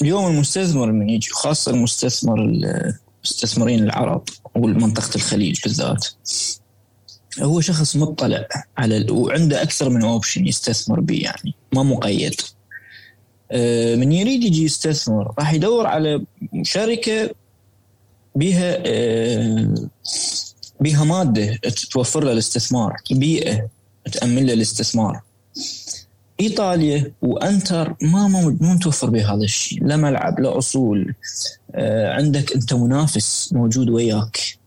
اليوم 0.02 0.28
المستثمر 0.28 0.92
من 0.92 1.10
يجي 1.10 1.30
خاصة 1.32 1.72
المستثمر 1.72 2.40
المستثمرين 2.40 3.84
العرب 3.84 4.24
ومنطقه 4.56 5.16
الخليج 5.16 5.62
بالذات. 5.64 6.08
هو 7.40 7.62
شخص 7.62 7.96
مطلع 7.96 8.48
على 8.78 9.12
وعنده 9.12 9.62
أكثر 9.62 9.90
من 9.90 10.04
اوبشن 10.04 10.48
يستثمر 10.48 11.00
به 11.00 11.20
يعني 11.24 11.56
ما 11.74 11.84
مقيد. 11.84 12.42
آه، 13.52 13.96
من 13.96 14.12
يريد 14.12 14.44
يجي 14.44 14.64
يستثمر 14.64 15.34
راح 15.40 15.54
يدور 15.54 15.88
على 15.88 16.26
شركه 16.64 17.30
بها 18.36 18.78
آه، 18.86 19.90
بها 20.80 21.04
مادة 21.04 21.60
توفر 21.92 22.24
له 22.24 22.32
الاستثمار 22.32 22.96
بيئة 23.12 23.70
تأمن 24.12 24.46
له 24.46 24.54
الاستثمار. 24.54 25.22
إيطاليا 26.40 27.12
وإنتر 27.22 27.96
ما 28.02 28.28
مو 28.28 28.50
متوفر 28.62 29.10
بهذا 29.10 29.44
الشيء 29.44 29.86
لا 29.86 29.98
ملعب 29.98 30.40
لا 30.40 30.58
أصول. 30.58 31.16
آه، 31.76 32.14
عندك 32.14 32.54
أنت 32.54 32.74
منافس 32.74 33.54
موجود 33.54 33.90
وياك 33.90 34.58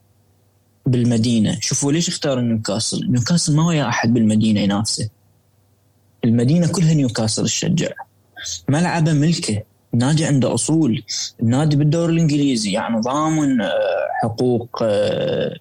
بالمدينة. 0.86 1.58
شوفوا 1.60 1.92
ليش 1.92 2.08
اختار 2.08 2.40
نيوكاسل؟ 2.40 3.10
نيوكاسل 3.10 3.56
ما 3.56 3.66
ويا 3.66 3.88
أحد 3.88 4.14
بالمدينة 4.14 4.60
ينافسه. 4.60 5.08
المدينة 6.24 6.66
كلها 6.66 6.94
نيوكاسل 6.94 7.44
تشجع 7.44 7.90
ملعبه 8.68 9.12
ملكه. 9.12 9.62
النادي 9.94 10.24
عنده 10.24 10.54
أصول 10.54 11.02
النادي 11.42 11.76
بالدوري 11.76 12.12
الإنجليزي 12.12 12.72
يعني 12.72 13.00
ضامن 13.00 13.60
آه، 13.60 13.70
حقوق 14.22 14.78
آه، 14.82 15.56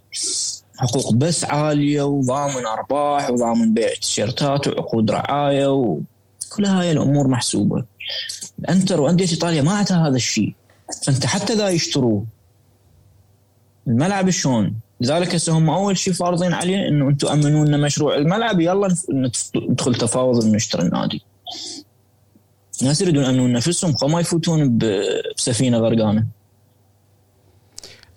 حقوق 0.77 1.13
بث 1.13 1.45
عالية 1.45 2.01
وضامن 2.01 2.65
أرباح 2.65 3.29
وضامن 3.29 3.73
بيع 3.73 3.93
تيشيرتات 4.01 4.67
وعقود 4.67 5.11
رعاية 5.11 5.67
وكل 5.73 6.65
هاي 6.65 6.91
الأمور 6.91 7.27
محسوبة 7.27 7.83
الإنتر 8.59 9.01
وأندية 9.01 9.31
إيطاليا 9.31 9.61
ما 9.61 9.71
عندها 9.71 10.07
هذا 10.07 10.15
الشيء 10.15 10.53
فأنت 11.03 11.25
حتى 11.25 11.53
ذا 11.53 11.69
يشتروه 11.69 12.25
الملعب 13.87 14.29
شلون؟ 14.29 14.75
لذلك 15.01 15.35
هسه 15.35 15.57
هم 15.57 15.69
أول 15.69 15.97
شيء 15.97 16.13
فارضين 16.13 16.53
عليه 16.53 16.87
إنه 16.87 17.09
أنتم 17.09 17.27
امنوا 17.27 17.65
لنا 17.65 17.77
مشروع 17.77 18.15
الملعب 18.15 18.59
يلا 18.59 18.95
ندخل 19.69 19.95
تفاوض 19.95 20.45
نشتري 20.45 20.83
النادي. 20.83 21.21
ناس 22.83 23.01
يريدون 23.01 23.23
يامنون 23.23 23.53
نفسهم 23.53 23.95
ما 24.11 24.19
يفوتون 24.19 24.77
بسفينة 24.77 25.77
غرقانة. 25.77 26.25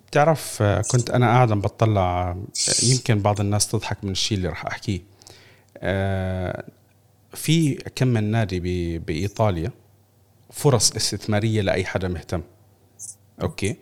بتعرف 0.09 0.62
كنت 0.62 1.11
أنا 1.11 1.27
قاعد 1.27 1.53
عم 1.53 1.61
بطلع 1.61 2.37
يمكن 2.83 3.23
بعض 3.23 3.41
الناس 3.41 3.69
تضحك 3.69 4.05
من 4.05 4.11
الشيء 4.11 4.39
اللي 4.39 4.49
راح 4.49 4.67
أحكيه. 4.67 5.01
آه، 5.79 6.65
في 7.35 7.75
كم 7.75 8.09
من 8.09 8.25
نادي 8.25 8.99
بإيطاليا 8.99 9.71
فرص 10.51 10.93
استثمارية 10.93 11.61
لأي 11.61 11.85
حدا 11.85 12.09
مهتم. 12.09 12.43
okay؟ 13.43 13.77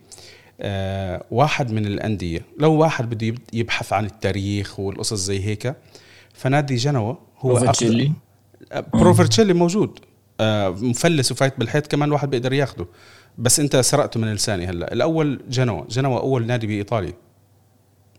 آه 0.61 1.24
واحد 1.30 1.72
من 1.72 1.87
الأندية 1.87 2.45
لو 2.59 2.72
واحد 2.72 3.11
بده 3.11 3.35
يبحث 3.53 3.93
عن 3.93 4.05
التاريخ 4.05 4.80
والقصص 4.80 5.18
زي 5.18 5.45
هيك 5.45 5.74
فنادي 6.35 6.74
جنوة 6.74 7.18
هو 7.39 7.55
برو 7.55 7.70
فرتشيلي 7.70 8.12
برو 8.95 9.10
فرتشيلي 9.10 9.53
موجود 9.53 9.99
آه، 9.99 10.12
مفلس 10.70 11.32
وفايت 11.32 11.59
بالحيط 11.59 11.86
كمان 11.86 12.12
واحد 12.12 12.30
بيقدر 12.30 12.53
ياخده. 12.53 12.86
بس 13.38 13.61
انت 13.61 13.76
سرقته 13.76 14.20
من 14.20 14.34
لساني 14.34 14.66
هلا. 14.66 14.93
الأول 14.93 15.40
جنوا. 15.49 15.84
جنوا 15.90 16.20
أول 16.20 16.47
نادي 16.47 16.66
بإيطاليا. 16.66 17.12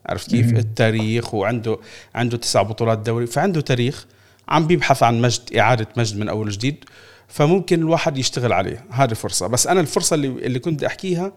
عرفت 0.05 0.29
كيف. 0.29 0.53
التاريخ 0.53 1.33
وعنده 1.33 1.77
عنده 2.15 2.37
تسع 2.37 2.61
بطولات 2.61 2.99
دوري. 2.99 3.27
فعنده 3.27 3.61
تاريخ. 3.61 4.05
عم 4.47 4.67
بيبحث 4.67 5.03
عن 5.03 5.21
مجد 5.21 5.41
إعادة 5.57 5.87
مجد 5.97 6.17
من 6.17 6.29
أول 6.29 6.49
جديد 6.49 6.85
فممكن 7.27 7.79
الواحد 7.79 8.17
يشتغل 8.17 8.53
عليه. 8.53 8.85
هذه 8.89 9.13
فرصة. 9.13 9.47
بس 9.47 9.67
أنا 9.67 9.79
الفرصة 9.79 10.13
اللي 10.13 10.27
اللي 10.27 10.59
كنت 10.59 10.83
أحكيها 10.83 11.33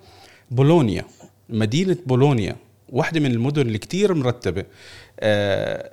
بولونيا. 0.51 1.05
مدينة 1.49 1.97
بولونيا. 2.07 2.57
واحدة 2.89 3.21
من 3.21 3.31
المدن 3.31 3.63
اللي 3.63 3.79
كتير 3.79 4.15
مرتبة. 4.15 4.65
آه، 5.21 5.91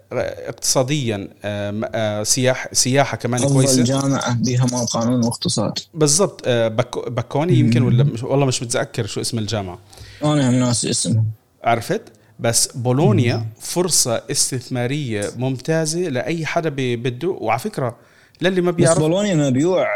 اقتصاديا 0.49 1.29
آه، 1.43 1.89
آه، 1.95 2.23
سياح 2.23 2.67
سياحة 2.71 3.17
كمان 3.17 3.43
أفضل 3.43 3.53
كويسة. 3.53 3.83
جامعة 3.83 4.33
بها 4.33 4.65
ما 4.71 4.85
قانون 4.85 5.25
واقتصاد. 5.25 5.79
بالضبط. 5.93 6.49
بكوني 7.07 7.53
يمكن 7.53 7.81
ولا 7.81 8.13
والله 8.23 8.45
مش 8.45 8.63
متذكر 8.63 9.05
شو 9.05 9.21
اسم 9.21 9.39
الجامعة. 9.39 9.79
أنا 10.23 10.49
هم 10.49 10.55
ناسي 10.55 10.89
اسمه 10.89 11.23
عرفت؟ 11.63 12.01
بس 12.39 12.67
بولونيا 12.67 13.45
فرصة 13.59 14.23
استثمارية 14.31 15.31
ممتازة 15.37 15.99
لأي 15.99 16.45
حدا 16.45 16.69
بده. 16.77 17.29
وعلى 17.29 17.59
فكرة 17.59 17.95
للي 18.41 18.61
ما 18.61 18.71
بيعرف 18.71 18.97
بس 18.97 19.01
بولونيا 19.01 19.35
مبيوع 19.35 19.87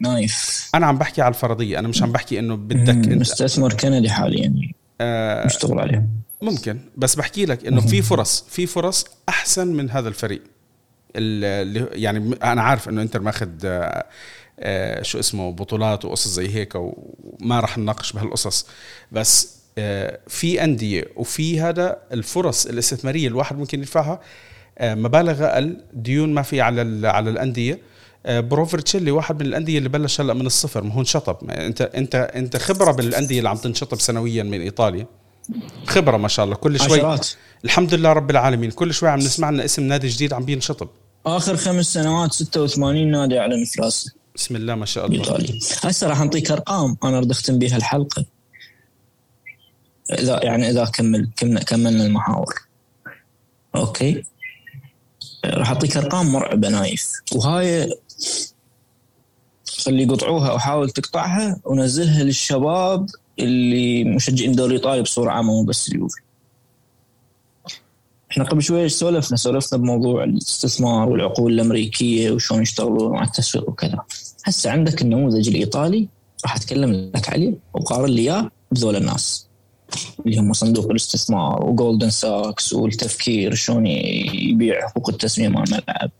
نايف. 0.00 0.70
أنا 0.74 0.86
عم 0.86 0.98
بحكي 0.98 1.22
على 1.22 1.34
الفرضية. 1.34 1.78
أنا 1.78 1.88
مش 1.88 2.02
عم 2.02 2.12
بحكي 2.12 2.38
إنه 2.38 2.56
بدك 2.56 2.88
أنت. 2.88 3.08
مستثمر 3.08 3.72
كندي 3.72 4.10
حاليا. 4.10 4.72
آه 5.00 5.46
مشتغل 5.46 5.78
عليه 5.78 6.06
ممكن 6.42 6.78
بس 6.96 7.14
بحكي 7.14 7.46
لك 7.46 7.66
إنه 7.66 7.80
في 7.80 8.02
فرص 8.02 8.44
في 8.48 8.66
فرص 8.66 9.06
أحسن 9.28 9.66
من 9.66 9.90
هذا 9.90 10.08
الفريق. 10.08 10.42
اللي 11.16 11.88
يعني 11.92 12.34
أنا 12.42 12.62
عارف 12.62 12.88
إنه 12.88 13.02
إنتر 13.02 13.20
ماخذ 13.20 13.48
آه، 13.64 14.06
آه، 14.60 15.02
شو 15.02 15.18
اسمه 15.18 15.52
بطولات 15.52 16.04
وقصص 16.04 16.28
زي 16.28 16.54
هيك 16.54 16.72
وما 16.74 17.60
راح 17.60 17.78
نناقش 17.78 18.12
بهالقصص. 18.12 18.66
بس 19.12 19.56
آه، 19.78 20.18
في 20.28 20.64
أندية 20.64 21.04
وفي 21.16 21.60
هذا 21.60 21.98
الفرص 22.12 22.66
الاستثمارية 22.66 23.28
الواحد 23.28 23.58
ممكن 23.58 23.80
يدفعها 23.80 24.20
مبالغ 24.80 25.44
أقل 25.44 25.84
ديون 25.92 26.34
ما 26.34 26.42
في 26.42 26.60
على 26.60 27.08
على 27.08 27.30
الأندية. 27.30 27.80
برو 28.28 28.50
فرتشيلي 28.50 29.10
واحد 29.10 29.40
من 29.42 29.46
الأندية 29.46 29.78
اللي 29.78 29.88
بلش 29.88 30.20
هلأ 30.20 30.34
من 30.34 30.46
الصفر 30.46 30.82
ما 30.82 30.94
هو 30.94 31.00
انشطب. 31.00 31.50
انت 31.50 31.80
انت 31.82 32.14
أنت 32.14 32.56
خبرة 32.56 32.92
بالأندية 32.92 33.38
اللي 33.38 33.48
عم 33.48 33.56
تنشطب 33.56 34.00
سنويا 34.00 34.42
من 34.42 34.60
إيطاليا. 34.60 35.06
خبرة 35.86 36.16
ما 36.16 36.28
شاء 36.28 36.44
الله. 36.44 36.56
كل 36.56 36.78
شوي 36.80 36.98
عشرات. 36.98 37.28
الحمد 37.64 37.94
لله 37.94 38.12
رب 38.12 38.30
العالمين. 38.30 38.70
كل 38.70 38.94
شوي 38.94 39.08
عم 39.08 39.18
نسمع 39.18 39.50
لنا 39.50 39.64
اسم 39.64 39.82
نادي 39.82 40.08
جديد 40.08 40.32
عم 40.32 40.44
بينشطب. 40.44 40.88
آخر 41.26 41.56
خمس 41.56 41.92
سنوات 41.92 42.32
86 42.32 43.10
نادي 43.10 43.38
اعلن 43.38 43.62
افلاس 43.62 44.10
بسم 44.34 44.56
الله 44.56 44.74
ما 44.74 44.86
شاء 44.86 45.06
الله. 45.06 45.18
ايطالي 45.18 45.58
هسه 45.82 46.06
راح 46.06 46.20
نعطيك 46.20 46.50
أرقام. 46.50 46.96
أنا 47.04 47.18
اريد 47.18 47.30
أختم 47.30 47.58
بها 47.58 47.76
الحلقة. 47.76 48.24
اذا 50.12 50.44
يعني 50.44 50.70
إذا 50.70 50.84
كمل 50.84 51.30
كملنا 51.66 52.06
المحاور. 52.06 52.54
okay. 53.74 54.24
راح 55.44 55.70
اعطيك 55.70 55.96
أرقام 55.96 56.32
مرعبة 56.32 56.68
نايف. 56.68 57.12
وهاي 57.32 57.90
خلي 59.84 60.02
يقطعوها 60.02 60.52
وحاول 60.52 60.90
تقطعها 60.90 61.60
ونزلها 61.64 62.22
للشباب 62.22 63.06
اللي 63.40 64.04
مشجعين 64.04 64.50
الدوري 64.50 64.70
الايطالي 64.70 65.02
بصورة 65.02 65.30
عامة 65.30 65.52
مو 65.52 65.62
بس 65.62 65.88
اليوفي. 65.88 66.20
إحنا 68.30 68.44
قبل 68.44 68.62
شوي 68.62 68.88
سولفنا؟ 68.88 69.36
سولفنا 69.36 69.78
بموضوع 69.78 70.24
الاستثمار 70.24 71.08
والعقول 71.08 71.52
الأمريكية 71.52 72.30
وشلون 72.30 72.62
يشتغلون 72.62 73.12
مع 73.12 73.24
التسويق 73.24 73.68
وكذا. 73.68 73.98
هسه 74.44 74.70
عندك 74.70 75.02
النموذج 75.02 75.48
الإيطالي 75.48 76.08
راح 76.44 76.56
أتكلم 76.56 77.10
لك 77.14 77.28
عليه 77.28 77.54
وقارن 77.74 78.10
لي 78.10 78.22
إياه 78.22 78.50
بذول 78.72 78.96
الناس. 78.96 79.46
اللي 80.26 80.38
هم 80.38 80.52
صندوق 80.52 80.90
الاستثمار 80.90 81.66
وجولدمان 81.66 82.10
ساكس 82.10 82.72
والتفكير 82.72 83.54
شلون 83.54 83.86
يبيع 83.86 84.88
حقوق 84.88 85.10
التسميه 85.10 85.48
مال 85.48 85.64
الملعب. 85.64 86.10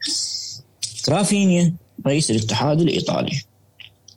جرافينا 1.04 1.74
رئيس 2.06 2.30
الاتحاد 2.30 2.80
الإيطالي. 2.80 3.42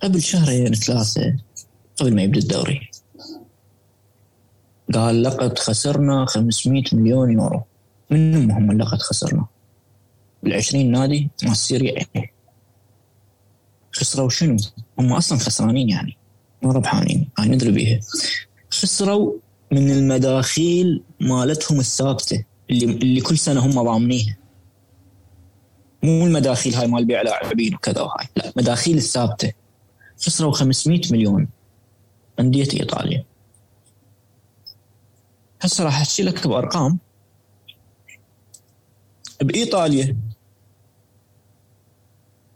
قبل 0.04 0.22
شهرين 0.22 0.74
ثلاثة 0.74 1.36
قبل 1.98 2.16
ما 2.16 2.22
يبدأ 2.22 2.40
الدوري. 2.40 2.90
قال 4.98 5.24
لقد 5.24 5.60
خسرنا 5.60 6.26
500 6.26 6.84
مليون 6.94 7.32
يورو. 7.32 7.62
منهم 8.10 8.52
هم 8.52 8.72
لقد 8.72 9.02
خسرنا؟ 9.02 9.46
ال20 10.46 10.76
نادي 10.76 11.30
مع 11.44 11.52
السيريا 11.52 12.06
خسروا 13.92 14.30
شنو؟ 14.30 14.58
هم 15.00 15.14
أصلا 15.14 15.38
خسرانين 15.38 15.90
يعني. 15.90 16.18
مو 16.62 16.72
ربحانين. 16.72 17.30
هاي 17.40 17.50
ندري 17.50 17.72
بيها 17.72 18.00
خسروا 18.72 19.34
من 19.72 19.92
المداخيل 19.92 21.04
مالتهم 21.20 21.80
الثابتة 21.80 22.44
اللي 22.70 22.86
اللي 22.86 23.22
كل 23.22 23.38
سنة 23.38 23.66
هم 23.66 23.84
ضامنيها. 23.84 24.38
مو 26.04 26.26
المداخيل 26.26 26.76
هاي 26.76 26.88
مال 26.88 27.06
بيع 27.06 27.22
لاعبين 27.22 27.76
وكذا 27.76 28.02
وهاي. 28.02 28.28
لا 28.36 28.54
مداخيل 28.58 28.98
الثابتة. 28.98 29.52
خسروا 30.26 30.52
500 30.52 31.02
مليون. 31.12 31.48
أندية 32.40 32.68
إيطاليا. 32.74 33.26
هسه 35.64 35.84
راح 35.84 36.02
أحكي 36.02 36.24
لك 36.24 36.48
بأرقام. 36.48 37.00
بإيطاليا 39.42 40.18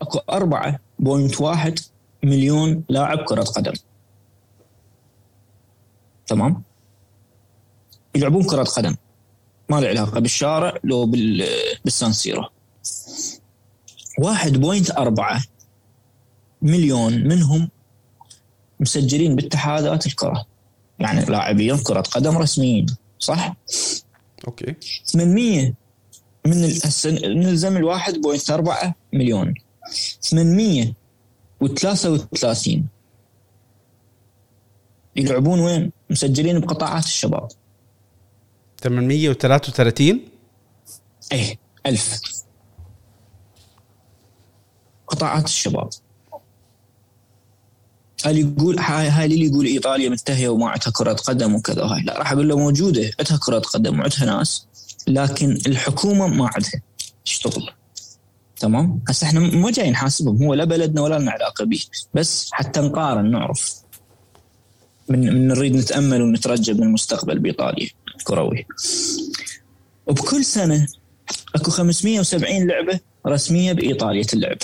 أكو 0.01 0.19
4.1 0.19 1.81
مليون 2.23 2.83
لاعب 2.89 3.17
كرة 3.17 3.43
قدم. 3.43 3.73
تمام؟ 6.27 6.63
يلعبون 8.15 8.43
كرة 8.43 8.63
قدم. 8.63 8.95
ما 9.69 9.79
له 9.81 9.87
علاقة 9.87 10.19
بالشارع 10.19 10.77
لو 10.83 11.05
بالسانسيرو 11.85 12.49
1.4 14.21 15.47
مليون 16.61 17.27
منهم 17.27 17.69
مسجلين 18.79 19.35
باتحادات 19.35 20.05
الكرة. 20.05 20.45
يعني 20.99 21.25
لاعبين 21.25 21.77
كره 21.77 22.01
قدم 22.01 22.37
رسميين 22.37 22.85
صح؟ 23.19 23.55
أوكي. 24.47 24.75
800 25.05 25.73
من 26.45 26.63
هسه 26.63 27.09
نلزم 27.11 27.77
ال 27.77 27.99
1.4 27.99 28.87
مليون. 29.13 29.53
833 30.21 32.87
يلعبون 35.15 35.59
وين؟ 35.59 35.91
مسجلين 36.09 36.59
بقطاعات 36.59 37.03
الشباب. 37.03 37.47
833 38.83 40.19
إيه 41.31 41.59
1000 41.85 42.21
قطاعات 45.07 45.45
الشباب. 45.45 45.89
هل 48.25 48.37
يقول 48.37 48.79
هاي 48.79 49.25
اللي 49.25 49.45
يقول 49.45 49.65
إيطاليا 49.65 50.09
منتهيه 50.09 50.49
وما 50.49 50.69
عندها 50.69 50.91
كرة 50.95 51.13
قدم 51.13 51.55
وكذا؟ 51.55 51.83
هاي 51.83 52.01
لا 52.01 52.17
راح 52.19 52.31
أقول 52.31 52.49
له 52.49 52.57
موجودة 52.57 53.11
عندها 53.19 53.37
كرة 53.37 53.59
قدم 53.59 53.99
وعندها 53.99 54.25
ناس 54.25 54.65
لكن 55.07 55.57
الحكومة 55.67 56.27
ما 56.27 56.49
عندها. 56.55 56.81
تشتغل 57.25 57.69
تمام؟ 58.59 58.99
هسه 59.07 59.27
إحنا 59.27 59.39
ما 59.39 59.71
جاي 59.71 59.91
نحاسبهم 59.91 60.43
هو 60.43 60.53
لا 60.53 60.63
بلدنا 60.63 61.01
ولا 61.01 61.19
لنا 61.19 61.31
علاقة 61.31 61.65
به 61.65 61.79
بس 62.13 62.49
حتى 62.51 62.79
نقارن 62.79 63.31
نعرف. 63.31 63.75
من 65.09 65.19
من 65.19 65.47
نريد 65.47 65.75
نتأمل 65.75 66.21
ونترجى 66.21 66.73
بالمستقبل 66.73 67.39
بإيطاليا 67.39 67.89
الكروي 68.19 68.65
وبكل 70.07 70.45
سنة 70.45 70.87
أكو 71.55 71.71
570 71.71 72.67
لعبة 72.67 72.99
رسمية 73.27 73.73
بإيطاليا 73.73 74.23
تلعب. 74.23 74.57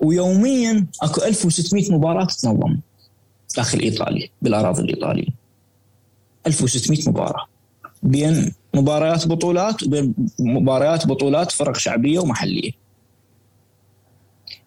ويوميا 0.00 0.86
أكو 1.02 1.22
1600 1.22 1.92
مباراة 1.92 2.24
تتنظم 2.24 2.76
داخل 3.56 3.80
إيطاليا 3.80 4.28
بالأراضي 4.42 4.82
الإيطالية. 4.82 5.28
1600 6.46 7.08
مباراة 7.08 7.46
بين 8.02 8.52
مباريات 8.74 9.26
بطولات 9.26 9.82
وبين 9.82 10.14
مباريات 10.38 11.06
بطولات 11.06 11.52
فرق 11.52 11.76
شعبية 11.76 12.18
ومحلية. 12.18 12.72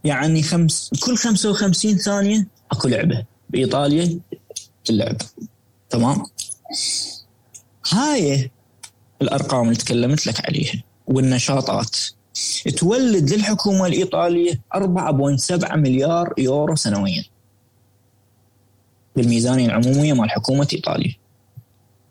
يعني 0.03 0.43
خمس 0.43 0.91
كل 0.99 1.17
55 1.17 1.97
ثانية 1.97 2.47
أكو 2.71 2.87
لعبة 2.87 3.25
بإيطاليا 3.49 4.19
تلعب. 4.85 5.17
تمام؟ 5.89 6.23
هاي 7.91 8.51
الأرقام 9.21 9.63
اللي 9.63 9.75
تكلمت 9.75 10.27
لك 10.27 10.45
عليها 10.45 10.83
والنشاطات. 11.07 11.97
تولد 12.77 13.33
للحكومة 13.33 13.87
الإيطالية 13.87 14.61
4.7 14.75 15.75
مليار 15.75 16.33
يورو 16.37 16.75
سنويا. 16.75 17.23
بالميزانية 19.15 19.65
العمومية 19.65 20.13
مال 20.13 20.31
حكومة 20.31 20.67
إيطاليا. 20.73 21.15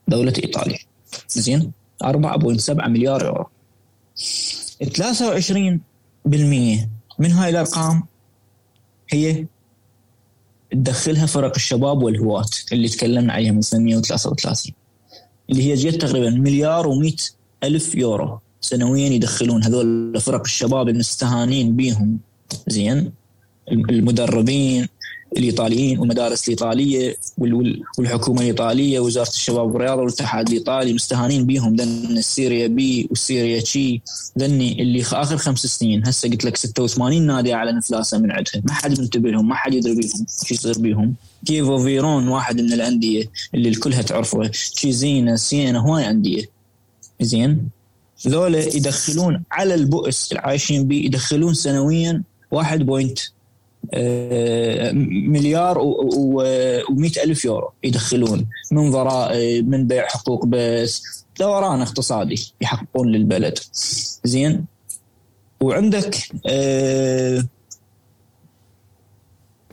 دولة 0.08 0.32
إيطاليا. 0.44 0.78
زين؟ 1.28 1.72
4.7 2.04 2.88
مليار 2.88 3.24
يورو. 3.24 3.46
23% 4.84 6.88
من 7.18 7.32
هاي 7.32 7.50
الأرقام 7.50 8.02
هي 9.10 9.46
تدخلها 10.70 11.26
فرق 11.26 11.52
الشباب 11.56 12.02
والهواة 12.02 12.44
اللي 12.72 12.88
تكلمنا 12.88 13.32
عليها 13.32 13.52
من 13.52 13.60
133 13.72 14.72
اللي 15.50 15.62
هي 15.62 15.74
جت 15.74 16.02
تقريبا 16.02 16.30
مليار 16.30 16.84
و100 16.84 17.32
ألف 17.64 17.94
يورو. 17.94 18.40
سنويا 18.60 19.08
يدخلون 19.08 19.64
هذول 19.64 20.20
فرق 20.20 20.40
الشباب 20.40 20.88
المستهانين 20.88 21.76
بيهم. 21.76 22.18
زين؟ 22.68 23.12
المدربين 23.72 24.88
الإيطاليين 25.36 25.98
والمدارس 25.98 26.44
الإيطالية 26.44 27.16
والحكومة 27.98 28.40
الإيطالية 28.40 29.00
وزارة 29.00 29.28
الشباب 29.28 29.74
والرياضة 29.74 30.02
والاتحاد 30.02 30.48
الإيطالي 30.48 30.92
مستهانين 30.92 31.46
بيهم. 31.46 31.76
ذني 31.76 32.18
السيريا 32.18 32.66
بي 32.66 33.06
والسيريا 33.10 33.60
تشي. 33.60 34.00
ذني 34.38 34.82
اللي 34.82 35.02
آخر 35.12 35.36
خمس 35.36 35.66
سنين 35.66 36.06
هسه 36.06 36.30
قلت 36.30 36.44
لك 36.44 36.56
86 36.56 37.26
نادي 37.26 37.54
أعلن 37.54 37.78
افلاسه 37.78 38.18
من 38.18 38.30
عندها 38.30 38.62
ما 38.64 38.72
حد 38.72 39.00
منتبه 39.00 39.30
لهم 39.30 39.48
ما 39.48 39.54
حد 39.54 39.74
يدري 39.74 39.94
بيهم 39.94 40.26
شو 40.46 40.54
يصير 40.54 40.78
بيهم. 40.78 41.14
كيفو 41.46 41.78
فيرون 41.78 42.28
واحد 42.28 42.60
من 42.60 42.72
الأندية 42.72 43.30
اللي 43.54 43.68
الكلها 43.68 44.02
تعرفه؟ 44.02 44.46
تشيزينا 44.46 45.36
سينا 45.36 45.78
هواي 45.78 46.10
أندية. 46.10 46.44
زين؟ 47.20 47.68
ذولا 48.26 48.58
يدخلون 48.58 49.42
على 49.52 49.74
البؤس 49.74 50.32
العايشين 50.32 50.88
به 50.88 50.96
يدخلون 50.96 51.54
سنويا 51.54 52.22
1. 52.50 52.86
آه، 53.94 54.92
مليار 54.92 55.78
و100 55.78 57.18
ألف 57.24 57.44
يورو 57.44 57.70
يدخلون 57.84 58.46
من 58.72 58.90
ضرائب 58.90 59.68
من 59.68 59.86
بيع 59.86 60.06
حقوق 60.06 60.46
بس. 60.46 61.02
دوران 61.38 61.80
اقتصادي 61.80 62.52
يحققون 62.60 63.08
للبلد. 63.08 63.58
زين؟ 64.24 64.64
وعندك 65.60 66.16
آه 66.46 67.44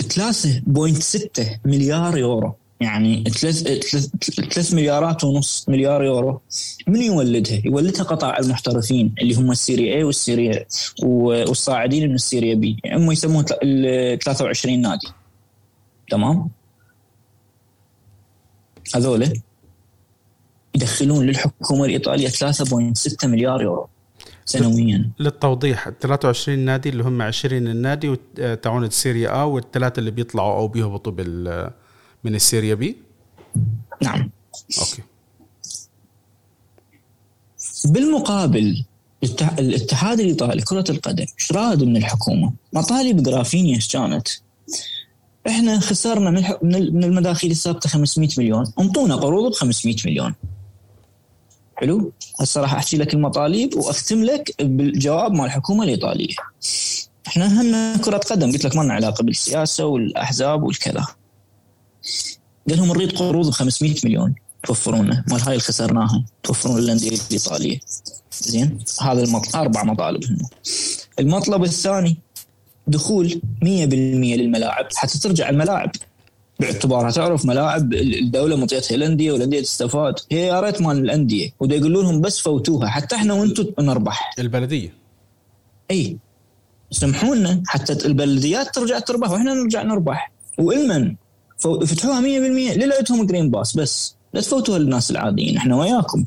3.6 0.10 1.60
مليار 1.66 2.18
يورو. 2.18 2.56
يعني 2.80 3.24
ثلاث 3.24 3.64
ثلاث 4.54 4.74
مليارات 4.74 5.24
ونص 5.24 5.66
مليار 5.70 6.04
يورو 6.04 6.42
من 6.88 7.02
يولدها؟ 7.02 7.62
يولدها 7.66 8.04
قطاع 8.04 8.38
المحترفين 8.40 9.16
اللي 9.22 9.36
هم 9.36 9.52
السيريا 9.52 9.96
اي 9.96 10.04
والسيريا 10.04 10.66
والصاعدين 11.04 12.10
من 12.10 12.16
السيريا 12.16 12.56
بي 12.56 12.78
هم 12.94 13.12
يسمون 13.12 13.46
ال 13.64 14.20
23 14.20 14.82
نادي 14.82 15.08
تمام؟ 16.10 16.50
هذولا 18.96 19.34
يدخلون 20.76 21.26
للحكومة 21.26 21.86
الإيطالية 21.86 22.28
3.6 22.28 23.26
مليار 23.26 23.62
يورو 23.62 23.88
سنويا 24.46 25.12
للتوضيح 25.20 25.90
23 25.90 26.60
نادي 26.60 26.90
اللي 26.90 27.04
هم 27.04 27.22
20 27.22 27.68
النادي 27.68 28.16
تاعون 28.62 28.84
السيريا 28.84 29.30
اي 29.42 29.44
والثلاثة 29.44 30.00
اللي 30.00 30.12
بيطلعوا 30.12 30.56
أو 30.56 30.68
بيهبطوا 30.68 31.12
بال 31.12 31.72
من 32.26 32.36
السيريا 32.36 32.76
بي؟ 32.76 32.96
نعم 34.02 34.30
okay 34.80 35.02
بالمقابل 37.86 38.84
الاتحاد 39.60 40.20
الايطالي 40.20 40.62
كرة 40.62 40.86
القدم 40.90 41.26
راد 41.52 41.84
من 41.84 41.98
الحكومة؟ 41.98 42.54
مطالب 42.74 43.24
جرافينا 43.24 43.76
إيش 43.76 43.88
كانت؟ 43.88 44.28
إحنا 45.48 45.80
خسرنا 45.80 46.58
من 46.62 47.04
المداخيل 47.04 47.52
الثابته 47.52 47.90
500 47.90 48.30
مليون، 48.38 48.74
انطونا 48.80 49.16
قروض 49.16 49.52
ب 49.52 49.56
500 49.56 49.96
مليون. 50.06 50.36
حلو؟ 51.76 52.14
هسه 52.40 52.62
راح 52.62 52.74
أحكي 52.74 52.98
لك 52.98 53.14
المطالب 53.14 53.76
وأختم 53.76 54.24
لك 54.24 54.64
بالجواب 54.64 55.34
مال 55.34 55.46
الحكومة 55.46 55.84
الإيطالية. 55.84 56.36
إحنا 57.28 57.62
همنا 57.62 57.98
كرة 57.98 58.18
قدم 58.18 58.52
قلت 58.52 58.66
لك 58.66 58.76
ما 58.76 58.84
لنا 58.84 58.94
علاقة 58.94 59.24
بالسياسة 59.24 59.86
والأحزاب 59.86 60.64
والكذا. 60.64 61.06
قال 62.70 62.78
لهم 62.78 62.88
نريد 62.88 63.12
قروض 63.12 63.48
ب 63.48 63.52
500 63.52 63.96
مليون 64.04 64.36
توفرونه 64.64 65.24
مال 65.28 65.42
هاي 65.42 65.48
اللي 65.48 65.60
خسرناها 65.60 66.26
توفرون 66.44 66.80
للأندية 66.80 67.10
الإيطالية. 67.10 67.80
زين؟ 68.42 68.80
هذا 69.02 69.24
المطلب 69.24 69.56
أربع 69.56 69.84
مطالب 69.84 70.26
هنا 70.26 70.50
المطلب 71.20 71.64
الثاني 71.64 72.18
دخول 72.88 73.42
100% 73.64 73.66
للملاعب 73.66 74.88
حتى 74.96 75.20
ترجع 75.20 75.50
الملاعب. 75.50 75.92
باعتبارها 76.60 77.12
تعرف 77.12 77.46
ملاعب 77.46 77.94
الدولة 77.94 78.56
مطيتها 78.56 78.96
الأندية 78.96 79.32
والأندية 79.32 79.62
تستفاد 79.62 80.16
هي 80.32 80.48
يا 80.48 80.60
ريت 80.60 80.82
مال 80.82 80.98
الأندية. 80.98 81.52
ودا 81.60 81.76
يقولوا 81.76 82.04
لهم 82.04 82.22
بس 82.22 82.40
فوتوها 82.40 82.88
حتى 82.88 83.16
إحنا 83.16 83.34
وأنتم 83.34 83.66
نربح. 83.80 84.34
البلدية. 84.40 84.94
إي. 85.92 86.18
سمحونا 86.92 87.64
حتى 87.68 88.06
البلديات 88.06 88.76
ترجع 88.76 89.00
تربح 89.00 89.32
وإحنا 89.32 89.54
نرجع 89.54 89.82
نربح. 89.82 90.32
وإلمن 90.60 91.16
فتحوها 91.60 92.22
100% 92.22 92.78
ليلتهم 92.78 93.26
green 93.26 93.50
pass 93.52 93.78
بس. 93.78 94.16
لا 94.34 94.42
تفوتوها 94.42 94.80
للناس 94.80 95.12
العاديين. 95.12 95.58
إحنا 95.58 95.76
وياكم. 95.76 96.26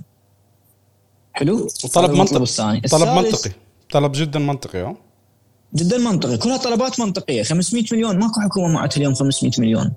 حلو؟ 1.32 1.68
وطلب 1.84 2.10
منطقي 2.10 2.42
الثاني. 2.42 2.80
طلب 2.80 3.08
منطقي. 3.08 3.50
طلب 3.90 4.12
جدا 4.12 4.38
منطقي 4.38 4.82
آه 4.82 4.96
جدا 5.74 5.98
منطقي. 5.98 6.36
كلها 6.36 6.56
طلبات 6.56 7.00
منطقية. 7.00 7.42
500 7.42 7.84
مليون. 7.92 8.18
ماكو 8.18 8.40
حكومة 8.40 8.68
معتها 8.68 8.96
اليوم 8.96 9.14
500 9.14 9.52
مليون. 9.58 9.92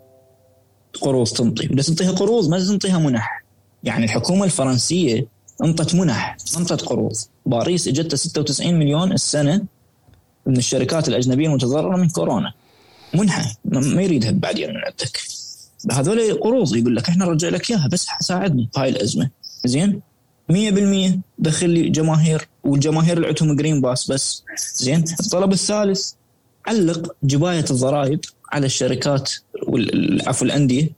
قروض 1.01 1.27
تنطي. 1.27 1.67
بس 1.67 1.87
تنطيها 1.87 2.11
قروض 2.11 2.49
ما 2.49 2.59
تنطيها 2.59 2.99
منح. 2.99 3.43
يعني 3.83 4.05
الحكومة 4.05 4.45
الفرنسية 4.45 5.27
أنطت 5.63 5.95
منح. 5.95 6.37
أنطت 6.57 6.81
قروض. 6.81 7.15
باريس 7.45 7.87
إجتها 7.87 8.17
96 8.17 8.79
مليون 8.79 9.11
السنة 9.11 9.63
من 10.45 10.57
الشركات 10.57 11.07
الأجنبية 11.07 11.47
المتضررة 11.47 11.97
من 11.97 12.09
كورونا. 12.09 12.53
منحة. 13.13 13.55
ما 13.65 14.01
يريدها. 14.01 14.31
بعدين 14.31 14.69
من 14.69 14.77
عندك 14.77 15.21
هذول 15.91 16.33
قروض 16.33 16.75
يقول 16.75 16.95
لك 16.95 17.09
إحنا 17.09 17.25
نرجع 17.25 17.49
لك 17.49 17.71
إياها 17.71 17.87
بس 17.87 18.07
ساعدني. 18.19 18.69
بهاي 18.75 18.89
الأزمة. 18.89 19.29
زين؟ 19.65 20.01
100% 20.51 21.19
دخل 21.39 21.69
لي 21.69 21.89
جماهير 21.89 22.47
والجماهير 22.63 23.17
اللي 23.17 23.27
عندهم 23.27 23.55
green 23.55 23.81
pass 23.81 24.11
بس. 24.11 24.43
زين؟ 24.75 25.03
الطلب 25.19 25.51
الثالث 25.53 26.11
علق 26.67 27.15
جباية 27.23 27.65
الضرائب 27.71 28.19
على 28.51 28.65
الشركات 28.65 29.31
عفوا 30.27 30.47
الأندية 30.47 30.89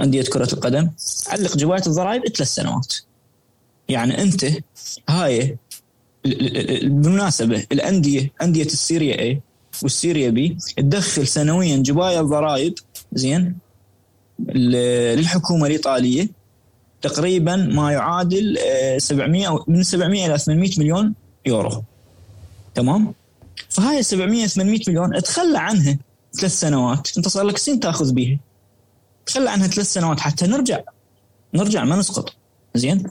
أندية 0.00 0.22
كرة 0.22 0.54
القدم. 0.54 0.90
علق 1.28 1.56
جباية 1.56 1.82
الضرائب 1.86 2.22
ثلاث 2.28 2.48
سنوات. 2.54 2.94
يعني 3.88 4.22
أنت 4.22 4.46
هاي 5.08 5.56
بالمناسبة 6.24 7.66
الأندية 7.72 8.32
أندية 8.42 8.64
السيريا 8.64 9.20
اي 9.20 9.40
والسيريا 9.82 10.30
بي 10.30 10.56
تدخل 10.76 11.26
سنويا 11.26 11.76
جبايه 11.76 12.20
الضرائب 12.20 12.74
زين 13.12 13.58
للحكومة 14.38 15.66
الإيطالية. 15.66 16.28
تقريبا 17.02 17.56
ما 17.56 17.92
يعادل 17.92 18.58
700 18.98 19.48
آه، 19.48 19.64
من 19.68 19.82
700 19.82 20.26
إلى 20.26 20.38
800 20.38 20.70
مليون 20.78 21.14
يورو. 21.46 21.82
تمام؟ 22.74 23.14
فهاي 23.68 24.02
700 24.02 24.46
800 24.46 24.80
مليون 24.88 25.22
تخلى 25.22 25.58
عنها 25.58 25.98
ثلاث 26.40 26.60
سنوات. 26.60 27.16
انت 27.16 27.28
صار 27.28 27.44
لك 27.44 27.58
سنين 27.58 27.80
تاخذ 27.80 28.12
بيها. 28.12 28.38
تخلى 29.26 29.50
عنها 29.50 29.66
ثلاث 29.66 29.92
سنوات 29.92 30.20
حتى 30.20 30.46
نرجع. 30.46 30.80
نرجع 31.54 31.84
ما 31.84 31.96
نسقط. 31.96 32.34
زين؟ 32.74 33.10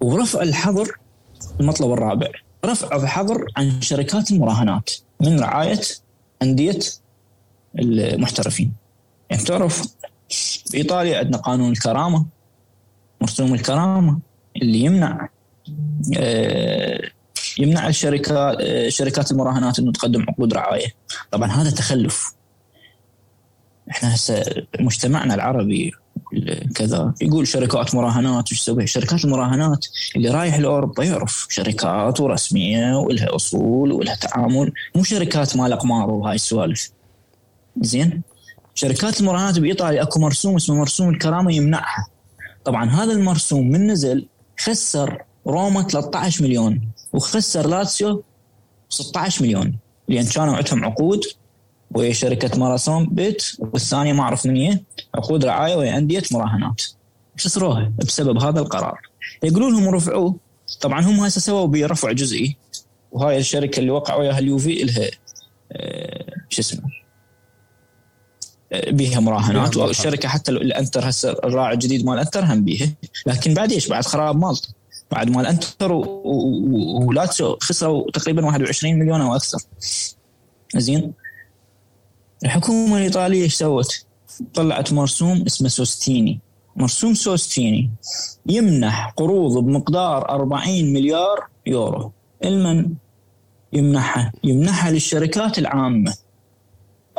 ورفع 0.00 0.42
الحظر 0.42 0.98
المطلب 1.60 1.92
الرابع. 1.92 2.30
رفع 2.64 2.96
الحظر 2.96 3.46
عن 3.56 3.80
شركات 3.80 4.30
المراهنات 4.30 4.90
من 5.20 5.40
رعاية 5.40 5.80
أندية 6.42 6.78
المحترفين. 7.78 8.72
يعني 9.30 9.42
تعرف 9.42 9.94
في 10.66 10.76
ايطاليا 10.76 11.18
عندنا 11.18 11.36
قانون 11.36 11.72
الكرامة 11.72 12.26
مرسوم 13.20 13.54
الكرامة 13.54 14.18
اللي 14.62 14.78
يمنع 14.78 15.28
آه، 16.16 17.10
يمنع 17.58 17.88
الشركات 17.88 18.56
آه، 18.60 18.88
شركات 18.88 19.32
المراهنات 19.32 19.78
إنه 19.78 19.92
تقدم 19.92 20.22
عقود 20.28 20.54
رعاية. 20.54 20.88
طبعا 21.30 21.48
هذا 21.48 21.70
تخلف. 21.70 22.34
إحنا 23.90 24.14
هسه 24.14 24.44
مجتمعنا 24.80 25.34
العربي 25.34 25.92
كذا. 26.74 27.14
يقول 27.20 27.46
شركات 27.46 27.94
مراهنات 27.94 28.52
وش 28.52 28.60
تسوي 28.60 28.86
شركات 28.86 29.24
المراهنات 29.24 29.86
اللي 30.16 30.30
رايح 30.30 30.58
لاوروبا 30.58 31.04
يعرف 31.04 31.46
شركات 31.50 32.20
ورسمية 32.20 32.96
ولها 32.96 33.36
أصول 33.36 33.92
ولها 33.92 34.14
تعامل. 34.14 34.72
مو 34.94 35.02
شركات 35.02 35.56
مال 35.56 35.72
اقمار 35.72 36.10
وهاي 36.10 36.34
السوالف. 36.34 36.90
زين؟ 37.80 38.22
شركات 38.74 39.20
المراهنات 39.20 39.58
بإيطاليا 39.58 40.02
أكو 40.02 40.20
مرسوم 40.20 40.56
اسمه 40.56 40.76
مرسوم 40.76 41.08
الكرامة 41.08 41.54
يمنعها. 41.54 42.06
طبعا 42.64 42.90
هذا 42.90 43.12
المرسوم 43.12 43.68
من 43.68 43.86
نزل 43.86 44.28
خسر 44.60 45.22
روما 45.46 45.82
13 45.82 46.44
مليون 46.44 46.80
وخسر 47.12 47.66
لاتسيو 47.66 48.22
16 48.88 49.42
مليون 49.42 49.78
لأن 50.08 50.26
كانوا 50.26 50.56
عندهم 50.56 50.84
عقود 50.84 51.20
ويا 51.90 52.12
شركة 52.12 52.58
ماراثون 52.58 53.06
بيت 53.06 53.44
والثانية 53.58 54.12
ما 54.12 54.22
أعرف 54.22 54.46
من 54.46 54.56
هي 54.56 54.80
عقود 55.14 55.44
رعاية 55.44 55.76
ويا 55.76 55.98
انديه 55.98 56.22
مراهنات. 56.32 56.82
خسروها. 57.40 57.92
بسبب 57.98 58.42
هذا 58.42 58.60
القرار. 58.60 59.00
يقولون 59.42 59.72
لهم 59.72 59.88
رفعوه 59.88 60.36
طبعا 60.80 61.00
هم 61.00 61.20
هسه 61.20 61.40
سووا 61.40 61.66
برفع 61.66 62.12
جزئي 62.12 62.56
وهاي 63.12 63.38
الشركة 63.38 63.80
اللي 63.80 63.90
وقع 63.90 64.14
وياها 64.14 64.38
اليوفي 64.38 64.82
لها 64.82 65.10
آه 65.72 66.34
شو 66.48 66.60
اسمه 66.60 66.82
بيها 68.88 69.20
مراهنات 69.20 69.76
والشركة 69.76 70.28
حتى 70.28 70.50
الإنتر 70.50 71.08
هسه 71.08 71.30
الراعي 71.30 71.74
الجديد 71.74 72.06
مال 72.06 72.18
إنتر 72.18 72.44
هم 72.44 72.64
بيها. 72.64 72.88
لكن 73.26 73.54
بعد 73.54 73.72
إيش؟ 73.72 73.88
بعد 73.88 74.04
خراب 74.04 74.36
مالطا 74.36 74.68
بعد 75.10 75.30
مال 75.30 75.46
إنتر 75.46 75.92
ولاتسيو 75.92 77.56
خسروا 77.60 78.10
تقريبا 78.10 78.46
21 78.46 78.98
مليون 78.98 79.20
أو 79.20 79.36
أكثر. 79.36 79.58
زين؟ 80.76 81.12
الحكومة 82.44 82.96
الإيطالية 82.96 83.42
إيش 83.42 83.54
سوت؟ 83.54 84.04
طلعت 84.54 84.92
مرسوم 84.92 85.42
اسمه 85.46 85.68
سوستيني. 85.68 86.40
مرسوم 86.76 87.14
سوستيني. 87.14 87.90
يمنح 88.46 89.12
قروض 89.16 89.64
بمقدار 89.64 90.28
40 90.28 90.92
مليار 90.92 91.46
يورو. 91.66 92.12
المن 92.44 92.94
يمنحها. 93.72 94.32
يمنحها 94.44 94.90
للشركات 94.90 95.58
العامة. 95.58 96.14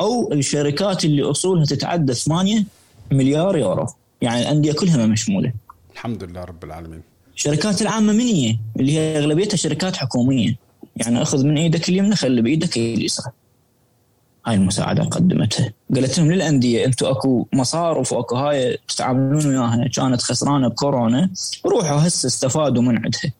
أو 0.00 0.32
الشركات 0.32 1.04
اللي 1.04 1.22
أصولها 1.22 1.64
تتعدى 1.64 2.14
8 2.14 2.64
مليار 3.10 3.56
يورو. 3.56 3.86
يعني 4.22 4.42
الأندية 4.42 4.72
كلها 4.72 5.06
مشمولة. 5.06 5.52
الحمد 5.92 6.24
لله 6.24 6.44
رب 6.44 6.64
العالمين. 6.64 7.02
الشركات 7.34 7.82
العامة 7.82 8.12
من 8.12 8.20
هي؟ 8.20 8.56
اللي 8.76 8.92
هي 8.92 9.18
أغلبيتها 9.18 9.56
شركات 9.56 9.96
حكومية. 9.96 10.56
يعني 10.96 11.22
أخذ 11.22 11.46
من 11.46 11.58
إيدك 11.58 11.88
اليمنى 11.88 12.16
خلي 12.16 12.42
بإيدك 12.42 12.76
اليسرى. 12.76 13.32
هاي 14.46 14.54
المساعدة 14.54 15.04
قدمتها. 15.04 15.72
قالت 15.94 16.18
لهم 16.18 16.32
للأندية 16.32 16.84
أنتم 16.84 17.06
أكو 17.06 17.46
مصارف 17.52 18.12
وأكو 18.12 18.36
هاي 18.36 18.78
تتعاملون 18.88 19.46
وياها 19.46 19.88
كانت 19.94 20.22
خسرانة 20.22 20.68
بكورونا 20.68 21.30
روحوا 21.66 22.06
هسه 22.06 22.26
استفادوا 22.26 22.82
من 22.82 22.96
عندها. 22.96 23.32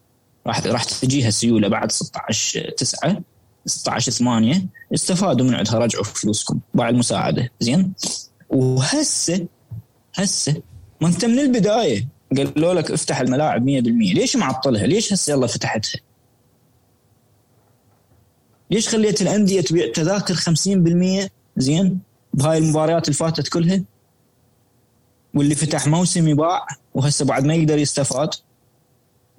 راح 0.47 0.67
راح 0.67 0.85
تجيها 0.85 1.31
سيولة 1.31 1.69
بعد 1.69 1.93
16 1.93 2.71
9 2.71 3.21
16 3.67 4.13
8 4.13 4.63
استفادوا 4.95 5.47
من 5.47 5.55
عندها 5.55 5.79
رجعوا 5.79 6.05
فلوسكم. 6.05 6.59
باع 6.75 6.89
المساعده 6.89 7.51
زين؟ 7.61 7.93
وهسه 8.51 9.47
هسه 10.15 10.63
ما 11.01 11.09
انت 11.09 11.25
من 11.25 11.39
البداية. 11.39 12.09
قالوا 12.37 12.75
لك 12.75 12.91
افتح 12.91 13.21
الملاعب 13.21 13.63
100% 13.65 13.65
ليش 14.15 14.37
معطلها؟ 14.37 14.87
ليش 14.87 15.13
هسه 15.13 15.33
يلا 15.33 15.47
فتحتها؟ 15.47 16.01
ليش 18.71 18.89
خليت 18.89 19.23
الأندية 19.23 19.61
تبيع 19.61 19.93
تذاكر 19.93 20.35
50% 20.35 21.29
زين 21.57 21.99
بهاي 22.35 22.59
المباريات 22.59 23.05
اللي 23.05 23.17
فاتت 23.17 23.49
كلها؟ 23.49 23.83
واللي 25.35 25.55
فتح 25.55 25.87
موسم 25.87 26.29
يباع 26.29 26.67
وهسه 26.95 27.25
بعد 27.25 27.45
ما 27.45 27.55
يقدر 27.55 27.79
يستفاد. 27.79 28.31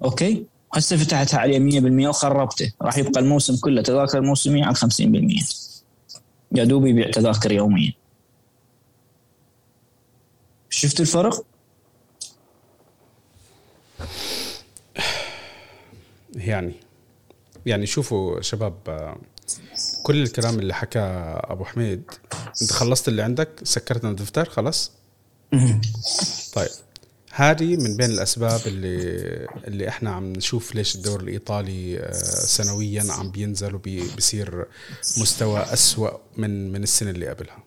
أوكي؟ 0.04 0.46
هسه 0.74 0.98
فتحتها 0.98 1.40
عليه 1.40 1.60
100% 2.06 2.08
وخربته. 2.10 2.72
راح 2.82 2.98
يبقى 2.98 3.20
الموسم 3.22 3.56
كله 3.58 3.82
تذاكر 3.82 4.22
موسميه 4.22 4.66
على 4.66 4.76
50% 4.76 4.82
يا 6.52 6.64
دوب 6.64 6.86
يبيع 6.86 7.12
تذاكر 7.12 7.52
يوميا. 7.52 7.94
شفت 10.70 11.02
الفرق؟ 11.02 11.46
يعني 16.36 16.74
يعني 17.66 17.86
شوفوا 17.86 18.42
شباب 18.42 18.74
كل 20.04 20.24
الكلام 20.24 20.60
اللي 20.60 20.74
حكى 20.74 21.00
أبو 21.36 21.66
حميد 21.66 22.12
أنت 22.62 22.72
خلصت 22.72 23.08
اللي 23.08 23.22
عندك 23.22 23.50
سكرت 23.64 24.06
الدفتر 24.06 24.50
خلاص؟ 24.50 24.92
طيب 26.56 26.70
هذه 27.34 27.78
من 27.78 27.98
بين 27.98 28.10
الأسباب 28.10 28.62
اللي 28.66 29.48
اللي 29.68 29.88
إحنا 29.88 30.12
عم 30.12 30.34
نشوف 30.34 30.76
ليش 30.76 30.96
الدوري 30.96 31.24
الإيطالي 31.24 32.00
آه، 32.00 32.12
سنويا 32.46 33.04
عم 33.10 33.32
بينزل 33.32 33.76
وبيصير 33.76 34.66
مستوى 35.18 35.60
أسوأ 35.60 36.18
من 36.38 36.72
من 36.72 36.84
السنة 36.84 37.10
اللي 37.10 37.28
قبلها. 37.28 37.64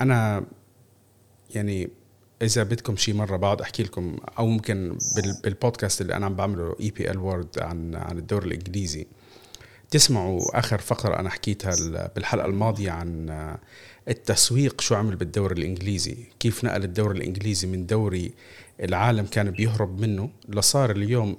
أنا 0.00 0.44
يعني 1.54 1.90
إذا 2.42 2.62
بدكم 2.62 2.96
شي 2.96 3.12
مرة 3.12 3.36
بقعد 3.36 3.60
أحكي 3.60 3.82
لكم 3.82 4.16
أو 4.38 4.46
ممكن 4.46 4.98
بالبودكاست 5.44 6.00
اللي 6.00 6.16
أنا 6.16 6.26
عم 6.26 6.34
بعمله 6.34 6.76
اي 6.80 6.90
بي 6.90 7.10
ال 7.10 7.18
وورد 7.18 7.58
عن 7.58 7.94
عن 7.94 8.18
الدوري 8.18 8.46
الإنجليزي. 8.46 9.06
تسمعوا 9.90 10.58
آخر 10.58 10.78
فقرة 10.78 11.20
أنا 11.20 11.30
حكيتها 11.30 11.72
بالحلقة 12.14 12.46
الماضية 12.46 12.90
عن 12.90 13.30
آه، 13.30 13.58
التسويق 14.08 14.80
شو 14.80 14.94
عمل 14.94 15.16
بالدوري 15.16 15.54
الإنجليزي. 15.54 16.16
كيف 16.40 16.64
نقل 16.64 16.84
الدوري 16.84 17.18
الإنجليزي 17.18 17.68
من 17.68 17.86
دوري 17.86 18.32
العالم 18.82 19.26
كان 19.26 19.50
بيهرب 19.50 20.00
منه 20.00 20.30
لصار 20.48 20.90
اليوم 20.90 21.36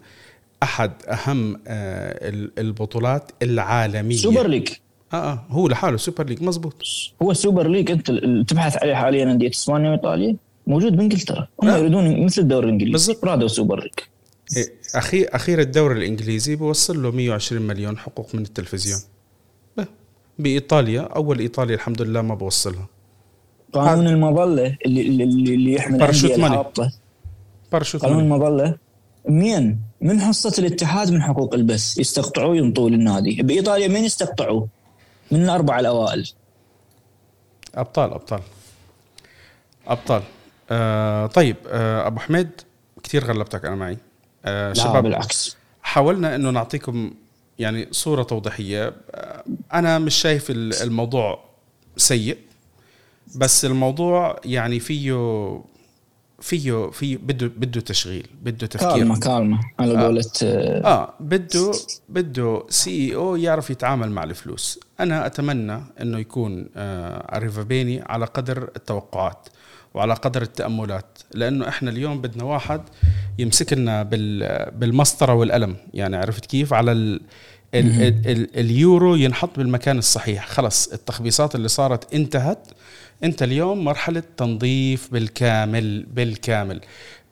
أحد 0.63 0.91
أهم 1.07 1.61
آه، 1.67 2.29
البطولات 2.57 3.31
العالمية. 3.41 4.17
Super 4.17 4.47
League. 4.47 4.69
آه 5.13 5.31
آه 5.31 5.45
هو 5.49 5.67
لحاله 5.67 5.97
Super 5.97 6.25
League. 6.25 6.43
مزبوط 6.43 6.83
هو 7.21 7.31
ال 7.31 7.37
Super 7.37 7.67
League. 7.67 7.91
أنت 7.91 8.11
تبحث 8.49 8.77
عليه 8.77 8.95
حاليا 8.95 9.23
انديه 9.23 9.49
إسبانيا 9.49 9.89
وإيطاليا. 9.89 10.35
موجود 10.67 10.97
بإنجلترا. 10.97 11.47
هم 11.63 11.69
آه. 11.69 11.77
يريدون 11.77 12.25
مثل 12.25 12.41
الدوري 12.41 12.65
الإنجليزي. 12.65 12.91
بالضبط. 12.91 13.25
رادوا 13.25 13.47
Super 13.47 13.79
League. 13.79 13.91
إيه 14.57 14.73
اخير 14.95 15.29
أخير 15.35 15.59
الدوري 15.59 15.99
الإنجليزي 15.99 16.55
بوصل 16.55 17.03
له 17.03 17.11
120 17.11 17.61
مليون 17.61 17.97
حقوق 17.97 18.35
من 18.35 18.41
التلفزيون. 18.41 18.99
بإيطاليا 20.39 21.01
أول 21.01 21.39
ايطاليا 21.39 21.75
الحمد 21.75 22.01
لله 22.01 22.21
ما 22.21 22.35
بوصلها. 22.35 22.87
قانون 23.73 24.07
المظلة 24.07 24.77
اللي 24.85 25.01
اللي, 25.01 25.23
اللي 25.23 25.73
يحمل 25.73 25.97
parachute 25.97 26.31
money 26.31 26.63
parachute 27.71 28.01
قانون 28.01 28.19
المظلة. 28.19 28.77
مين 29.29 29.79
من 30.01 30.21
حصة 30.21 30.53
الاتحاد 30.59 31.11
من 31.11 31.21
حقوق 31.21 31.53
البث 31.53 31.97
يستقطعوه 31.97 32.57
ينطوه 32.57 32.89
للنادي. 32.89 33.43
بإيطاليا 33.43 33.87
مين 33.87 34.03
يستقطعوه 34.03 34.67
من 35.31 35.43
الأربعة 35.43 35.79
الأوائل. 35.79 36.31
أبطال 37.75 38.13
أبطال. 38.13 38.41
أبطال. 39.87 40.23
آه 40.71 41.27
طيب 41.27 41.55
آه 41.67 42.07
أبو 42.07 42.19
حميد 42.19 42.49
كثير 43.03 43.25
غلبتك 43.25 43.65
أنا 43.65 43.75
معي. 43.75 43.97
آه 44.45 44.67
لا 44.67 44.73
شباب 44.73 45.03
بالعكس. 45.03 45.57
حاولنا 45.83 46.35
إنه 46.35 46.49
نعطيكم 46.49 47.13
يعني 47.59 47.87
صورة 47.91 48.23
توضيحية. 48.23 48.93
آه 49.11 49.43
أنا 49.73 49.99
مش 49.99 50.15
شايف 50.15 50.45
الموضوع 50.51 51.43
سيء 51.97 52.37
بس 53.35 53.65
الموضوع 53.65 54.39
يعني 54.45 54.79
فيه 54.79 55.61
فيه 56.41 56.89
في 56.89 57.17
بده 57.17 57.47
بده 57.47 57.81
تشغيل 57.81 58.27
بده 58.41 58.67
تفكير. 58.67 58.89
كالمة 58.91 59.19
كالمة 59.19 59.59
على 59.79 59.97
آه. 59.97 60.03
قولة 60.03 60.25
آه, 60.43 60.81
آه 60.85 61.13
بده 61.19 61.71
بده 62.09 62.63
CEO 62.69 63.35
يعرف 63.35 63.69
يتعامل 63.69 64.11
مع 64.11 64.23
الفلوس. 64.23 64.79
أنا 64.99 65.25
أتمنى 65.25 65.81
إنه 66.01 66.19
يكون 66.19 66.69
آه 66.75 67.37
أريفابيني 67.37 68.01
على 68.01 68.25
قدر 68.25 68.69
التوقعات. 68.75 69.47
وعلى 69.93 70.13
قدر 70.13 70.41
التأملات 70.41 71.19
لأنه 71.33 71.67
إحنا 71.67 71.91
اليوم 71.91 72.21
بدنا 72.21 72.43
واحد 72.43 72.81
يمسك 73.39 73.73
لنا 73.73 74.03
بالمسطرة 74.73 75.33
والقلم 75.33 75.75
يعني 75.93 76.15
عرفت 76.17 76.45
كيف؟ 76.45 76.73
على 76.73 76.91
ال 76.91 77.21
ال 77.73 78.01
ال 78.01 78.31
ال 78.31 78.59
اليورو 78.59 79.15
ينحط 79.15 79.57
بالمكان 79.57 79.97
الصحيح. 79.97 80.47
خلص 80.47 80.87
التخبيصات 80.87 81.55
اللي 81.55 81.67
صارت 81.67 82.13
انتهت. 82.13 82.67
أنت 83.23 83.43
اليوم 83.43 83.83
مرحلة 83.83 84.23
تنظيف 84.37 85.13
بالكامل 85.13 86.03
بالكامل. 86.03 86.81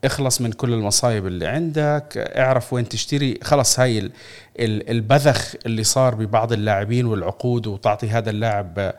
اخلص 0.04 0.42
من 0.42 0.52
كل 0.52 0.74
المصايب 0.74 1.28
اللي 1.28 1.48
عندك. 1.48 2.14
اعرف 2.18 2.74
وين 2.74 2.90
تشتري. 2.90 3.40
خلص 3.44 3.80
هاي 3.80 4.12
البذخ 4.60 5.56
اللي 5.66 5.84
صار 5.84 6.16
ببعض 6.16 6.54
اللاعبين 6.54 7.06
والعقود 7.06 7.68
وتعطي 7.68 8.10
هذا 8.10 8.30
اللاعب 8.30 8.94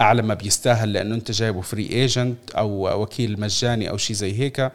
اعلى 0.00 0.22
ما 0.22 0.34
بيستاهل 0.34 0.92
لأنه 0.92 1.14
أنت 1.14 1.30
جايبه 1.30 1.60
free 1.60 1.86
agent 1.86 2.50
أو 2.50 3.02
وكيل 3.02 3.40
مجاني 3.40 3.90
أو 3.90 3.96
شيء 3.96 4.16
زي 4.16 4.38
هيك. 4.38 4.72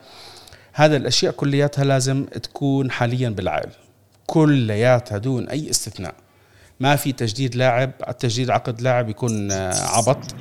هذا 0.73 0.97
الأشياء 0.97 1.33
كلياتها 1.33 1.83
لازم 1.83 2.25
تكون 2.25 2.91
حاليا 2.91 3.29
بالعقل. 3.29 3.69
كلياتها 4.27 5.17
دون 5.17 5.49
أي 5.49 5.69
استثناء. 5.69 6.15
ما 6.79 6.95
في 6.95 7.11
تجديد 7.11 7.55
لاعب 7.55 7.91
تجديد 8.19 8.49
عقد 8.49 8.81
لاعب 8.81 9.09
يكون 9.09 9.51
عبط. 9.51 10.35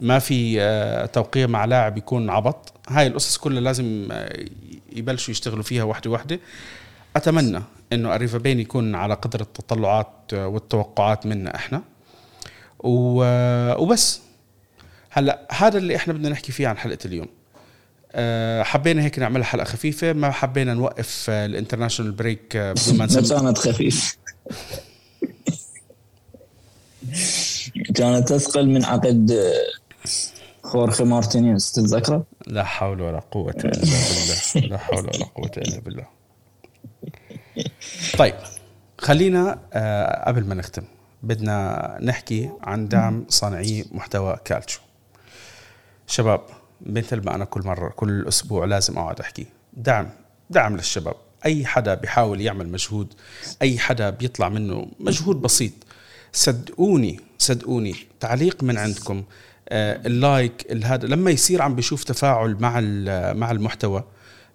ما 0.00 0.18
في 0.18 0.60
آه، 0.60 1.06
توقيع 1.06 1.46
مع 1.46 1.64
لاعب 1.64 1.98
يكون 1.98 2.30
عبط. 2.30 2.72
هاي 2.88 3.06
القصص 3.06 3.36
كلها 3.36 3.60
لازم 3.60 4.08
آه، 4.12 4.44
يبلشوا 4.92 5.32
يشتغلوا 5.32 5.62
فيها 5.62 5.82
واحدة 5.82 6.10
واحدة. 6.10 6.40
أتمنى 7.16 7.62
إنه 7.92 8.14
اريفا 8.14 8.38
بين 8.38 8.60
يكون 8.60 8.94
على 8.94 9.14
قدر 9.14 9.40
التطلعات 9.40 10.08
آه، 10.32 10.46
والتوقعات 10.46 11.26
منا 11.26 11.54
إحنا. 11.54 11.82
وبس. 12.84 14.20
هلا 15.10 15.48
هذا 15.50 15.78
اللي 15.78 15.96
إحنا 15.96 16.12
بدنا 16.12 16.28
نحكي 16.28 16.52
فيه 16.52 16.68
عن 16.68 16.76
حلقة 16.76 16.98
اليوم. 17.04 17.28
حبينا 18.62 19.02
هيك 19.02 19.18
نعملها 19.18 19.44
حلقة 19.44 19.64
خفيفة 19.64 20.12
ما 20.12 20.30
حبينا 20.30 20.74
نوقف 20.74 21.30
ال 21.30 21.36
international 21.36 22.12
break 22.12 22.56
بدون 22.56 22.98
ما 22.98 23.06
نسمي 23.06 23.28
كانت 23.40 23.58
خفيف 23.58 24.16
كانت 27.94 28.32
أثقل 28.32 28.68
من 28.68 28.84
عقد 28.84 29.52
خورخي 30.62 31.04
مارتينيز 31.04 31.72
تتذكره؟ 31.72 32.24
لا 32.46 32.64
حول 32.64 33.00
ولا 33.00 33.18
قوة 33.18 33.54
إلا 33.64 33.70
بالله 33.70 34.68
لا 34.68 34.78
حول 34.78 34.98
ولا 34.98 35.24
قوة 35.34 35.50
إلا 35.56 35.80
بالله. 35.80 36.06
طيب 38.18 38.34
خلينا 38.98 39.58
آه 39.72 40.28
قبل 40.28 40.44
ما 40.44 40.54
نختم. 40.54 40.84
بدنا 41.24 41.98
نحكي 42.02 42.50
عن 42.62 42.88
دعم 42.88 43.24
صانعي 43.28 43.84
محتوى 43.92 44.36
كالتشو. 44.44 44.80
شباب 46.06 46.40
مثل 46.86 47.24
ما 47.24 47.34
أنا 47.34 47.44
كل 47.44 47.62
مرة 47.64 47.88
كل 47.88 48.28
أسبوع 48.28 48.64
لازم 48.64 48.98
أقعد 48.98 49.20
أحكي. 49.20 49.46
دعم 49.72 50.10
دعم 50.50 50.76
للشباب. 50.76 51.14
أي 51.46 51.66
حدا 51.66 51.94
بيحاول 51.94 52.40
يعمل 52.40 52.68
مجهود 52.68 53.14
أي 53.62 53.78
حدا 53.78 54.10
بيطلع 54.10 54.48
منه 54.48 54.86
مجهود 55.00 55.36
بسيط. 55.36 55.72
صدقوني 56.32 57.20
صدقوني 57.38 57.94
تعليق 58.20 58.62
من 58.62 58.78
عندكم 58.78 59.24
آه، 59.68 60.06
اللايك 60.06 60.84
هذا 60.84 61.06
لما 61.06 61.30
يصير 61.30 61.62
عم 61.62 61.74
بيشوف 61.74 62.04
تفاعل 62.04 62.56
مع 62.60 62.80
مع 63.32 63.50
المحتوى 63.50 64.04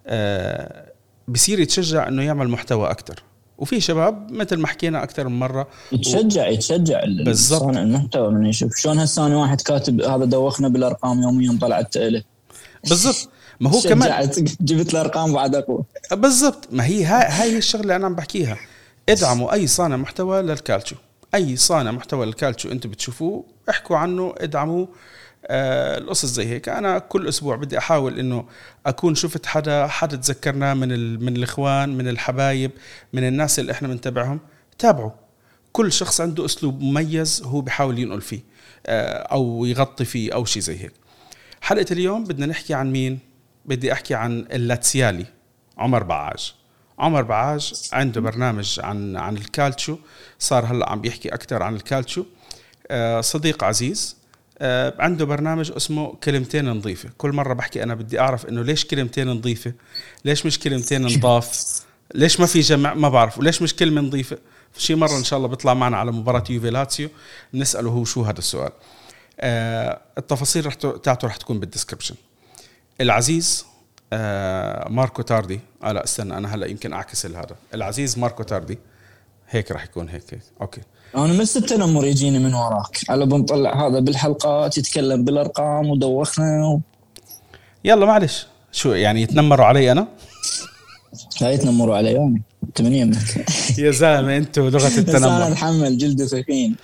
آه، 0.06 0.92
بصير 1.28 1.60
يتشجع 1.60 2.08
إنه 2.08 2.22
يعمل 2.22 2.48
محتوى 2.48 2.90
أكثر 2.90 3.22
وفي 3.60 3.80
شباب 3.80 4.32
مثل 4.32 4.56
ما 4.56 4.66
حكينا 4.66 5.02
أكثر 5.02 5.28
من 5.28 5.38
مرة 5.38 5.68
يتشجع 5.92 6.48
و... 6.48 6.52
يتشجع 6.52 7.04
بالضبط. 7.04 7.60
صانع 7.60 7.82
المحتوى 7.82 8.32
من 8.32 8.46
يشوف 8.46 8.76
شلون 8.76 8.98
هسه 8.98 9.36
واحد 9.36 9.60
كاتب 9.60 10.00
هذا 10.00 10.24
دوخنا 10.24 10.68
بالأرقام 10.68 11.22
يوميا 11.22 11.58
طلعت 11.60 11.96
له. 11.96 12.22
بالضبط. 12.88 13.28
ما 13.60 13.70
هو 13.70 13.80
كمان 13.80 14.30
جبت 14.60 14.94
الارقام 14.94 15.32
بعد 15.32 15.54
أقوى. 15.54 15.84
بالضبط. 16.12 16.68
ما 16.72 16.84
هي 16.86 17.04
هاي 17.04 17.26
هاي 17.28 17.58
الشغلة 17.58 17.82
اللي 17.82 17.96
أنا 17.96 18.06
عم 18.06 18.14
بحكيها. 18.14 18.56
ادعموا 19.08 19.52
أي 19.52 19.66
صانع 19.66 19.96
محتوى 19.96 20.42
للكالتشو. 20.42 20.96
أي 21.34 21.56
صانع 21.56 21.90
محتوى 21.90 22.26
للكالتشو 22.26 22.70
أنتم 22.72 22.90
بتشوفوه 22.90 23.44
احكوا 23.70 23.96
عنه 23.96 24.34
ادعموا 24.38 24.82
آه 24.82 24.88
القصص 25.44 26.26
زي 26.26 26.46
هيك. 26.46 26.68
أنا 26.68 26.98
كل 26.98 27.28
أسبوع 27.28 27.56
بدي 27.56 27.78
أحاول 27.78 28.18
إنه 28.18 28.44
أكون 28.86 29.14
شفت 29.14 29.46
حدا 29.46 29.86
حدا 29.86 30.16
تذكرناه 30.16 30.74
من 30.74 31.20
من 31.24 31.36
الإخوان 31.36 31.96
من 31.96 32.08
الحبايب 32.08 32.70
من 33.12 33.28
الناس 33.28 33.58
اللي 33.58 33.72
إحنا 33.72 33.88
بنتابعهم. 33.88 34.40
تابعوا. 34.78 35.10
كل 35.72 35.92
شخص 35.92 36.20
عنده 36.20 36.44
أسلوب 36.44 36.80
مميز 36.80 37.42
هو 37.44 37.60
بحاول 37.60 37.98
ينقل 37.98 38.20
فيه 38.20 38.40
آه 38.86 39.22
أو 39.22 39.64
يغطي 39.64 40.04
فيه 40.04 40.34
أو 40.34 40.44
شيء 40.44 40.62
زي 40.62 40.78
هيك. 40.78 40.92
حلقة 41.60 41.86
اليوم 41.90 42.24
بدنا 42.24 42.46
نحكي 42.46 42.74
عن 42.74 42.92
مين؟ 42.92 43.18
بدي 43.64 43.92
أحكي 43.92 44.14
عن 44.14 44.46
اللاتسيالي 44.52 45.26
عمر 45.78 46.02
بعاج. 46.02 46.54
عمر 46.98 47.22
بعاج 47.22 47.72
عنده 47.92 48.20
برنامج 48.20 48.80
عن 48.82 49.16
عن 49.16 49.36
الكالتشو. 49.36 49.96
صار 50.38 50.64
هلأ 50.66 50.90
عم 50.90 51.00
بيحكي 51.00 51.28
أكثر 51.28 51.62
عن 51.62 51.76
الكالتشو. 51.76 52.24
آه، 52.90 53.20
صديق 53.20 53.64
عزيز. 53.64 54.16
آه، 54.16 54.19
عنده 54.98 55.24
برنامج 55.24 55.72
اسمه 55.72 56.14
كلمتين 56.14 56.68
نظيفة. 56.68 57.10
كل 57.18 57.32
مرة 57.32 57.54
بحكي 57.54 57.82
أنا 57.82 57.94
بدي 57.94 58.20
أعرف 58.20 58.46
إنه 58.46 58.62
ليش 58.62 58.84
كلمتين 58.84 59.28
نظيفة؟ 59.28 59.72
ليش 60.24 60.46
مش 60.46 60.58
كلمتين 60.58 61.02
نضاف؟ 61.02 61.80
ليش 62.14 62.40
ما 62.40 62.46
في 62.46 62.60
جمع؟ 62.60 62.94
ما 62.94 63.08
بعرف. 63.08 63.38
وليش 63.38 63.62
مش 63.62 63.76
كلمة 63.76 64.00
نظيفة؟ 64.00 64.38
شي 64.76 64.94
مرة 64.94 65.18
إن 65.18 65.24
شاء 65.24 65.36
الله 65.36 65.48
بيطلع 65.48 65.74
معنا 65.74 65.96
على 65.96 66.12
مباراة 66.12 66.44
يوفي 66.50 66.70
لاتسيو 66.70 67.08
نسأله 67.54 67.90
هو 67.90 68.04
شو 68.04 68.22
هذا 68.22 68.38
السؤال. 68.38 68.72
آه 69.40 70.00
التفاصيل 70.18 70.66
رح 70.66 70.74
تاعته 70.74 71.28
رح 71.28 71.36
تكون 71.36 71.60
بال 71.60 71.68
description 71.68 72.14
العزيز 73.00 73.66
آه 74.12 74.88
ماركو 74.88 75.22
تاردي. 75.22 75.60
آه 75.82 75.92
لا 75.92 76.04
استنى 76.04 76.38
أنا 76.38 76.54
هلأ 76.54 76.66
يمكن 76.66 76.92
أعكس 76.92 77.26
هذا 77.26 77.56
العزيز 77.74 78.18
ماركو 78.18 78.42
تاردي. 78.42 78.78
هيك 79.48 79.72
راح 79.72 79.84
يكون 79.84 80.08
هيك 80.08 80.34
هيك. 80.34 80.42
okay. 80.60 80.80
أنا 81.16 81.32
من 81.32 81.40
التنمر 81.40 82.06
يجيني 82.06 82.38
من 82.38 82.54
وراك. 82.54 83.00
على 83.08 83.26
بنطلع 83.26 83.86
هذا 83.86 83.98
بالحلقات 83.98 84.78
يتكلم 84.78 85.24
بالأرقام 85.24 85.90
ودوخنا 85.90 86.66
و... 86.66 86.80
يلا 87.84 88.06
معلش. 88.06 88.46
شو 88.72 88.92
يعني 88.92 89.22
يتنمروا 89.22 89.66
علي 89.66 89.92
أنا؟ 89.92 90.08
لا 91.40 91.50
يتنمروا 91.50 91.96
علي 91.96 92.12
يومي 92.12 92.42
انت 92.64 92.82
من 92.82 92.94
يمك 92.94 93.44
يا 93.78 93.90
زلمة 93.90 94.36
أنتوا 94.36 94.70
لغة 94.70 94.98
التنمر. 94.98 95.28
أنا 95.28 95.48
اتحمل 95.48 95.98
جلد 95.98 96.24
ثقيل. 96.24 96.74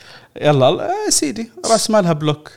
يلا 0.41 0.91
يا 1.07 1.11
سيدي 1.11 1.51
راس 1.71 1.91
مالها 1.91 2.13
بلوك. 2.13 2.51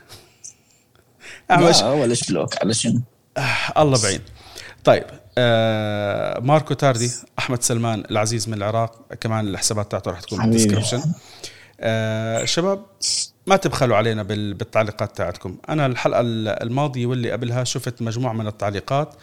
لا 1.49 1.91
ولا 1.91 2.15
بلوك 2.29 2.61
على 2.61 2.73
شنو؟ 2.73 3.01
آه 3.37 3.81
الله 3.81 4.01
بعين. 4.03 4.19
طيب 4.83 5.03
آه 5.37 6.39
ماركو 6.39 6.73
تاردي 6.73 7.11
أحمد 7.39 7.63
سلمان 7.63 8.03
العزيز 8.11 8.49
من 8.49 8.53
العراق 8.53 9.13
كمان 9.21 9.47
الحسابات 9.47 9.91
تاعته 9.91 10.11
راح 10.11 10.21
تكون 10.21 10.39
بالدسكربشن 10.39 11.03
آه 11.79 12.45
شباب 12.45 12.85
ما 13.47 13.55
تبخلوا 13.55 13.97
علينا 13.97 14.23
بال- 14.23 14.53
بالتعليقات 14.53 15.17
تاعتكم. 15.17 15.57
أنا 15.69 15.85
الحلقة 15.85 16.21
ال- 16.21 16.47
الماضية 16.63 17.05
واللي 17.05 17.31
قبلها 17.31 17.63
شفت 17.63 18.01
مجموعة 18.01 18.33
من 18.33 18.47
التعليقات. 18.47 19.15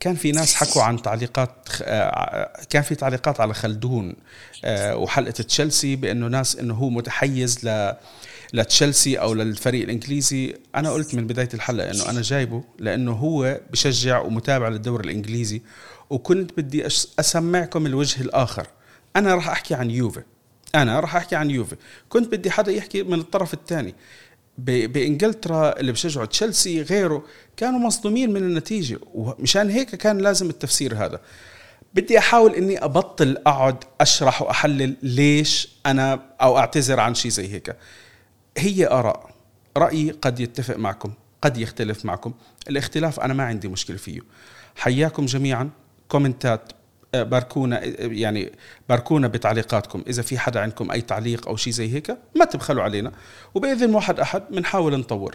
كان 0.00 0.14
في 0.14 0.32
ناس 0.32 0.54
حكوا 0.54 0.82
عن 0.82 1.02
تعليقات 1.02 1.68
آه، 1.82 2.52
كان 2.70 2.82
في 2.82 2.94
تعليقات 2.94 3.40
على 3.40 3.54
خلدون 3.54 4.14
آه، 4.64 4.96
وحلقة 4.96 5.30
تشيلسي 5.30 5.96
بأنه 5.96 6.26
ناس 6.26 6.56
إنه 6.56 6.74
هو 6.74 6.90
متحيز 6.90 7.66
ل 7.68 7.92
لتشيلسي 8.54 9.16
أو 9.20 9.34
للفريق 9.34 9.82
الإنجليزي. 9.82 10.54
أنا 10.76 10.90
قلت 10.90 11.14
من 11.14 11.26
بداية 11.26 11.48
الحلقة 11.54 11.90
إنه 11.90 12.10
أنا 12.10 12.22
جايبه 12.22 12.64
لأنه 12.78 13.12
هو 13.12 13.60
بشجع 13.72 14.20
ومتابع 14.20 14.68
للدوري 14.68 15.04
الإنجليزي 15.04 15.62
وكنت 16.10 16.50
بدي 16.56 16.86
أسمعكم 17.20 17.86
الوجه 17.86 18.20
الآخر. 18.20 18.66
أنا 19.16 19.34
راح 19.34 19.48
أحكي 19.48 19.74
عن 19.74 19.90
يوفي. 19.90 20.22
أنا 20.74 21.00
راح 21.00 21.16
أحكي 21.16 21.36
عن 21.36 21.50
يوفي. 21.50 21.76
كنت 22.08 22.32
بدي 22.32 22.50
حدا 22.50 22.72
يحكي 22.72 23.02
من 23.02 23.20
الطرف 23.20 23.54
الثاني. 23.54 23.94
بإنجلترا 24.58 25.80
اللي 25.80 25.92
بشجعوا 25.92 26.26
تشيلسي 26.26 26.82
غيره 26.82 27.24
كانوا 27.56 27.78
مصدومين 27.78 28.32
من 28.32 28.42
النتيجة. 28.42 28.98
ومشان 29.14 29.70
هيك 29.70 29.94
كان 29.94 30.18
لازم 30.18 30.50
التفسير 30.50 30.94
هذا. 30.94 31.20
بدي 31.94 32.18
أحاول 32.18 32.54
إني 32.54 32.84
أبطل 32.84 33.36
أقعد 33.46 33.84
أشرح 34.00 34.42
وأحلل 34.42 34.96
ليش 35.02 35.68
أنا 35.86 36.20
أو 36.40 36.58
أعتذر 36.58 37.00
عن 37.00 37.14
شيء 37.14 37.30
زي 37.30 37.52
هيك. 37.52 37.76
هي 38.58 38.86
آراء. 38.86 39.30
رأيي 39.76 40.10
قد 40.10 40.40
يتفق 40.40 40.76
معكم 40.76 41.12
قد 41.42 41.56
يختلف 41.56 42.04
معكم. 42.04 42.32
الاختلاف 42.68 43.20
أنا 43.20 43.34
ما 43.34 43.44
عندي 43.44 43.68
مشكلة 43.68 43.96
فيه. 43.96 44.20
حياكم 44.76 45.26
جميعا. 45.26 45.70
comment 46.08 46.64
ات 46.64 46.72
باركونا 47.14 47.80
يعني 48.04 48.52
باركونا 48.88 49.28
بتعليقاتكم. 49.28 50.04
إذا 50.08 50.22
في 50.22 50.38
حدا 50.38 50.60
عندكم 50.60 50.90
أي 50.90 51.00
تعليق 51.00 51.48
أو 51.48 51.56
شيء 51.56 51.72
زي 51.72 51.94
هيك 51.94 52.16
ما 52.36 52.44
تبخلوا 52.44 52.82
علينا. 52.82 53.12
وبإذن 53.54 53.94
واحد 53.94 54.20
أحد 54.20 54.42
بنحاول 54.50 54.98
نطور. 54.98 55.34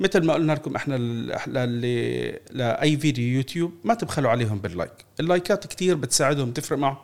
مثل 0.00 0.24
ما 0.24 0.32
قلنا 0.34 0.52
لكم 0.52 0.74
إحنا 0.76 0.94
ل- 0.94 1.32
ل- 1.46 2.38
لأي 2.50 2.96
فيديو 2.96 3.36
يوتيوب 3.36 3.72
ما 3.84 3.94
تبخلوا 3.94 4.30
عليهم 4.30 4.58
بال 4.58 4.68
like. 4.68 4.92
ال 5.20 5.28
like 5.28 5.58
ات 5.58 5.66
كتير 5.66 5.94
بتساعدهم 5.96 6.50
تفرق 6.50 6.78
معهم 6.78 6.96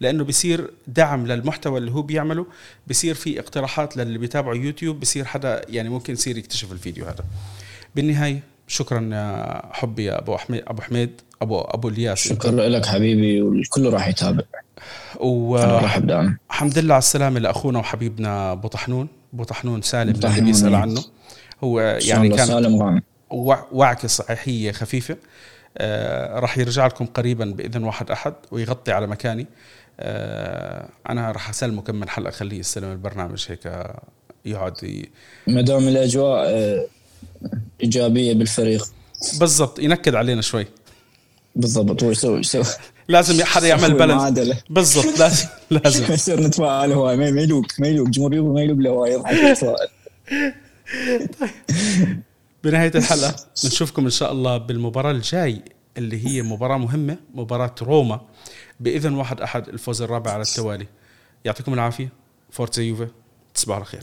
لأنه 0.00 0.24
بصير 0.24 0.70
دعم 0.86 1.26
للمحتوى 1.26 1.78
اللي 1.78 1.90
هو 1.90 2.02
بيعمله 2.02 2.46
بصير 2.86 3.14
في 3.14 3.40
اقتراحات 3.40 3.96
للي 3.96 4.18
بيتابعوا 4.18 4.54
يوتيوب 4.54 5.00
بصير 5.00 5.24
حدا 5.24 5.62
يعني 5.68 5.88
ممكن 5.88 6.12
يصير 6.12 6.38
يكتشف 6.38 6.72
الفيديو 6.72 7.04
هذا. 7.04 7.24
بالنهاية 7.96 8.40
شكرا 8.68 9.10
يا 9.12 9.62
حبي 9.72 10.04
يا 10.04 10.18
أبو 10.18 10.36
حميد 10.36 10.62
أبو 10.66 10.82
حميد. 10.82 11.20
ابو 11.42 11.60
أبو 11.60 11.88
الياس. 11.88 12.18
شكرا 12.18 12.50
لك 12.68 12.86
حبيبي 12.86 13.42
والكل 13.42 13.92
راح 13.92 14.08
يتابع. 14.08 14.42
أنا 15.20 15.24
والحمد 15.24 16.10
أبدأ 16.60 16.80
لله 16.80 16.94
على 16.94 16.98
السلامة 16.98 17.40
لأخونا 17.40 17.78
وحبيبنا 17.78 18.52
أبو 18.52 18.68
طحنون. 18.68 19.08
أبو 19.34 19.44
طحنون 19.44 19.82
سالم 19.82 20.14
اللي. 20.14 20.40
بيسأل 20.40 20.74
عنه. 20.74 21.04
هو 21.64 21.80
يعني 21.80 22.28
كان 22.28 22.46
سالم 22.46 22.82
غانم. 22.82 23.02
وع- 23.30 23.66
وعكة 23.72 24.08
صحيحية 24.08 24.72
خفيفة. 24.72 25.16
آه 25.78 26.38
راح 26.38 26.58
يرجع 26.58 26.86
لكم 26.86 27.06
قريبا 27.06 27.44
بإذن 27.44 27.84
واحد 27.84 28.10
أحد 28.10 28.34
ويغطي 28.50 28.92
على 28.92 29.06
مكاني. 29.06 29.46
آه 30.00 30.88
أنا 31.08 31.32
راح 31.32 31.48
أسلمه 31.48 31.82
كم 31.82 31.94
من 31.94 32.08
حلقة 32.08 32.30
خليه 32.30 32.58
يستلم 32.58 32.92
البرنامج 32.92 33.46
هيك 33.48 33.66
آه، 33.66 34.02
يقعد 34.44 34.84
ي... 34.84 35.08
ما 35.46 35.60
دام 35.60 35.88
الأجواء 35.88 36.46
آه، 36.48 36.86
إيجابية 37.82 38.34
بالفريق. 38.34 38.86
بالضبط 39.40 39.78
ينكد 39.78 40.14
علينا 40.14 40.42
شوي. 40.42 40.66
بالضبط 41.56 42.02
هو 42.02 42.10
يسوي 42.10 42.40
يسوي. 42.40 42.64
لازم 43.08 43.44
حدا 43.44 43.68
يعمل 43.68 43.92
بالانس 43.94 44.20
معادلة. 44.22 44.58
بالضبط 44.70 45.18
لازم 45.18 45.46
لازم. 45.70 46.12
يصير 46.12 46.40
نتفائل 46.40 46.92
هو 46.92 47.16
ما 47.16 47.26
يلوق 47.26 47.66
ما 47.78 47.88
يلوق 47.88 48.08
جمهور 48.08 48.34
يوفي 48.34 48.48
ما 48.48 48.62
يلوق 48.62 48.78
له 48.78 48.90
هو 48.90 49.06
يضحك 49.06 49.34
يتفائل 49.36 49.88
بنهاية 52.64 52.92
الحلقة 52.94 53.36
بنشوفكم 53.64 54.04
إن 54.04 54.10
شاء 54.10 54.32
الله 54.32 54.56
بالمباراة 54.58 55.10
الجاي 55.10 55.62
اللي 55.96 56.26
هي 56.26 56.42
مباراة 56.42 56.76
مهمة 56.78 57.16
مباراة 57.34 57.74
روما. 57.82 58.20
بإذن 58.80 59.14
واحد 59.14 59.40
أحد 59.40 59.68
الفوز 59.68 60.02
الرابع 60.02 60.30
على 60.30 60.42
التوالي. 60.42 60.86
يعطيكم 61.44 61.74
العافية. 61.74 62.12
فورتزا 62.50 62.82
يوفي. 62.82 63.08
تصبحوا 63.54 63.74
على 63.76 63.84
خير. 63.84 64.00